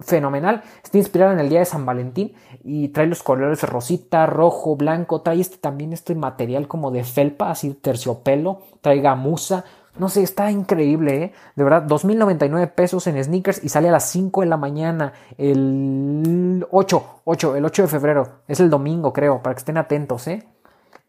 fenomenal. 0.00 0.62
Está 0.82 0.98
inspirado 0.98 1.32
en 1.32 1.40
el 1.40 1.48
día 1.48 1.60
de 1.60 1.64
San 1.64 1.84
Valentín 1.84 2.34
y 2.62 2.88
trae 2.88 3.06
los 3.06 3.22
colores 3.22 3.62
rosita, 3.62 4.26
rojo, 4.26 4.76
blanco. 4.76 5.22
Trae 5.22 5.40
este 5.40 5.58
también 5.58 5.92
este 5.92 6.14
material 6.14 6.68
como 6.68 6.90
de 6.90 7.04
felpa, 7.04 7.50
así 7.50 7.74
terciopelo. 7.74 8.62
Trae 8.80 9.00
gamuza. 9.00 9.64
No 9.98 10.08
sé, 10.08 10.22
está 10.22 10.50
increíble, 10.50 11.24
¿eh? 11.24 11.32
De 11.56 11.64
verdad, 11.64 11.84
2.099 11.84 12.70
pesos 12.72 13.06
en 13.08 13.22
sneakers 13.22 13.64
y 13.64 13.68
sale 13.68 13.88
a 13.88 13.92
las 13.92 14.08
5 14.10 14.42
de 14.42 14.46
la 14.46 14.56
mañana, 14.56 15.12
el 15.36 16.64
8, 16.70 17.20
8, 17.24 17.56
el 17.56 17.64
8 17.64 17.82
de 17.82 17.88
febrero. 17.88 18.28
Es 18.46 18.60
el 18.60 18.70
domingo, 18.70 19.12
creo, 19.12 19.42
para 19.42 19.54
que 19.54 19.58
estén 19.58 19.76
atentos, 19.76 20.28
¿eh? 20.28 20.46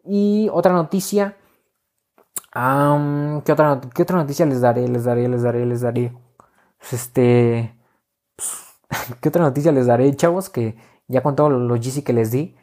Y 0.03 0.49
otra 0.51 0.73
noticia. 0.73 1.37
¿qué, 2.51 3.51
otra, 3.51 3.79
¿Qué 3.93 4.01
otra 4.01 4.17
noticia 4.17 4.45
les 4.47 4.61
daré? 4.61 4.87
Les 4.87 5.03
daré, 5.03 5.27
les 5.27 5.43
daré, 5.43 5.65
les 5.65 5.81
daré. 5.81 6.13
Pues 6.79 6.93
este. 6.93 7.75
¿Qué 9.21 9.29
otra 9.29 9.43
noticia 9.43 9.71
les 9.71 9.87
daré, 9.87 10.15
chavos? 10.15 10.49
Que 10.49 10.75
ya 11.07 11.21
con 11.21 11.35
todos 11.35 11.51
los 11.51 11.79
GC 11.79 12.03
que 12.03 12.13
les 12.13 12.31
di, 12.31 12.55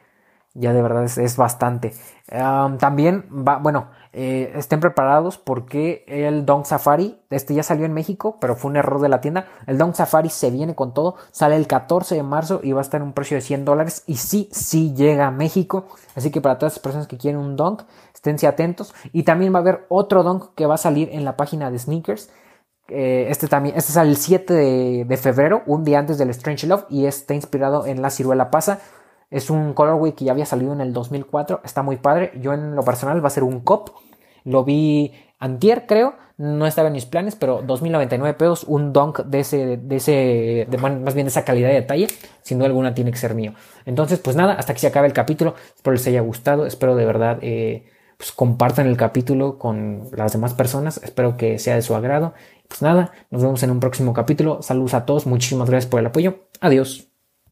ya 0.53 0.73
de 0.73 0.81
verdad 0.81 1.03
es, 1.03 1.37
bastante. 1.37 1.93
también, 2.79 3.29
va, 3.29 3.57
bueno, 3.57 3.89
eh, 4.11 4.53
estén 4.55 4.79
preparados 4.79 5.37
porque 5.37 6.03
el 6.07 6.45
Dong 6.45 6.65
Safari, 6.65 7.21
este 7.29 7.53
ya 7.53 7.61
salió 7.61 7.85
en 7.85 7.93
México, 7.93 8.37
pero 8.41 8.55
fue 8.55 8.71
un 8.71 8.77
error 8.77 8.99
de 8.99 9.09
la 9.09 9.21
tienda. 9.21 9.45
El 9.67 9.77
Dong 9.77 9.93
Safari 9.93 10.29
se 10.29 10.49
viene 10.49 10.73
con 10.73 10.93
todo, 10.93 11.15
sale 11.31 11.55
el 11.55 11.67
14 11.67 12.15
de 12.15 12.23
marzo 12.23 12.59
y 12.63 12.71
va 12.71 12.79
a 12.79 12.81
estar 12.81 13.01
en 13.01 13.07
un 13.07 13.13
precio 13.13 13.35
de 13.35 13.41
100 13.41 13.65
dólares. 13.65 14.03
Y 14.07 14.15
sí, 14.15 14.49
sí 14.51 14.95
llega 14.95 15.27
a 15.27 15.31
México. 15.31 15.85
Así 16.15 16.31
que 16.31 16.41
para 16.41 16.57
todas 16.57 16.73
las 16.73 16.79
personas 16.79 17.07
que 17.07 17.17
quieren 17.17 17.39
un 17.39 17.55
Dong, 17.55 17.81
esténse 18.13 18.47
atentos. 18.47 18.95
Y 19.13 19.23
también 19.23 19.53
va 19.53 19.59
a 19.59 19.61
haber 19.61 19.85
otro 19.89 20.23
Dong 20.23 20.55
que 20.55 20.65
va 20.65 20.75
a 20.75 20.79
salir 20.79 21.09
en 21.11 21.23
la 21.23 21.37
página 21.37 21.69
de 21.69 21.77
Sneakers 21.77 22.31
eh, 22.89 23.27
este 23.29 23.47
también, 23.47 23.75
este 23.75 23.91
es 23.91 23.97
el 23.97 24.15
7 24.17 24.53
de, 24.53 25.17
febrero, 25.17 25.63
un 25.65 25.83
día 25.83 25.99
antes 25.99 26.17
del 26.17 26.29
Strange 26.29 26.67
Love, 26.67 26.85
y 26.89 27.05
está 27.05 27.33
inspirado 27.33 27.85
en 27.85 28.01
la 28.01 28.09
ciruela 28.09 28.51
pasa. 28.51 28.79
Es 29.29 29.49
un 29.49 29.73
colorway 29.73 30.13
que 30.13 30.25
ya 30.25 30.31
había 30.31 30.45
salido 30.45 30.73
en 30.73 30.81
el 30.81 30.93
2004, 30.93 31.61
está 31.63 31.83
muy 31.83 31.97
padre. 31.97 32.31
Yo 32.41 32.53
en 32.53 32.75
lo 32.75 32.83
personal 32.83 33.23
va 33.23 33.27
a 33.27 33.31
ser 33.31 33.43
un 33.43 33.59
cop. 33.59 33.89
Lo 34.45 34.63
vi 34.63 35.13
antier, 35.39 35.85
creo. 35.85 36.15
No 36.37 36.67
estaba 36.67 36.87
en 36.87 36.93
mis 36.93 37.05
planes, 37.05 37.35
pero 37.35 37.61
2099 37.63 38.37
pesos, 38.37 38.63
un 38.67 38.93
donk 38.93 39.25
de 39.25 39.39
ese, 39.39 39.77
de 39.77 39.95
ese, 39.95 40.67
de 40.69 40.77
más 40.77 41.15
bien 41.15 41.25
de 41.25 41.29
esa 41.29 41.43
calidad 41.43 41.69
de 41.69 41.75
detalle, 41.75 42.07
sin 42.43 42.59
duda 42.59 42.67
alguna 42.67 42.93
tiene 42.93 43.11
que 43.11 43.17
ser 43.17 43.33
mío. 43.33 43.53
Entonces, 43.85 44.19
pues 44.19 44.35
nada, 44.35 44.53
hasta 44.53 44.73
que 44.73 44.79
se 44.79 44.87
acabe 44.87 45.07
el 45.07 45.13
capítulo. 45.13 45.55
Espero 45.75 45.93
les 45.93 46.07
haya 46.07 46.21
gustado, 46.21 46.65
espero 46.67 46.95
de 46.95 47.05
verdad 47.05 47.39
eh, 47.41 47.85
pues 48.17 48.31
compartan 48.31 48.87
el 48.87 48.97
capítulo 48.97 49.59
con 49.59 50.09
las 50.11 50.33
demás 50.33 50.53
personas. 50.53 50.99
Espero 51.03 51.37
que 51.37 51.59
sea 51.59 51.75
de 51.75 51.83
su 51.83 51.95
agrado. 51.95 52.33
Pues 52.67 52.81
nada, 52.81 53.11
nos 53.31 53.41
vemos 53.41 53.63
en 53.63 53.71
un 53.71 53.79
próximo 53.79 54.13
capítulo. 54.13 54.61
Saludos 54.61 54.93
a 54.93 55.05
todos, 55.05 55.25
muchísimas 55.25 55.69
gracias 55.69 55.89
por 55.89 55.99
el 55.99 56.07
apoyo. 56.07 56.47
Adiós. 56.59 57.06